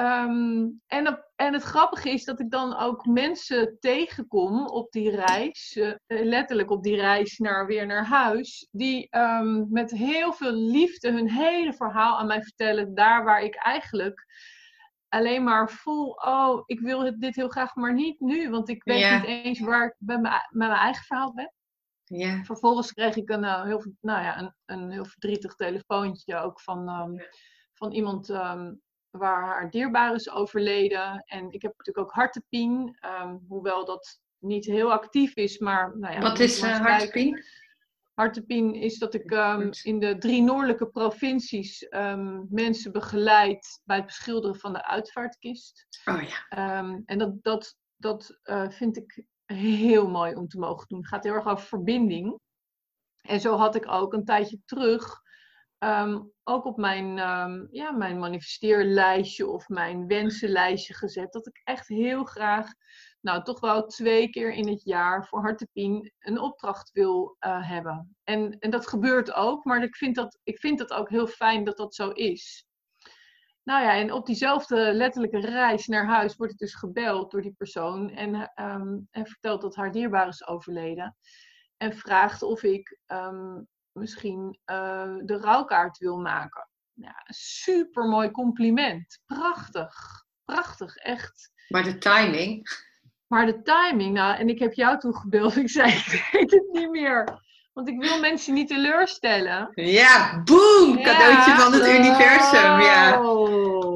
Ehm, 0.00 0.68
en, 0.86 1.08
op- 1.08 1.30
en 1.36 1.52
het 1.52 1.62
grappige 1.62 2.10
is 2.10 2.24
dat 2.24 2.40
ik 2.40 2.50
dan 2.50 2.76
ook 2.76 3.06
mensen 3.06 3.76
tegenkom 3.80 4.66
op 4.66 4.92
die 4.92 5.10
reis, 5.10 5.76
eh, 5.76 5.92
letterlijk 6.06 6.70
op 6.70 6.82
die 6.82 6.96
reis 6.96 7.38
naar, 7.38 7.66
weer 7.66 7.86
naar 7.86 8.04
huis, 8.06 8.68
die 8.70 9.06
ehm, 9.10 9.72
met 9.72 9.90
heel 9.90 10.32
veel 10.32 10.52
liefde 10.52 11.10
hun 11.12 11.30
hele 11.30 11.72
verhaal 11.72 12.18
aan 12.18 12.26
mij 12.26 12.42
vertellen, 12.42 12.94
daar 12.94 13.24
waar 13.24 13.42
ik 13.42 13.54
eigenlijk 13.54 14.26
alleen 15.08 15.44
maar 15.44 15.70
voel, 15.70 16.10
oh, 16.10 16.62
ik 16.66 16.80
wil 16.80 17.04
het- 17.04 17.20
dit 17.20 17.36
heel 17.36 17.48
graag, 17.48 17.74
maar 17.74 17.92
niet 17.94 18.20
nu, 18.20 18.50
want 18.50 18.68
ik 18.68 18.84
weet 18.84 18.98
Ja. 18.98 19.16
niet 19.18 19.26
eens 19.26 19.60
waar 19.60 19.86
ik 19.86 19.94
met 19.98 20.20
mijn, 20.20 20.34
met 20.50 20.68
mijn 20.68 20.80
eigen 20.80 21.04
verhaal 21.04 21.32
ben. 21.34 21.52
ja, 22.04 22.42
Vervolgens 22.44 22.92
kreeg 22.92 23.16
ik 23.16 23.30
een, 23.30 23.44
eh, 23.44 23.62
heel, 23.64 23.84
nou 24.00 24.22
ja, 24.22 24.38
een, 24.38 24.54
een 24.66 24.90
heel 24.90 25.04
verdrietig 25.04 25.54
telefoontje 25.54 26.36
ook 26.36 26.60
van, 26.60 26.88
ehm, 26.88 27.12
van 27.74 27.92
iemand 27.92 28.30
waar 29.10 29.44
haar 29.44 29.70
dierbaar 29.70 30.14
is 30.14 30.30
overleden. 30.30 31.24
En 31.26 31.50
ik 31.50 31.62
heb 31.62 31.72
natuurlijk 31.76 32.06
ook 32.06 32.14
hartepien, 32.14 32.96
ehm, 33.00 33.36
hoewel 33.48 33.84
dat 33.84 34.20
niet 34.38 34.64
heel 34.64 34.92
actief 34.92 35.36
is, 35.36 35.58
maar 35.58 35.98
nou 35.98 36.14
ja. 36.14 36.20
Wat 36.20 36.38
is 36.38 36.56
uh, 36.56 36.62
kijken. 36.62 36.86
hartepien? 36.86 37.44
Hartepien 38.14 38.74
is 38.74 38.98
dat 38.98 39.14
ik 39.14 39.30
ehm, 39.30 39.70
in 39.82 39.98
de 39.98 40.18
drie 40.18 40.42
noordelijke 40.42 40.86
provincies 40.86 41.88
ehm, 41.88 42.44
mensen 42.48 42.92
begeleid 42.92 43.80
bij 43.84 43.96
het 43.96 44.06
beschilderen 44.06 44.56
van 44.56 44.72
de 44.72 44.84
uitvaartkist. 44.84 45.86
Oh 46.04 46.22
ja, 46.22 46.76
en 47.06 47.18
dat, 47.18 47.42
dat, 47.42 47.76
dat 47.96 48.38
eh, 48.42 48.68
vind 48.68 48.96
ik 48.96 49.24
heel 49.46 50.08
mooi 50.08 50.34
om 50.34 50.48
te 50.48 50.58
mogen 50.58 50.88
doen. 50.88 50.98
Het 50.98 51.08
gaat 51.08 51.24
heel 51.24 51.34
erg 51.34 51.46
over 51.46 51.66
verbinding. 51.66 52.40
En 53.20 53.40
zo 53.40 53.56
had 53.56 53.74
ik 53.74 53.88
ook 53.88 54.12
een 54.12 54.24
tijdje 54.24 54.58
terug, 54.64 55.19
ehm, 55.80 56.20
ook 56.44 56.64
op 56.64 56.76
mijn, 56.76 57.18
ehm, 57.18 57.66
ja, 57.70 57.90
mijn 57.90 58.18
manifesteerlijstje 58.18 59.46
of 59.46 59.68
mijn 59.68 60.06
wensenlijstje 60.06 60.94
gezet, 60.94 61.32
dat 61.32 61.46
ik 61.46 61.60
echt 61.64 61.88
heel 61.88 62.24
graag, 62.24 62.68
nou 63.20 63.42
toch 63.42 63.60
wel 63.60 63.86
twee 63.86 64.30
keer 64.30 64.52
in 64.52 64.68
het 64.68 64.82
jaar 64.84 65.26
voor 65.26 65.40
Hartepien 65.40 66.12
een 66.18 66.38
opdracht 66.38 66.90
wil 66.92 67.36
eh, 67.38 67.68
hebben. 67.68 68.16
En, 68.24 68.58
en 68.58 68.70
dat 68.70 68.86
gebeurt 68.86 69.32
ook, 69.32 69.64
maar 69.64 69.82
ik 69.82 69.96
vind, 69.96 70.14
dat, 70.14 70.38
ik 70.42 70.58
vind 70.58 70.78
dat 70.78 70.92
ook 70.92 71.08
heel 71.08 71.26
fijn 71.26 71.64
dat 71.64 71.76
dat 71.76 71.94
zo 71.94 72.10
is. 72.10 72.66
Nou 73.62 73.82
ja, 73.82 73.94
en 73.94 74.12
op 74.12 74.26
diezelfde 74.26 74.92
letterlijke 74.92 75.40
reis 75.40 75.86
naar 75.86 76.06
huis 76.06 76.36
word 76.36 76.50
ik 76.50 76.58
dus 76.58 76.74
gebeld 76.74 77.30
door 77.30 77.42
die 77.42 77.54
persoon 77.56 78.10
en, 78.10 78.50
ehm, 78.54 78.98
en 79.10 79.26
vertelt 79.26 79.60
dat 79.60 79.76
haar 79.76 79.92
dierbaar 79.92 80.28
is 80.28 80.46
overleden. 80.46 81.16
En 81.76 81.96
vraagt 81.96 82.42
of 82.42 82.62
ik 82.62 82.98
misschien 84.00 84.58
eh, 84.64 85.14
de 85.22 85.38
rouwkaart 85.38 85.98
wil 85.98 86.16
maken. 86.16 86.68
Ja, 86.92 87.24
super 87.26 88.04
mooi 88.04 88.30
compliment. 88.30 89.20
Prachtig. 89.26 89.94
Prachtig, 90.44 90.96
echt. 90.96 91.50
maar 91.68 91.82
de 91.82 91.98
timing. 91.98 92.68
Maar 93.26 93.46
de 93.46 93.62
timing, 93.62 94.14
nou, 94.14 94.36
en 94.36 94.48
ik 94.48 94.58
heb 94.58 94.72
jou 94.72 94.98
toegebeld. 94.98 95.56
Ik 95.64 95.70
zei, 95.70 95.92
ik 95.92 96.28
weet 96.32 96.50
het 96.50 96.68
niet 96.72 96.90
meer. 96.90 97.40
Want 97.72 97.88
ik 97.88 98.00
wil 98.00 98.20
mensen 98.20 98.54
niet 98.54 98.68
teleurstellen. 98.68 99.70
Ja, 99.74 100.42
boom! 100.44 100.98
Ja. 100.98 101.04
Cadeautje 101.04 101.54
van 101.54 101.72
het 101.72 101.88
universum. 101.88 102.80
Ja. 102.80 103.20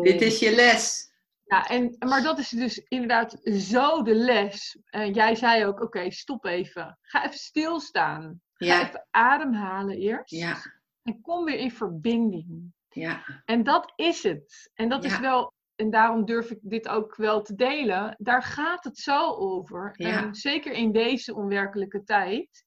Dit 0.02 0.22
is 0.22 0.38
je 0.38 0.54
les. 0.54 1.12
Ja, 1.44 1.66
en, 1.66 1.96
maar 1.98 2.22
dat 2.22 2.38
is 2.38 2.48
dus 2.48 2.78
inderdaad 2.88 3.38
zo 3.44 4.02
de 4.02 4.14
les. 4.14 4.78
Jij 5.12 5.34
zei 5.34 5.66
ook, 5.66 5.80
oké, 5.80 6.10
stop 6.10 6.44
even. 6.44 6.98
Ga 7.02 7.24
even 7.24 7.38
stilstaan. 7.38 8.40
Ga 8.54 8.64
Ja, 8.66 8.86
even 8.88 9.06
ademhalen 9.10 9.96
eerst. 9.98 10.30
ja, 10.30 10.56
En 11.02 11.20
kom 11.20 11.44
weer 11.44 11.58
in 11.58 11.70
verbinding. 11.70 12.72
ja, 12.88 13.42
En 13.44 13.62
dat 13.62 13.92
is 13.96 14.22
het. 14.22 14.70
En 14.74 14.88
dat 14.88 15.04
is 15.04 15.18
wel, 15.18 15.52
en 15.74 15.90
daarom 15.90 16.24
durf 16.24 16.50
ik 16.50 16.58
dit 16.62 16.88
ook 16.88 17.16
wel 17.16 17.42
te 17.42 17.54
delen. 17.54 18.14
Daar 18.18 18.42
gaat 18.42 18.84
het 18.84 18.98
zo 18.98 19.30
over. 19.34 19.94
Ja. 19.96 20.22
En 20.22 20.34
zeker 20.34 20.72
in 20.72 20.92
deze 20.92 21.34
onwerkelijke 21.34 22.04
tijd. 22.04 22.64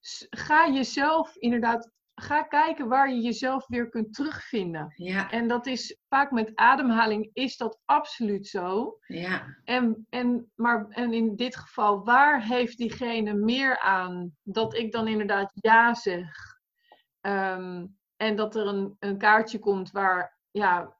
S- 0.00 0.26
ga 0.30 0.68
jezelf 0.70 1.36
inderdaad, 1.36 1.90
ga 2.14 2.42
kijken 2.42 2.88
waar 2.88 3.10
je 3.10 3.20
jezelf 3.20 3.66
weer 3.66 3.88
kunt 3.88 4.14
terugvinden. 4.14 4.92
ja, 4.96 5.30
En 5.30 5.48
dat 5.48 5.66
is 5.66 5.98
vaak 6.08 6.30
met 6.30 6.52
ademhaling 6.54 7.30
is 7.32 7.56
dat 7.56 7.80
absoluut 7.84 8.46
zo. 8.46 8.98
ja, 9.06 9.56
En, 9.64 10.06
en, 10.10 10.52
maar, 10.54 10.86
en 10.88 11.12
in 11.12 11.36
dit 11.36 11.56
geval, 11.56 12.04
waar 12.04 12.42
heeft 12.44 12.76
diegene 12.78 13.34
meer 13.34 13.78
aan 13.78 14.36
dat 14.42 14.74
ik 14.74 14.92
dan 14.92 15.08
inderdaad 15.08 15.52
ja 15.54 15.94
zeg? 15.94 16.60
Ehm, 17.20 17.86
en 18.16 18.36
dat 18.36 18.54
er 18.56 18.66
een, 18.66 18.96
een 18.98 19.18
kaartje 19.18 19.58
komt 19.58 19.90
waar, 19.90 20.38
ja, 20.50 20.96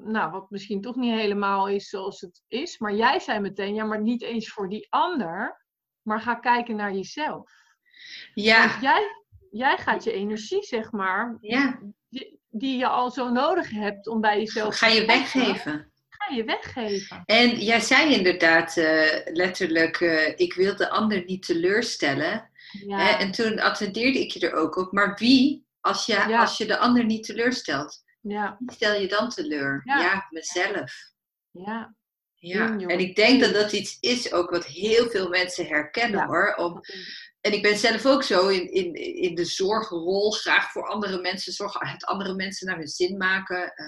nou, 0.00 0.30
wat 0.30 0.50
misschien 0.50 0.80
toch 0.80 0.96
niet 0.96 1.14
helemaal 1.14 1.68
is 1.68 1.88
zoals 1.88 2.20
het 2.20 2.42
is. 2.48 2.78
Maar 2.78 2.94
jij 2.94 3.18
zei 3.20 3.40
meteen, 3.40 3.74
ja, 3.74 3.84
maar 3.84 4.00
niet 4.00 4.22
eens 4.22 4.52
voor 4.52 4.68
die 4.68 4.86
ander, 4.90 5.64
maar 6.02 6.20
ga 6.20 6.34
kijken 6.34 6.76
naar 6.76 6.92
jezelf. 6.92 7.52
ja, 8.34 8.68
Want 8.68 8.80
jij, 8.82 9.24
jij 9.50 9.76
gaat 9.78 10.04
je 10.04 10.12
energie, 10.12 10.62
zeg 10.62 10.92
maar, 10.92 11.36
ja. 11.40 11.78
die, 12.08 12.40
die 12.48 12.76
je 12.78 12.86
al 12.86 13.10
zo 13.10 13.28
nodig 13.30 13.70
hebt 13.70 14.06
om 14.06 14.20
bij 14.20 14.38
jezelf 14.38 14.76
Ga 14.78 14.86
te 14.88 14.94
je 14.94 15.06
weggeven. 15.06 15.92
Ga 16.08 16.34
je 16.34 16.44
weggeven. 16.44 17.22
En 17.24 17.58
jij 17.58 17.80
zei 17.80 18.14
inderdaad 18.14 18.76
eh, 18.76 19.34
letterlijk, 19.34 20.00
eh, 20.00 20.32
ik 20.38 20.54
wil 20.54 20.76
de 20.76 20.90
ander 20.90 21.24
niet 21.24 21.46
teleurstellen. 21.46 22.50
Ja. 22.86 22.98
Hè? 22.98 23.10
En 23.10 23.30
toen 23.30 23.60
attendeerde 23.60 24.20
ik 24.20 24.30
je 24.30 24.48
er 24.48 24.54
ook 24.54 24.76
op. 24.76 24.92
Maar 24.92 25.14
wie, 25.18 25.66
als 25.80 26.06
je, 26.06 26.12
Ja. 26.12 26.40
als 26.40 26.56
je 26.58 26.66
de 26.66 26.78
ander 26.78 27.04
niet 27.04 27.24
teleurstelt, 27.24 28.04
ja, 28.20 28.56
wie 28.58 28.72
stel 28.72 29.00
je 29.00 29.08
dan 29.08 29.28
teleur? 29.28 29.80
Ja. 29.84 30.26
Mezelf. 30.30 30.92
ja. 31.50 31.94
Ja, 32.38 32.76
en 32.76 32.98
ik 32.98 33.16
denk 33.16 33.40
dat 33.40 33.54
dat 33.54 33.72
iets 33.72 33.96
is 34.00 34.32
ook 34.32 34.50
wat 34.50 34.66
heel 34.66 35.10
veel 35.10 35.28
mensen 35.28 35.66
herkennen 35.66 36.20
Ja. 36.20 36.26
hoor. 36.26 36.54
Om, 36.54 36.80
en 37.46 37.52
ik 37.52 37.62
ben 37.62 37.76
zelf 37.76 38.06
ook 38.06 38.22
zo 38.22 38.48
in, 38.48 38.72
in, 38.72 38.94
in 38.94 39.34
de 39.34 39.44
zorgrol, 39.44 40.30
graag 40.30 40.70
voor 40.72 40.88
andere 40.88 41.20
mensen 41.20 41.52
zorgen, 41.52 41.86
het 41.86 42.04
andere 42.04 42.34
mensen 42.34 42.66
naar 42.66 42.76
hun 42.76 42.88
zin 42.88 43.16
maken. 43.16 43.72
Eh, 43.74 43.86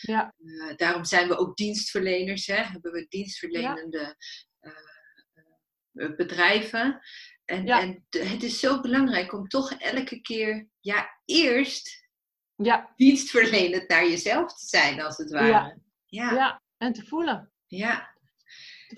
Ja, 0.00 0.34
eh, 0.38 0.76
daarom 0.76 1.04
zijn 1.04 1.28
we 1.28 1.36
ook 1.36 1.56
dienstverleners, 1.56 2.46
hè? 2.46 2.54
hebben 2.54 2.92
we 2.92 3.06
dienstverlenende 3.08 4.16
eh, 4.60 6.16
bedrijven. 6.16 7.00
En, 7.44 7.66
Ja. 7.66 7.80
en 7.80 8.06
het 8.10 8.42
is 8.42 8.60
zo 8.60 8.80
belangrijk 8.80 9.32
om 9.32 9.48
toch 9.48 9.72
elke 9.72 10.20
keer, 10.20 10.68
ja, 10.80 11.20
eerst 11.24 12.06
ja, 12.54 12.92
dienstverlenend 12.96 13.88
naar 13.88 14.08
jezelf 14.08 14.54
te 14.58 14.66
zijn, 14.66 15.00
als 15.00 15.16
het 15.16 15.30
ware. 15.30 15.78
Ja. 16.04 16.32
ja. 16.34 16.62
En 16.76 16.92
te 16.92 17.06
voelen. 17.06 17.52
ja. 17.66 18.16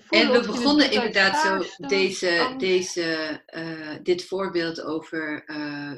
En 0.09 0.31
we 0.31 0.39
begonnen 0.45 0.91
inderdaad 0.91 1.41
zo 1.41 1.85
deze, 1.87 2.53
deze, 2.57 3.03
eh, 3.45 3.95
dit 4.03 4.23
voorbeeld 4.25 4.81
over 4.81 5.43
eh, 5.45 5.91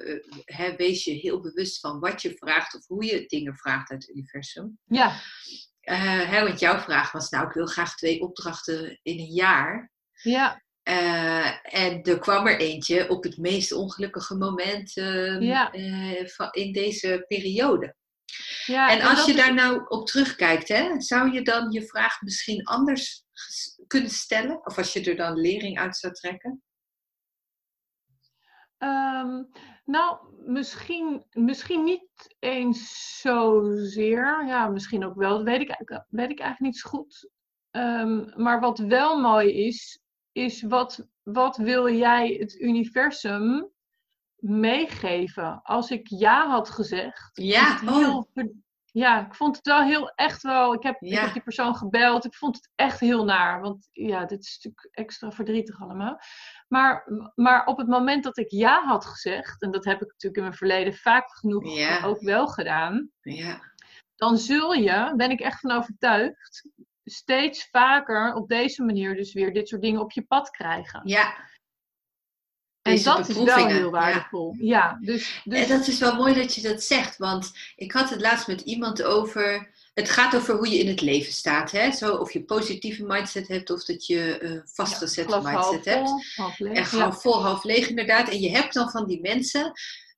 hè, 0.45 0.75
wees 0.75 1.03
je 1.03 1.11
heel 1.11 1.41
bewust 1.41 1.79
van 1.79 1.99
wat 1.99 2.21
je 2.21 2.35
vraagt 2.37 2.75
of 2.75 2.87
hoe 2.87 3.05
je 3.05 3.25
dingen 3.25 3.55
vraagt 3.57 3.91
uit 3.91 4.01
het 4.07 4.15
universum. 4.15 4.79
Ja, 4.85 5.19
Eh, 5.83 6.29
hè, 6.29 6.43
want 6.43 6.59
jouw 6.59 6.77
vraag 6.79 7.11
was, 7.11 7.29
nou, 7.29 7.47
ik 7.47 7.53
wil 7.53 7.65
graag 7.65 7.95
twee 7.95 8.21
opdrachten 8.21 8.99
in 9.01 9.19
een 9.19 9.33
jaar. 9.33 9.91
ja, 10.21 10.61
en 11.63 12.01
er 12.03 12.19
kwam 12.19 12.47
er 12.47 12.59
eentje 12.59 13.09
op 13.09 13.23
het 13.23 13.37
meest 13.37 13.71
ongelukkige 13.71 14.35
moment 14.35 14.97
ehm, 14.97 15.41
Ja. 15.41 15.71
eh, 15.71 16.27
van, 16.27 16.47
in 16.51 16.71
deze 16.73 17.25
periode. 17.27 17.95
ja. 18.65 18.89
en 18.91 19.01
als 19.01 19.25
je 19.25 19.31
is- 19.31 19.37
daar 19.37 19.53
nou 19.53 19.85
op 19.87 20.07
terugkijkt, 20.07 20.67
hè, 20.67 21.01
zou 21.01 21.31
je 21.33 21.41
dan 21.41 21.71
je 21.71 21.85
vraag 21.87 22.21
misschien 22.21 22.63
anders 22.65 23.23
kunnen 23.93 24.09
stellen? 24.11 24.65
Of 24.65 24.77
als 24.77 24.93
je 24.93 25.03
er 25.03 25.15
dan 25.15 25.33
lering 25.39 25.79
uit 25.79 25.95
zou 25.97 26.13
trekken? 26.13 26.63
Ehm, 28.77 29.43
nou, 29.85 30.17
misschien, 30.45 31.25
misschien 31.29 31.83
niet 31.83 32.35
eens 32.39 33.19
zozeer. 33.21 34.45
Ja, 34.47 34.67
misschien 34.67 35.05
ook 35.05 35.15
wel. 35.15 35.37
Dat 35.37 35.43
weet 35.45 35.61
ik, 35.61 35.67
eigenlijk- 35.67 36.05
weet 36.09 36.29
ik 36.29 36.39
eigenlijk 36.39 36.73
niet 36.73 36.81
zo 36.81 36.89
goed. 36.89 37.29
Ehm, 37.71 38.41
maar 38.43 38.59
wat 38.59 38.79
wel 38.79 39.19
mooi 39.19 39.65
is, 39.65 39.99
is 40.31 40.61
wat, 40.61 41.07
wat 41.23 41.57
wil 41.57 41.89
jij 41.89 42.33
het 42.39 42.59
universum 42.59 43.71
meegeven? 44.35 45.61
Als 45.61 45.91
ik 45.91 46.07
ja 46.07 46.47
had 46.49 46.69
gezegd, 46.69 47.29
Ja, 47.33 47.79
oh. 47.85 48.23
Ja, 48.93 49.25
ik 49.25 49.35
vond 49.35 49.55
het 49.55 49.65
wel 49.65 49.81
heel 49.83 50.09
echt 50.15 50.41
wel. 50.41 50.73
Ik 50.73 50.83
heb, 50.83 51.01
ik 51.01 51.13
heb 51.19 51.33
die 51.33 51.41
persoon 51.43 51.75
gebeld. 51.75 52.25
Ik 52.25 52.35
vond 52.35 52.55
het 52.55 52.69
echt 52.75 52.99
heel 52.99 53.23
naar. 53.23 53.61
Want 53.61 53.89
ja, 53.91 54.25
dit 54.25 54.43
is 54.43 54.55
natuurlijk 54.55 54.95
extra 54.95 55.31
verdrietig 55.31 55.81
allemaal. 55.81 56.19
Maar, 56.67 57.07
maar 57.35 57.65
op 57.65 57.77
het 57.77 57.87
moment 57.87 58.23
dat 58.23 58.37
ik 58.37 58.49
ja 58.51 58.83
had 58.85 59.05
gezegd, 59.05 59.61
en 59.61 59.71
dat 59.71 59.85
heb 59.85 59.95
ik 60.01 60.07
natuurlijk 60.07 60.35
in 60.35 60.43
mijn 60.43 60.53
verleden 60.57 60.93
vaak 60.93 61.31
genoeg 61.37 61.75
Ja. 61.77 62.03
ook 62.03 62.21
wel 62.21 62.47
gedaan, 62.47 63.09
Ja, 63.21 63.61
dan 64.15 64.37
zul 64.37 64.73
je, 64.73 65.13
ben 65.15 65.31
ik 65.31 65.39
echt 65.39 65.59
van 65.59 65.71
overtuigd, 65.71 66.67
steeds 67.03 67.69
vaker 67.69 68.33
op 68.33 68.47
deze 68.49 68.83
manier 68.83 69.15
dus 69.15 69.33
weer 69.33 69.53
dit 69.53 69.67
soort 69.67 69.81
dingen 69.81 70.01
op 70.01 70.11
je 70.11 70.23
pad 70.25 70.49
krijgen. 70.49 71.01
ja. 71.03 71.33
En 72.84 72.91
Deze 72.91 73.03
dat 73.03 73.29
is 73.29 73.36
wel 73.38 73.67
heel 73.67 73.89
waardevol. 73.91 74.55
Ja, 74.59 74.97
dus, 75.01 75.41
dus 75.43 75.59
En 75.61 75.77
dat 75.77 75.88
is 75.88 75.99
wel 75.99 76.15
mooi 76.15 76.34
dat 76.34 76.55
je 76.55 76.61
dat 76.61 76.84
zegt, 76.84 77.17
want 77.17 77.51
ik 77.75 77.91
had 77.91 78.09
het 78.09 78.21
laatst 78.21 78.47
met 78.47 78.61
iemand 78.61 79.03
over. 79.03 79.71
Het 79.93 80.09
gaat 80.09 80.36
over 80.36 80.55
hoe 80.55 80.69
je 80.69 80.77
in 80.79 80.88
het 80.88 81.01
leven 81.01 81.34
staat. 81.34 81.71
Hè? 81.71 81.91
Zo, 81.91 82.15
of 82.15 82.31
je 82.31 82.43
positieve 82.43 83.03
mindset 83.03 83.47
hebt 83.47 83.69
of 83.69 83.84
dat 83.86 84.05
je 84.05 84.38
eh 84.38 84.61
vastgezette 84.63 85.41
mindset 85.43 85.86
hebt. 85.86 86.09
vol, 86.09 86.21
half 86.36 86.59
leeg. 86.59 86.77
En 86.91 86.97
Ja. 86.97 87.03
half 87.03 87.21
vol, 87.21 87.43
half 87.43 87.63
leeg 87.63 87.89
inderdaad. 87.89 88.29
En 88.29 88.39
je 88.41 88.49
hebt 88.49 88.73
dan 88.73 88.89
van 88.89 89.07
die 89.07 89.21
mensen 89.21 89.71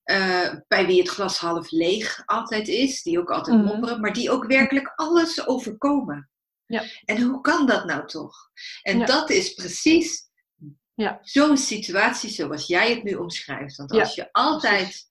eh, 0.03 0.53
bij 0.67 0.85
wie 0.85 0.99
het 0.99 1.09
glas 1.09 1.37
half 1.37 1.71
leeg 1.71 2.21
altijd 2.25 2.67
is, 2.67 3.01
die 3.03 3.19
ook 3.19 3.29
altijd 3.29 3.57
Mhm. 3.57 3.65
mopperen, 3.65 3.99
maar 4.01 4.13
die 4.13 4.31
ook 4.31 4.45
werkelijk 4.45 4.93
alles 4.95 5.47
overkomen. 5.47 6.29
Ja. 6.65 6.83
En 7.05 7.21
hoe 7.21 7.41
kan 7.41 7.65
dat 7.67 7.85
nou 7.85 8.07
toch? 8.07 8.35
En 8.81 8.97
Ja. 8.99 9.05
dat 9.05 9.29
is 9.29 9.53
precies 9.53 10.24
Ja. 10.95 11.19
zo'n 11.21 11.57
situatie 11.57 12.29
zoals 12.29 12.67
jij 12.67 12.89
het 12.89 13.03
nu 13.03 13.13
omschrijft. 13.15 13.75
Want 13.77 13.93
Ja, 13.93 13.99
als 13.99 14.15
je 14.15 14.29
altijd 14.31 15.03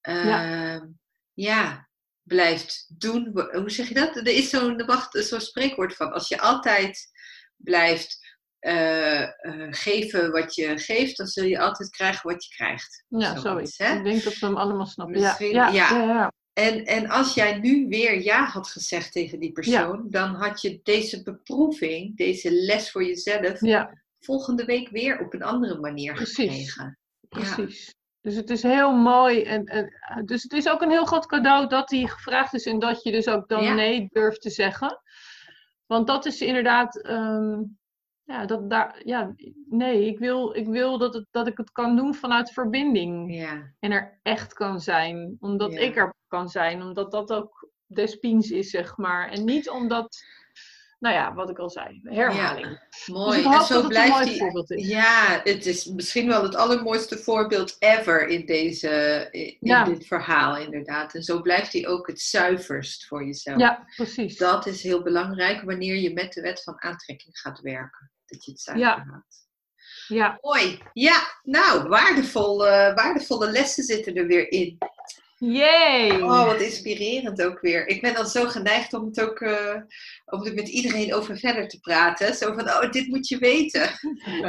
ehm, 0.00 0.86
ja, 1.34 1.88
blijft 2.22 2.86
doen. 2.98 3.30
Hoe 3.52 3.70
zeg 3.70 3.88
je 3.88 3.94
dat? 3.94 4.16
Er 4.16 4.26
is 4.26 4.50
zo'n 4.50 4.84
wacht, 4.86 5.24
zo'n 5.24 5.40
spreekwoord 5.40 5.96
van. 5.96 6.12
Als 6.12 6.28
je 6.28 6.40
altijd 6.40 7.10
blijft 7.56 8.30
eh, 8.58 9.22
eh, 9.22 9.30
geven 9.70 10.30
wat 10.30 10.54
je 10.54 10.78
geeft, 10.78 11.16
dan 11.16 11.26
zul 11.26 11.44
je 11.44 11.58
altijd 11.58 11.90
krijgen 11.90 12.30
wat 12.30 12.44
je 12.44 12.54
krijgt. 12.54 13.04
Ja, 13.08 13.36
Zoiets, 13.38 13.78
hè? 13.78 13.96
Ik 13.96 14.04
denk 14.04 14.22
dat 14.22 14.38
we 14.38 14.46
hem 14.46 14.56
allemaal 14.56 14.86
snappen. 14.86 15.20
Misschien- 15.20 15.50
ja, 15.50 15.68
ja, 15.68 15.90
ja. 15.90 15.98
ja, 15.98 16.04
ja. 16.14 16.32
En, 16.52 16.84
en 16.84 17.08
als 17.08 17.34
jij 17.34 17.58
nu 17.58 17.88
weer 17.88 18.22
ja 18.22 18.44
had 18.44 18.68
gezegd 18.68 19.12
tegen 19.12 19.40
die 19.40 19.52
persoon, 19.52 20.06
dan 20.10 20.34
had 20.34 20.60
je 20.60 20.80
deze 20.82 21.22
beproeving, 21.22 22.16
deze 22.16 22.50
les 22.52 22.90
voor 22.90 23.04
jezelf, 23.04 23.60
Ja, 23.60 24.01
volgende 24.24 24.64
week 24.64 24.88
weer 24.88 25.20
op 25.20 25.34
een 25.34 25.42
andere 25.42 25.78
manier 25.80 26.14
Precies. 26.14 26.36
gekregen. 26.74 26.98
Ja. 27.20 27.28
precies. 27.28 27.94
Dus 28.20 28.34
het 28.34 28.50
is 28.50 28.62
heel 28.62 28.92
mooi. 28.92 29.42
En, 29.42 29.64
en, 29.64 29.92
dus 30.24 30.42
het 30.42 30.52
is 30.52 30.68
ook 30.68 30.82
een 30.82 30.90
heel 30.90 31.04
groot 31.04 31.26
cadeau 31.26 31.68
dat 31.68 31.88
die 31.88 32.08
gevraagd 32.08 32.54
is 32.54 32.66
en 32.66 32.78
dat 32.78 33.02
je 33.02 33.10
dus 33.12 33.28
ook 33.28 33.48
dan 33.48 33.62
Ja. 33.64 33.74
nee 33.74 34.08
durft 34.12 34.40
te 34.42 34.50
zeggen. 34.50 35.00
Want 35.86 36.06
dat 36.06 36.26
is 36.26 36.40
inderdaad. 36.40 37.00
ehm, 37.02 37.60
ja, 38.24 38.46
dat 38.46 38.70
daar, 38.70 39.00
ja, 39.04 39.34
nee, 39.68 40.06
ik 40.06 40.18
wil, 40.18 40.56
ik 40.56 40.66
wil 40.66 40.98
dat, 40.98 41.14
het, 41.14 41.26
dat 41.30 41.46
ik 41.46 41.56
het 41.56 41.72
kan 41.72 41.96
doen 41.96 42.14
vanuit 42.14 42.52
verbinding. 42.52 43.34
Ja, 43.34 43.72
En 43.80 43.90
er 43.92 44.18
echt 44.22 44.52
kan 44.52 44.80
zijn. 44.80 45.36
Omdat 45.40 45.72
Ja. 45.72 45.78
ik 45.80 45.96
er 45.96 46.14
kan 46.26 46.48
zijn. 46.48 46.82
Omdat 46.82 47.10
dat 47.10 47.32
ook 47.32 47.70
despiens 47.86 48.50
is, 48.50 48.70
zeg 48.70 48.96
maar. 48.96 49.28
En 49.30 49.44
niet 49.44 49.70
omdat 49.70 50.22
nou 51.02 51.14
ja, 51.14 51.34
wat 51.34 51.50
ik 51.50 51.58
al 51.58 51.70
zei, 51.70 52.00
herhaling. 52.02 52.66
Ja, 53.06 53.14
mooi. 53.14 53.36
Dus 53.36 53.44
hoop 53.46 53.54
en 53.60 53.64
zo 53.66 53.76
het 53.78 53.88
blijft 53.88 54.10
mooi 54.12 54.38
voorbeeld 54.38 54.70
is. 54.70 54.88
Ja, 54.88 55.40
het 55.44 55.66
is 55.66 55.84
misschien 55.84 56.26
wel 56.26 56.42
het 56.42 56.54
allermooiste 56.54 57.18
voorbeeld 57.18 57.76
ever 57.78 58.26
in, 58.28 58.46
deze, 58.46 59.28
in 59.30 59.56
Ja. 59.60 59.84
dit 59.84 60.06
verhaal, 60.06 60.56
inderdaad. 60.56 61.14
En 61.14 61.22
zo 61.22 61.40
blijft 61.40 61.72
hij 61.72 61.86
ook 61.88 62.06
het 62.06 62.20
zuiverst 62.20 63.06
voor 63.06 63.24
jezelf. 63.24 63.58
Ja, 63.60 63.86
precies. 63.96 64.36
Dat 64.36 64.66
is 64.66 64.82
heel 64.82 65.02
belangrijk 65.02 65.62
wanneer 65.62 65.96
je 65.96 66.12
met 66.12 66.32
de 66.32 66.40
wet 66.40 66.62
van 66.62 66.82
aantrekking 66.82 67.38
gaat 67.38 67.60
werken. 67.60 68.10
Dat 68.26 68.44
je 68.44 68.50
het 68.50 68.60
zuiver 68.60 68.86
Ja. 68.86 69.04
houdt. 69.10 69.40
Ja, 70.08 70.38
Mooi. 70.40 70.82
Ja, 70.92 71.22
nou, 71.42 71.88
waardevol, 71.88 72.66
eh, 72.66 72.94
waardevolle 72.94 73.50
lessen 73.50 73.84
zitten 73.84 74.14
er 74.14 74.26
weer 74.26 74.50
in. 74.52 74.78
Yay! 75.42 76.20
Oh, 76.20 76.46
wat 76.46 76.60
inspirerend 76.60 77.42
ook 77.42 77.60
weer. 77.60 77.86
Ik 77.86 78.00
ben 78.00 78.14
dan 78.14 78.26
zo 78.26 78.48
geneigd 78.48 78.92
om 78.92 79.04
het 79.04 79.20
ook 79.20 79.40
eh, 79.40 79.76
om 80.24 80.46
er 80.46 80.54
met 80.54 80.68
iedereen 80.68 81.14
over 81.14 81.38
verder 81.38 81.68
te 81.68 81.80
praten. 81.80 82.34
Zo 82.34 82.52
van, 82.52 82.68
oh, 82.68 82.90
dit 82.90 83.06
moet 83.06 83.28
je 83.28 83.38
weten. 83.38 83.90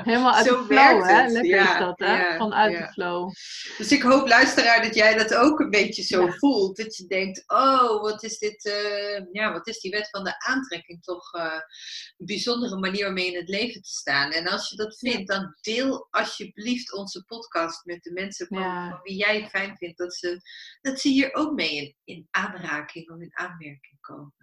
Helemaal 0.04 0.34
uit 0.34 0.46
zo 0.46 0.58
de 0.58 0.66
flow, 0.66 1.04
hè? 1.04 1.14
het. 1.14 1.32
Lekker 1.32 1.56
Ja, 1.56 1.74
is 1.74 1.80
dat, 1.80 2.00
hè? 2.00 2.28
ja, 2.28 2.38
Vanuit 2.38 2.72
ja. 2.72 2.80
de 2.86 2.92
flow. 2.92 3.32
Dus 3.78 3.92
ik 3.92 4.02
hoop, 4.02 4.28
luisteraar, 4.28 4.82
dat 4.82 4.96
jij 4.96 5.18
dat 5.18 5.34
ook 5.34 5.60
een 5.60 5.70
beetje 5.70 6.04
zo 6.04 6.28
voelt. 6.28 6.78
Dat 6.78 6.96
je 6.96 7.06
denkt, 7.06 7.44
oh, 7.48 8.02
wat 8.02 8.24
is 8.24 8.38
dit, 8.38 8.66
eh, 8.66 9.22
ja, 9.32 9.52
wat 9.52 9.68
is 9.68 9.80
die 9.80 9.92
wet 9.92 10.10
van 10.10 10.24
de 10.24 10.40
aantrekking 10.40 11.04
toch 11.04 11.34
eh, 11.34 11.60
een 12.18 12.26
bijzondere 12.26 12.78
manier 12.78 13.08
om 13.08 13.14
mee 13.14 13.32
in 13.32 13.40
het 13.40 13.50
leven 13.50 13.82
te 13.82 13.90
staan. 13.90 14.32
En 14.32 14.48
als 14.48 14.70
je 14.70 14.76
dat 14.76 14.98
vindt, 14.98 15.28
dan 15.28 15.56
deel 15.62 16.08
alsjeblieft 16.10 16.94
onze 16.94 17.24
podcast 17.24 17.86
met 17.86 18.04
de 18.04 18.12
mensen 18.12 18.48
van, 18.48 19.00
wie 19.04 19.16
jij 19.16 19.42
het 19.42 19.50
fijn 19.50 19.78
vindt, 19.78 19.98
dat 19.98 20.16
ze, 20.16 20.42
dat 20.84 21.00
ze 21.00 21.08
hier 21.10 21.34
ook 21.34 21.54
mee 21.54 21.76
in, 21.76 21.96
in 22.04 22.28
aanraking 22.32 23.10
of 23.12 23.20
in 23.20 23.32
aanmerking 23.38 23.98
komen. 24.02 24.34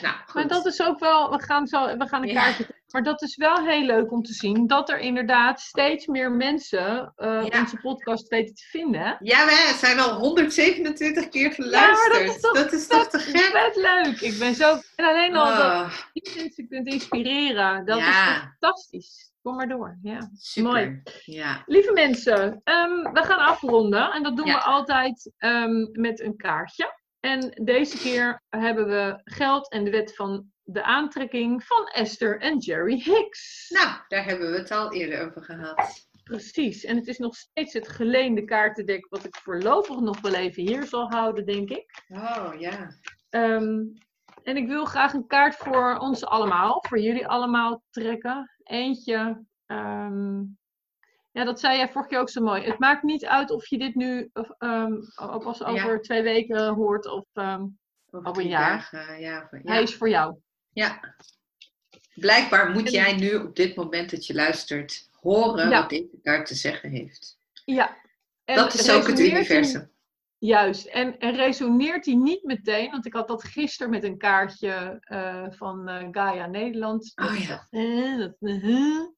Nou, 0.00 0.14
goed. 0.24 0.34
Maar 0.34 0.48
dat 0.48 0.66
is 0.66 0.82
ook 0.82 0.98
wel, 0.98 1.30
we 1.30 1.42
gaan, 1.42 1.66
zo, 1.66 1.96
we 1.96 2.08
gaan 2.08 2.22
een 2.22 2.28
Ja. 2.28 2.42
kaartje. 2.42 2.66
Maar 2.90 3.02
dat 3.02 3.22
is 3.22 3.36
wel 3.36 3.66
heel 3.66 3.82
leuk 3.84 4.12
om 4.12 4.22
te 4.22 4.32
zien 4.32 4.66
dat 4.66 4.88
er 4.90 4.98
inderdaad 4.98 5.60
steeds 5.60 6.06
meer 6.06 6.30
mensen 6.32 7.12
eh, 7.16 7.46
Ja. 7.48 7.60
onze 7.60 7.76
podcast 7.80 8.28
weten 8.28 8.54
te 8.54 8.62
vinden. 8.70 9.16
Ja, 9.20 9.44
we 9.46 9.76
zijn 9.78 9.98
al 10.00 10.18
127 10.18 11.28
keer 11.28 11.52
geluisterd. 11.52 12.12
dat 12.26 12.34
is 12.34 12.40
toch, 12.40 12.52
dat 12.54 12.72
is 12.72 12.86
toch 12.86 13.06
te 13.08 13.18
gek? 13.18 13.36
vet 13.40 13.76
leuk. 13.76 14.20
Ik 14.20 14.38
ben 14.38 14.54
zo. 14.54 14.78
En 14.96 15.04
alleen 15.04 15.36
al 15.36 15.44
dat 15.46 15.60
Ah, 15.64 15.92
je 16.12 16.32
mensen 16.36 16.68
kunt 16.68 16.86
inspireren, 16.86 17.86
dat 17.86 17.98
is 17.98 18.04
fantastisch. 18.16 19.25
Kom 19.46 19.56
maar 19.56 19.68
door. 19.68 19.98
Ja. 20.02 20.30
super. 20.34 20.70
Mooi. 20.72 21.02
Ja. 21.24 21.62
Lieve 21.66 21.92
mensen, 21.92 22.60
ehm, 22.64 23.12
we 23.12 23.22
gaan 23.22 23.38
afronden 23.38 24.12
en 24.12 24.22
dat 24.22 24.36
doen 24.36 24.46
Ja. 24.46 24.54
we 24.54 24.62
altijd 24.62 25.32
ehm, 25.36 25.86
met 25.92 26.20
een 26.20 26.36
kaartje. 26.36 27.00
En 27.20 27.60
deze 27.64 27.98
keer 27.98 28.42
hebben 28.48 28.86
we 28.86 29.20
geld 29.24 29.70
en 29.70 29.84
de 29.84 29.90
wet 29.90 30.14
van 30.14 30.50
de 30.62 30.82
aantrekking 30.82 31.64
van 31.64 31.86
Esther 31.86 32.40
en 32.40 32.58
Jerry 32.58 33.00
Hicks. 33.02 33.70
Nou, 33.70 33.88
daar 34.08 34.24
hebben 34.24 34.50
we 34.50 34.58
het 34.58 34.70
al 34.70 34.92
eerder 34.92 35.26
over 35.26 35.42
gehad. 35.42 36.08
Precies. 36.24 36.84
En 36.84 36.96
het 36.96 37.06
is 37.06 37.18
nog 37.18 37.34
steeds 37.34 37.72
het 37.72 37.88
geleende 37.88 38.44
kaartendek 38.44 39.06
wat 39.10 39.24
ik 39.24 39.36
voorlopig 39.36 40.00
nog 40.00 40.20
wel 40.20 40.34
even 40.34 40.62
hier 40.62 40.86
zal 40.86 41.10
houden, 41.10 41.46
denk 41.46 41.70
ik. 41.70 42.02
Oh 42.08 42.52
ja. 42.58 42.88
Ehm, 43.30 43.80
en 44.42 44.56
ik 44.56 44.66
wil 44.68 44.84
graag 44.84 45.12
een 45.12 45.26
kaart 45.26 45.56
voor 45.56 45.96
ons 45.98 46.24
allemaal, 46.24 46.84
voor 46.88 46.98
jullie 46.98 47.28
allemaal 47.28 47.82
trekken. 47.90 48.50
Eentje. 48.66 49.44
ehm, 49.66 50.38
ja, 51.32 51.44
dat 51.44 51.60
zei 51.60 51.76
jij 51.76 51.88
vorige 51.90 52.10
keer 52.10 52.18
ook 52.20 52.30
zo 52.30 52.42
mooi. 52.42 52.62
Het 52.62 52.78
maakt 52.78 53.02
niet 53.02 53.24
uit 53.26 53.50
of 53.50 53.66
je 53.66 53.78
dit 53.78 53.94
nu 53.94 54.30
of, 54.32 54.50
ehm, 54.58 54.92
of 55.16 55.42
pas 55.44 55.64
over 55.64 56.00
twee 56.02 56.22
weken 56.22 56.74
hoort 56.74 57.06
of 57.06 57.24
ehm, 57.32 57.64
Over 58.10 58.28
Over 58.28 58.42
een 58.42 58.48
jaar. 58.48 58.68
dagen, 58.70 59.20
ja, 59.20 59.46
voor- 59.48 59.60
ja. 59.64 59.72
hij 59.72 59.82
is 59.82 59.94
voor 59.94 60.08
jou. 60.08 60.36
ja. 60.72 61.14
Blijkbaar 62.14 62.70
moet 62.70 62.86
En- 62.86 62.92
jij 62.92 63.16
nu 63.16 63.34
op 63.34 63.56
dit 63.56 63.76
moment 63.76 64.10
dat 64.10 64.26
je 64.26 64.34
luistert 64.34 65.08
horen 65.20 65.70
wat 65.70 65.88
deze 65.90 66.18
kaart 66.22 66.46
te 66.46 66.54
zeggen 66.54 66.90
heeft. 66.90 67.38
Ja. 67.64 67.96
En 68.44 68.56
dat 68.56 68.74
is 68.74 68.90
ook 68.90 69.06
het 69.06 69.18
universum. 69.20 69.90
Juist. 70.46 70.86
En, 70.86 71.18
en 71.18 71.34
resoneert 71.34 72.06
hij 72.06 72.14
niet 72.14 72.42
meteen, 72.42 72.90
want 72.90 73.06
ik 73.06 73.12
had 73.12 73.28
dat 73.28 73.44
gisteren 73.44 73.90
met 73.90 74.04
een 74.04 74.18
kaartje 74.18 74.98
eh, 75.00 75.46
van 75.48 75.88
eh, 75.88 76.08
Gaia 76.10 76.46
Nederland. 76.46 77.12
Oh 77.14 77.38
ja. 77.38 77.46
dacht, 77.46 77.66
eh, 77.70 78.18
dat, 78.18 78.36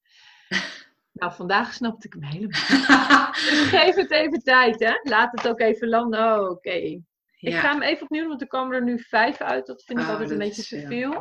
nou, 1.13 1.33
vandaag 1.33 1.73
snapte 1.73 2.07
ik 2.07 2.13
hem 2.13 2.23
helemaal. 2.23 3.33
Dus 3.33 3.69
geef 3.69 3.95
het 3.95 4.11
even 4.11 4.43
tijd, 4.43 4.81
hè. 4.81 4.93
Laat 5.03 5.33
het 5.33 5.49
ook 5.49 5.61
even 5.61 5.89
landen. 5.89 6.21
Oh, 6.21 6.51
oké. 6.51 6.71
Ik 6.71 7.53
ja. 7.53 7.61
ga 7.61 7.71
hem 7.73 7.83
even 7.83 8.03
opnieuw 8.03 8.21
doen, 8.21 8.29
want 8.29 8.41
er 8.41 8.47
komen 8.49 8.77
er 8.77 8.85
nu 8.85 8.99
vijf 8.99 9.41
uit. 9.41 9.67
Dat 9.67 9.83
vind 9.85 9.99
ik 9.99 10.05
Oh, 10.05 10.11
altijd 10.11 10.31
een 10.31 10.39
beetje 10.39 10.63
te 10.63 10.87
veel. 10.87 11.13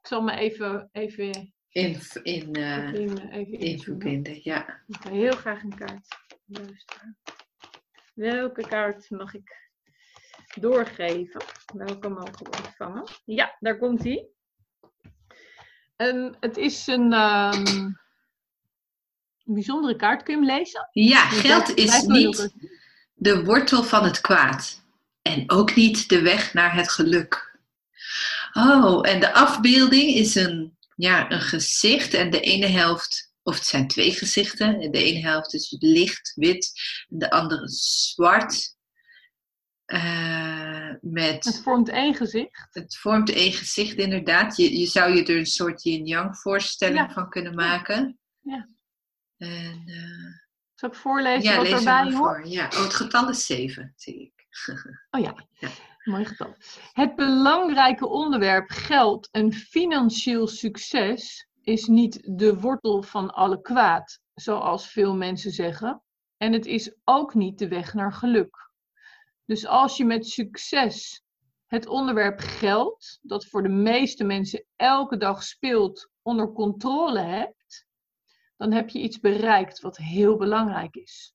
Ik 0.00 0.06
zal 0.06 0.22
me 0.22 0.36
even, 0.36 0.88
even, 0.92 1.52
In, 1.68 2.00
in, 2.22 2.54
eh, 2.54 2.94
in, 2.94 3.18
even 3.18 3.58
in 3.58 3.80
verbinden, 3.80 4.40
ja. 4.42 4.80
Ik 4.86 5.02
wil 5.02 5.12
heel 5.12 5.36
graag 5.36 5.62
een 5.62 5.74
kaart 5.74 6.06
luisteren. 6.46 7.18
Welke 8.20 8.66
kaart 8.68 9.10
mag 9.10 9.34
ik 9.34 9.70
doorgeven? 10.54 11.40
Welke 11.74 12.08
mogen 12.08 12.50
we 12.50 12.56
ontvangen? 12.64 13.04
Ja, 13.24 13.56
daar 13.60 13.78
komt 13.78 14.04
hij. 14.04 14.28
het 16.40 16.56
is 16.56 16.86
een, 16.86 17.12
ehm, 17.12 17.66
een 17.66 17.98
bijzondere 19.44 19.96
kaart. 19.96 20.22
Kun 20.22 20.40
je 20.40 20.46
hem 20.46 20.56
lezen? 20.58 20.88
Ja, 20.92 21.30
Dus 21.30 21.40
geld 21.40 21.74
is 21.74 22.02
niet 22.02 22.54
de 23.14 23.44
wortel 23.44 23.82
van 23.82 24.04
het 24.04 24.20
kwaad. 24.20 24.82
En 25.22 25.50
ook 25.50 25.74
niet 25.74 26.08
de 26.08 26.22
weg 26.22 26.54
naar 26.54 26.74
het 26.74 26.90
geluk. 26.90 27.58
Oh, 28.52 29.08
en 29.08 29.20
de 29.20 29.32
afbeelding 29.32 30.14
is 30.14 30.34
een, 30.34 30.76
ja, 30.96 31.30
een 31.30 31.40
gezicht. 31.40 32.14
En 32.14 32.30
de 32.30 32.40
ene 32.40 32.66
helft, 32.66 33.29
of 33.50 33.56
het 33.56 33.66
zijn 33.66 33.88
twee 33.88 34.12
gezichten. 34.12 34.80
En 34.80 34.90
de 34.90 35.02
ene 35.02 35.18
helft 35.20 35.54
is 35.54 35.76
licht 35.78 36.32
wit. 36.34 36.72
En 37.08 37.18
de 37.18 37.30
andere 37.30 37.68
zwart. 37.68 38.78
Eh, 39.84 40.88
Het 40.88 40.98
met, 41.02 41.60
vormt 41.62 41.88
één 41.88 42.14
gezicht. 42.14 42.68
het 42.70 42.96
vormt 42.96 43.30
één 43.32 43.52
gezicht 43.52 43.96
inderdaad. 43.96 44.56
Je, 44.56 44.78
je 44.78 44.86
zou 44.86 45.14
je 45.14 45.24
er 45.24 45.36
een 45.36 45.46
soort 45.46 45.82
yin-yang 45.82 46.36
voorstelling 46.38 46.98
Ja. 46.98 47.10
van 47.12 47.28
kunnen 47.30 47.54
maken. 47.54 48.18
Ja. 48.40 48.68
En, 49.36 49.82
eh, 49.86 50.38
Zal 50.74 50.88
ik 50.88 50.94
voorlezen 50.94 51.50
ja, 51.50 51.56
wat 51.56 51.64
lees 51.68 51.78
erbij 51.78 52.02
hoort? 52.02 52.14
voor. 52.16 52.46
Ja. 52.48 52.66
Oh, 52.66 52.82
het 52.82 52.94
getal 52.94 53.28
is 53.28 53.46
7, 53.46 53.92
zie 53.96 54.20
ik. 54.20 54.46
Oh 55.10 55.20
ja, 55.20 55.46
Ja. 55.58 55.68
mooi 56.04 56.24
getal. 56.24 56.56
Het 56.92 57.14
belangrijke 57.16 58.08
onderwerp 58.08 58.70
geld 58.70 59.28
en 59.30 59.52
financieel 59.52 60.46
succes 60.46 61.48
is 61.70 61.86
niet 61.86 62.38
de 62.38 62.60
wortel 62.60 63.02
van 63.02 63.30
alle 63.34 63.60
kwaad, 63.60 64.20
zoals 64.34 64.90
veel 64.90 65.14
mensen 65.16 65.50
zeggen. 65.50 66.02
En 66.36 66.52
het 66.52 66.66
is 66.66 66.94
ook 67.04 67.34
niet 67.34 67.58
de 67.58 67.68
weg 67.68 67.94
naar 67.94 68.12
geluk. 68.12 68.70
Dus 69.44 69.66
als 69.66 69.96
je 69.96 70.04
met 70.04 70.26
succes 70.26 71.22
het 71.66 71.86
onderwerp 71.86 72.40
geld, 72.40 73.18
dat 73.22 73.46
voor 73.46 73.62
de 73.62 73.68
meeste 73.68 74.24
mensen 74.24 74.64
elke 74.76 75.16
dag 75.16 75.42
speelt, 75.42 76.10
onder 76.22 76.52
controle 76.52 77.20
hebt, 77.20 77.86
dan 78.56 78.72
heb 78.72 78.88
je 78.88 78.98
iets 78.98 79.20
bereikt 79.20 79.80
wat 79.80 79.96
heel 79.96 80.36
belangrijk 80.36 80.94
is. 80.96 81.34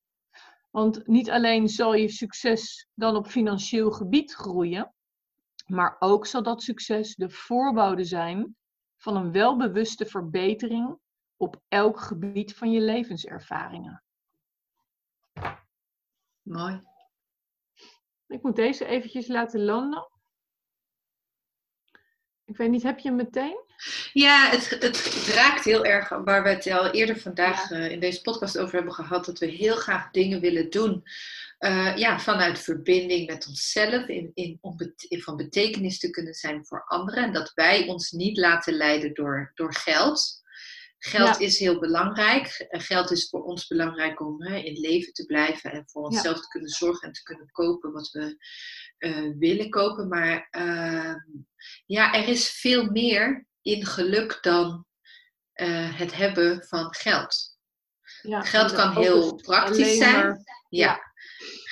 Want 0.71 1.07
niet 1.07 1.29
alleen 1.29 1.69
zal 1.69 1.93
je 1.93 2.09
succes 2.09 2.87
dan 2.93 3.15
op 3.15 3.27
financieel 3.27 3.91
gebied 3.91 4.33
groeien, 4.33 4.93
maar 5.65 5.95
ook 5.99 6.25
zal 6.25 6.43
dat 6.43 6.61
succes 6.61 7.15
de 7.15 7.29
voorbode 7.29 8.03
zijn 8.03 8.55
van 9.05 9.15
een 9.15 9.31
welbewuste 9.31 10.05
verbetering 10.05 10.97
op 11.37 11.61
elk 11.67 11.99
gebied 11.99 12.55
van 12.55 12.71
je 12.71 12.79
levenservaringen. 12.79 14.03
Mooi. 16.41 16.81
Ik 18.27 18.41
moet 18.41 18.55
deze 18.55 18.85
eventjes 18.85 19.27
laten 19.27 19.63
landen. 19.63 20.09
Ik 22.45 22.57
weet 22.57 22.69
niet, 22.69 22.83
heb 22.83 22.99
je 22.99 23.07
hem 23.07 23.17
meteen? 23.17 23.63
Ja, 24.13 24.49
het, 24.49 24.69
het 24.69 25.27
raakt 25.35 25.63
heel 25.63 25.85
erg 25.85 26.09
waar 26.09 26.43
we 26.43 26.49
het 26.49 26.67
al 26.67 26.91
eerder 26.91 27.19
vandaag 27.19 27.71
eh, 27.71 27.91
in 27.91 27.99
deze 27.99 28.21
podcast 28.21 28.57
over 28.57 28.75
hebben 28.75 28.93
gehad. 28.93 29.25
Dat 29.25 29.39
we 29.39 29.45
heel 29.45 29.75
graag 29.75 30.11
dingen 30.11 30.39
willen 30.39 30.69
doen. 30.69 31.03
Eh, 31.57 31.97
ja, 31.97 32.19
vanuit 32.19 32.59
verbinding 32.59 33.27
met 33.27 33.47
onszelf. 33.47 34.07
In, 34.07 34.31
in, 34.33 34.57
om 34.61 34.77
bet- 34.77 35.03
in 35.07 35.21
van 35.21 35.35
betekenis 35.35 35.99
te 35.99 36.09
kunnen 36.09 36.33
zijn 36.33 36.65
voor 36.65 36.83
anderen. 36.85 37.23
En 37.23 37.33
dat 37.33 37.51
wij 37.53 37.87
ons 37.87 38.11
niet 38.11 38.37
laten 38.37 38.73
leiden 38.73 39.13
door, 39.13 39.51
door 39.53 39.73
geld. 39.75 40.43
Geld 40.99 41.39
Ja. 41.39 41.45
is 41.45 41.59
heel 41.59 41.79
belangrijk. 41.79 42.65
Geld 42.69 43.11
is 43.11 43.29
voor 43.29 43.43
ons 43.43 43.67
belangrijk 43.67 44.19
om 44.21 44.43
hè, 44.43 44.55
in 44.57 44.79
leven 44.79 45.13
te 45.13 45.25
blijven 45.25 45.71
en 45.71 45.83
voor 45.89 46.03
onszelf 46.03 46.39
te 46.41 46.47
kunnen 46.47 46.69
zorgen 46.69 47.07
en 47.07 47.13
te 47.13 47.23
kunnen 47.23 47.51
kopen 47.51 47.91
wat 47.91 48.09
we 48.11 48.37
eh, 48.97 49.29
willen 49.37 49.69
kopen. 49.69 50.07
Maar 50.07 50.47
ehm, 50.51 51.15
ja, 51.85 52.13
er 52.13 52.27
is 52.27 52.49
veel 52.51 52.89
meer 52.91 53.45
in 53.61 53.85
geluk 53.85 54.37
dan 54.41 54.85
eh, 55.53 55.97
het 55.97 56.15
hebben 56.15 56.63
van 56.67 56.93
geld. 56.95 57.57
Ja, 58.21 58.41
Geld 58.41 58.71
kan 58.73 58.95
heel 58.97 59.35
praktisch 59.35 59.97
zijn. 59.97 60.13
maar- 60.25 60.63
Ja. 60.69 61.04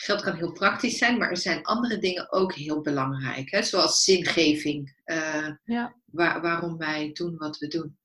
Geld 0.03 0.21
kan 0.21 0.35
heel 0.35 0.51
praktisch 0.51 0.97
zijn, 0.97 1.17
maar 1.17 1.29
er 1.29 1.37
zijn 1.37 1.63
andere 1.63 1.97
dingen 1.97 2.31
ook 2.31 2.53
heel 2.53 2.81
belangrijk. 2.81 3.51
Hè? 3.51 3.63
Zoals 3.63 4.03
zingeving. 4.03 5.01
eh, 5.03 5.49
Ja. 5.63 5.95
waar- 6.05 6.41
waarom 6.41 6.77
wij 6.77 7.09
doen 7.13 7.37
wat 7.37 7.57
we 7.57 7.67
doen. 7.67 7.97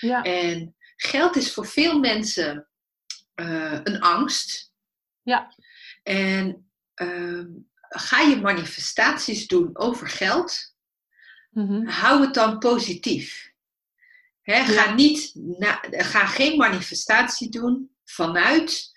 Ja. 0.00 0.22
En 0.22 0.76
geld 0.96 1.36
is 1.36 1.52
voor 1.52 1.66
veel 1.66 1.98
mensen 1.98 2.66
eh, 3.34 3.80
een 3.84 4.00
angst. 4.00 4.72
Ja. 5.22 5.54
En 6.02 6.70
ehm, 6.94 7.46
ga 7.88 8.20
je 8.20 8.36
manifestaties 8.36 9.46
doen 9.46 9.78
over 9.78 10.08
geld, 10.08 10.74
Mhm. 11.50 11.86
hou 11.86 12.20
het 12.24 12.34
dan 12.34 12.58
positief. 12.58 13.52
Hè, 14.42 14.64
ga, 14.64 14.94
niet 14.94 15.32
na, 15.34 15.80
ga 15.90 16.26
geen 16.26 16.56
manifestatie 16.56 17.48
doen 17.50 17.90
vanuit 18.04 18.91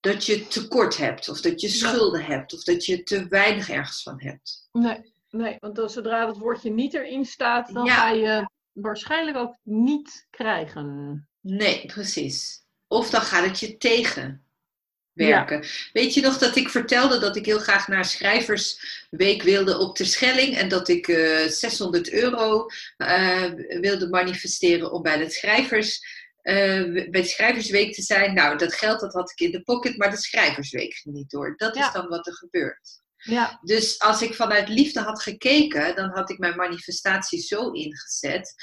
dat 0.00 0.26
je 0.26 0.46
tekort 0.46 0.96
hebt, 0.96 1.28
of 1.28 1.40
dat 1.40 1.60
je 1.60 1.68
Ja. 1.68 1.74
schulden 1.74 2.24
hebt, 2.24 2.52
of 2.54 2.62
dat 2.62 2.84
je 2.84 3.02
te 3.02 3.28
weinig 3.28 3.70
ergens 3.70 4.02
van 4.02 4.20
hebt. 4.22 4.68
Nee, 4.72 5.12
nee, 5.30 5.56
want 5.60 5.90
zodra 5.92 6.26
dat 6.26 6.36
woordje 6.38 6.70
niet 6.70 6.94
erin 6.94 7.24
staat, 7.24 7.72
dan 7.72 7.84
Ja. 7.84 7.94
ga 7.94 8.08
je 8.10 8.48
waarschijnlijk 8.72 9.36
ook 9.36 9.56
niet 9.62 10.26
krijgen. 10.30 11.28
Nee, 11.40 11.86
precies. 11.86 12.62
Of 12.88 13.10
dan 13.10 13.20
gaat 13.20 13.44
het 13.44 13.60
je 13.60 13.76
tegenwerken. 13.76 15.64
Weet 15.92 16.14
je 16.14 16.20
nog 16.20 16.38
dat 16.38 16.56
ik 16.56 16.68
vertelde 16.68 17.18
dat 17.18 17.36
ik 17.36 17.46
heel 17.46 17.58
graag 17.58 17.88
naar 17.88 18.04
Schrijversweek 18.04 19.42
wilde 19.42 19.78
op 19.78 19.96
de 19.96 20.04
Schelling 20.04 20.56
en 20.56 20.68
dat 20.68 20.88
ik 20.88 21.08
eh 21.08 21.46
600 21.48 22.10
euro 22.12 22.66
eh, 22.96 23.44
wilde 23.80 24.08
manifesteren 24.08 24.92
om 24.92 25.02
bij 25.02 25.16
de 25.18 25.30
schrijvers. 25.30 26.18
Eh, 26.42 26.92
bij 27.10 27.10
de 27.10 27.24
schrijversweek 27.24 27.94
te 27.94 28.02
zijn. 28.02 28.34
Nou, 28.34 28.58
dat 28.58 28.74
geld 28.74 29.00
dat 29.00 29.12
had 29.12 29.30
ik 29.30 29.40
in 29.40 29.50
de 29.50 29.62
pocket, 29.62 29.96
maar 29.96 30.10
de 30.10 30.16
schrijversweek 30.16 30.94
ging 30.94 31.14
niet 31.14 31.30
door. 31.30 31.56
Dat 31.56 31.74
Ja. 31.76 31.86
is 31.86 31.92
dan 31.92 32.08
wat 32.08 32.26
er 32.26 32.34
gebeurt. 32.34 33.02
Ja, 33.16 33.58
Dus 33.62 34.00
als 34.00 34.22
ik 34.22 34.34
vanuit 34.34 34.68
liefde 34.68 35.00
had 35.00 35.22
gekeken, 35.22 35.96
dan 35.96 36.10
had 36.10 36.30
ik 36.30 36.38
mijn 36.38 36.56
manifestatie 36.56 37.40
zo 37.40 37.70
ingezet. 37.70 38.54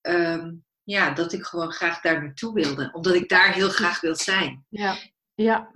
ehm, 0.00 0.52
ja, 0.82 1.10
dat 1.10 1.32
ik 1.32 1.44
gewoon 1.44 1.72
graag 1.72 2.00
daar 2.00 2.22
naartoe 2.22 2.54
wilde. 2.54 2.90
Omdat 2.92 3.14
ik 3.14 3.28
daar 3.28 3.52
heel 3.54 3.68
graag 3.68 4.00
wil 4.00 4.16
zijn. 4.16 4.66
ja, 4.68 4.96
ja, 5.34 5.70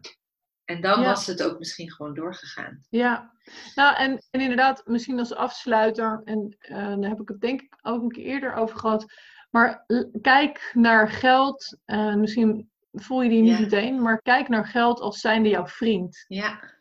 En 0.64 0.80
dan 0.80 1.00
Ja. 1.00 1.06
was 1.06 1.26
het 1.26 1.42
ook 1.42 1.58
misschien 1.58 1.92
gewoon 1.92 2.14
doorgegaan. 2.14 2.86
ja. 2.90 3.32
Nou, 3.74 3.96
en, 3.96 4.24
en 4.30 4.40
inderdaad, 4.40 4.82
misschien 4.86 5.18
als 5.18 5.34
afsluiter, 5.34 6.20
en 6.24 6.56
eh, 6.58 6.76
daar 6.76 7.08
heb 7.08 7.20
ik 7.20 7.28
het 7.28 7.40
denk 7.40 7.60
ik 7.62 7.74
ook 7.82 8.02
een 8.02 8.10
keer 8.10 8.24
eerder 8.24 8.54
over 8.54 8.78
gehad. 8.78 9.04
Maar 9.54 9.86
kijk 10.22 10.70
naar 10.72 11.08
geld, 11.10 11.76
eh, 11.84 12.14
misschien 12.14 12.70
voel 12.92 13.22
je 13.22 13.28
die 13.28 13.42
niet 13.42 13.52
Ja. 13.56 13.60
meteen, 13.60 14.02
maar 14.02 14.22
kijk 14.22 14.48
naar 14.48 14.66
geld 14.66 15.00
als 15.00 15.20
zijnde 15.20 15.48
jouw 15.48 15.66
vriend. 15.66 16.24
Ja, 16.28 16.72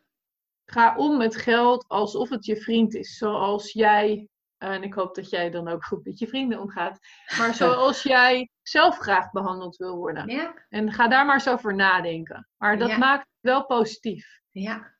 Ga 0.66 0.96
om 0.96 1.16
met 1.16 1.36
geld 1.36 1.84
alsof 1.88 2.28
het 2.28 2.44
je 2.44 2.56
vriend 2.56 2.94
is. 2.94 3.16
Zoals 3.16 3.72
jij, 3.72 4.28
en 4.58 4.82
ik 4.82 4.94
hoop 4.94 5.14
dat 5.14 5.30
jij 5.30 5.50
dan 5.50 5.68
ook 5.68 5.84
goed 5.84 6.04
met 6.04 6.18
je 6.18 6.26
vrienden 6.28 6.60
omgaat, 6.60 6.98
maar 7.38 7.54
zoals 7.88 8.02
jij 8.02 8.50
zelf 8.62 8.98
graag 8.98 9.30
behandeld 9.30 9.76
wil 9.76 9.96
worden. 9.96 10.28
ja, 10.28 10.54
En 10.68 10.92
ga 10.92 11.08
daar 11.08 11.24
maar 11.26 11.34
eens 11.34 11.48
over 11.48 11.74
nadenken. 11.74 12.48
Maar 12.56 12.78
dat 12.78 12.88
Ja. 12.88 12.98
maakt 12.98 13.20
het 13.30 13.52
wel 13.52 13.66
positief. 13.66 14.40
ja. 14.50 14.92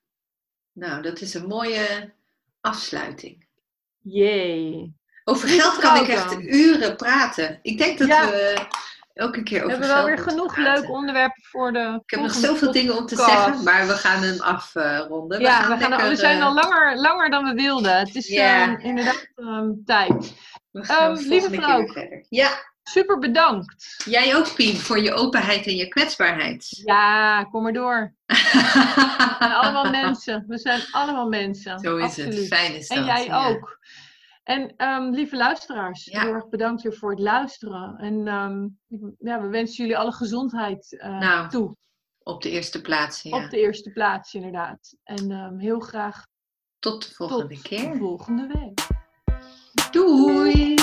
Nou, 0.72 1.02
dat 1.02 1.20
is 1.20 1.34
een 1.34 1.46
mooie 1.46 2.14
afsluiting. 2.60 3.48
Jee. 3.98 4.94
Over 5.24 5.48
geld 5.48 5.76
kan 5.78 5.96
ik 5.96 6.08
echt 6.08 6.38
uren 6.40 6.96
praten. 6.96 7.58
Ik 7.62 7.78
denk 7.78 7.98
dat 7.98 8.08
Ja. 8.08 8.26
we 8.30 8.66
ook 9.14 9.36
een 9.36 9.44
keer 9.44 9.58
We 9.58 9.64
over 9.64 9.70
hebben 9.78 9.88
geld 9.88 10.06
wel 10.06 10.16
weer 10.16 10.24
genoeg 10.24 10.56
leuke 10.56 10.92
onderwerpen 10.92 11.42
voor 11.42 11.72
de. 11.72 12.00
Ik 12.04 12.10
heb 12.10 12.20
nog 12.20 12.32
zoveel 12.32 12.72
dingen 12.72 12.96
om 12.96 13.06
te 13.06 13.16
zeggen, 13.16 13.62
maar 13.64 13.86
we 13.86 13.92
gaan 13.92 14.22
hem 14.22 14.40
afronden. 14.40 15.40
Ja, 15.40 15.68
we, 15.78 15.84
gaan, 15.84 16.08
we 16.08 16.16
zijn 16.16 16.38
eh, 16.38 16.46
al 16.46 16.54
langer, 16.54 16.96
langer 16.96 17.30
dan 17.30 17.44
we 17.44 17.54
wilden. 17.54 17.98
Het 17.98 18.14
is 18.14 18.28
Ja. 18.28 18.76
eh, 18.78 18.84
inderdaad 18.84 19.26
ehm, 19.36 19.70
tijd. 19.84 20.34
we 20.70 20.80
Ehm, 20.80 20.86
volgende 20.86 21.28
lieve 21.28 21.50
vrouw. 21.50 21.86
Ja, 22.28 22.50
Super 22.82 23.18
bedankt. 23.18 24.02
jij 24.04 24.36
ook 24.36 24.54
Pien, 24.54 24.76
voor 24.76 24.98
je 24.98 25.12
openheid 25.12 25.66
en 25.66 25.76
je 25.76 25.88
kwetsbaarheid. 25.88 26.66
Ja, 26.84 27.44
kom 27.44 27.62
maar 27.62 27.72
door. 27.72 28.14
We 28.26 29.36
zijn 29.38 29.52
allemaal 29.52 29.90
mensen. 30.02 30.44
We 30.48 30.58
zijn 30.58 30.80
allemaal 30.90 31.28
mensen. 31.28 31.78
Zo 31.78 31.96
is 31.96 32.04
Absoluut. 32.04 32.34
het. 32.36 32.46
Fijn 32.46 32.74
is 32.74 32.88
dat. 32.88 32.96
En 32.98 33.04
jij 33.04 33.24
ja. 33.24 33.46
ook. 33.48 33.78
En 34.44 34.76
ehm, 34.76 35.10
lieve 35.10 35.36
luisteraars, 35.36 36.04
Ja. 36.04 36.20
heel 36.20 36.32
erg 36.32 36.48
bedankt 36.48 36.82
weer 36.82 36.94
voor 36.94 37.10
het 37.10 37.18
luisteren. 37.20 37.96
En 37.98 38.28
ehm, 38.28 38.68
ja, 39.18 39.40
we 39.40 39.46
wensen 39.48 39.76
jullie 39.76 39.98
alle 39.98 40.12
gezondheid 40.12 40.98
eh, 40.98 41.18
Nou, 41.18 41.48
toe. 41.48 41.76
Op 42.22 42.42
de 42.42 42.50
eerste 42.50 42.80
plaats. 42.80 43.22
Ja. 43.22 43.44
Op 43.44 43.50
de 43.50 43.60
eerste 43.60 43.90
plaats, 43.90 44.34
inderdaad. 44.34 44.96
En 45.02 45.30
ehm, 45.30 45.58
heel 45.58 45.80
graag 45.80 46.26
Tot 46.78 47.02
de 47.02 47.06
tot 47.08 47.16
volgende 47.16 47.54
de 47.54 47.62
keer. 47.62 47.96
volgende 47.96 48.46
week. 48.46 48.86
Doei! 49.92 50.74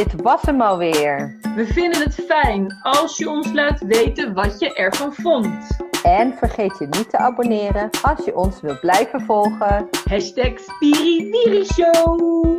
Dit 0.00 0.22
was 0.22 0.42
hem 0.42 0.60
alweer. 0.60 1.36
We 1.54 1.66
vinden 1.66 2.00
het 2.02 2.14
fijn 2.14 2.78
als 2.82 3.16
je 3.16 3.30
ons 3.30 3.52
laat 3.52 3.80
weten 3.80 4.34
wat 4.34 4.60
je 4.60 4.74
ervan 4.74 5.14
vond. 5.14 5.76
En 6.02 6.34
vergeet 6.38 6.78
je 6.78 6.86
niet 6.86 7.10
te 7.10 7.18
abonneren 7.18 7.90
als 8.02 8.24
je 8.24 8.36
ons 8.36 8.60
wilt 8.60 8.80
blijven 8.80 9.20
volgen. 9.20 9.88
Hashtag 10.08 10.52
Spiriwiri 10.58 11.64
Show. 11.64 12.58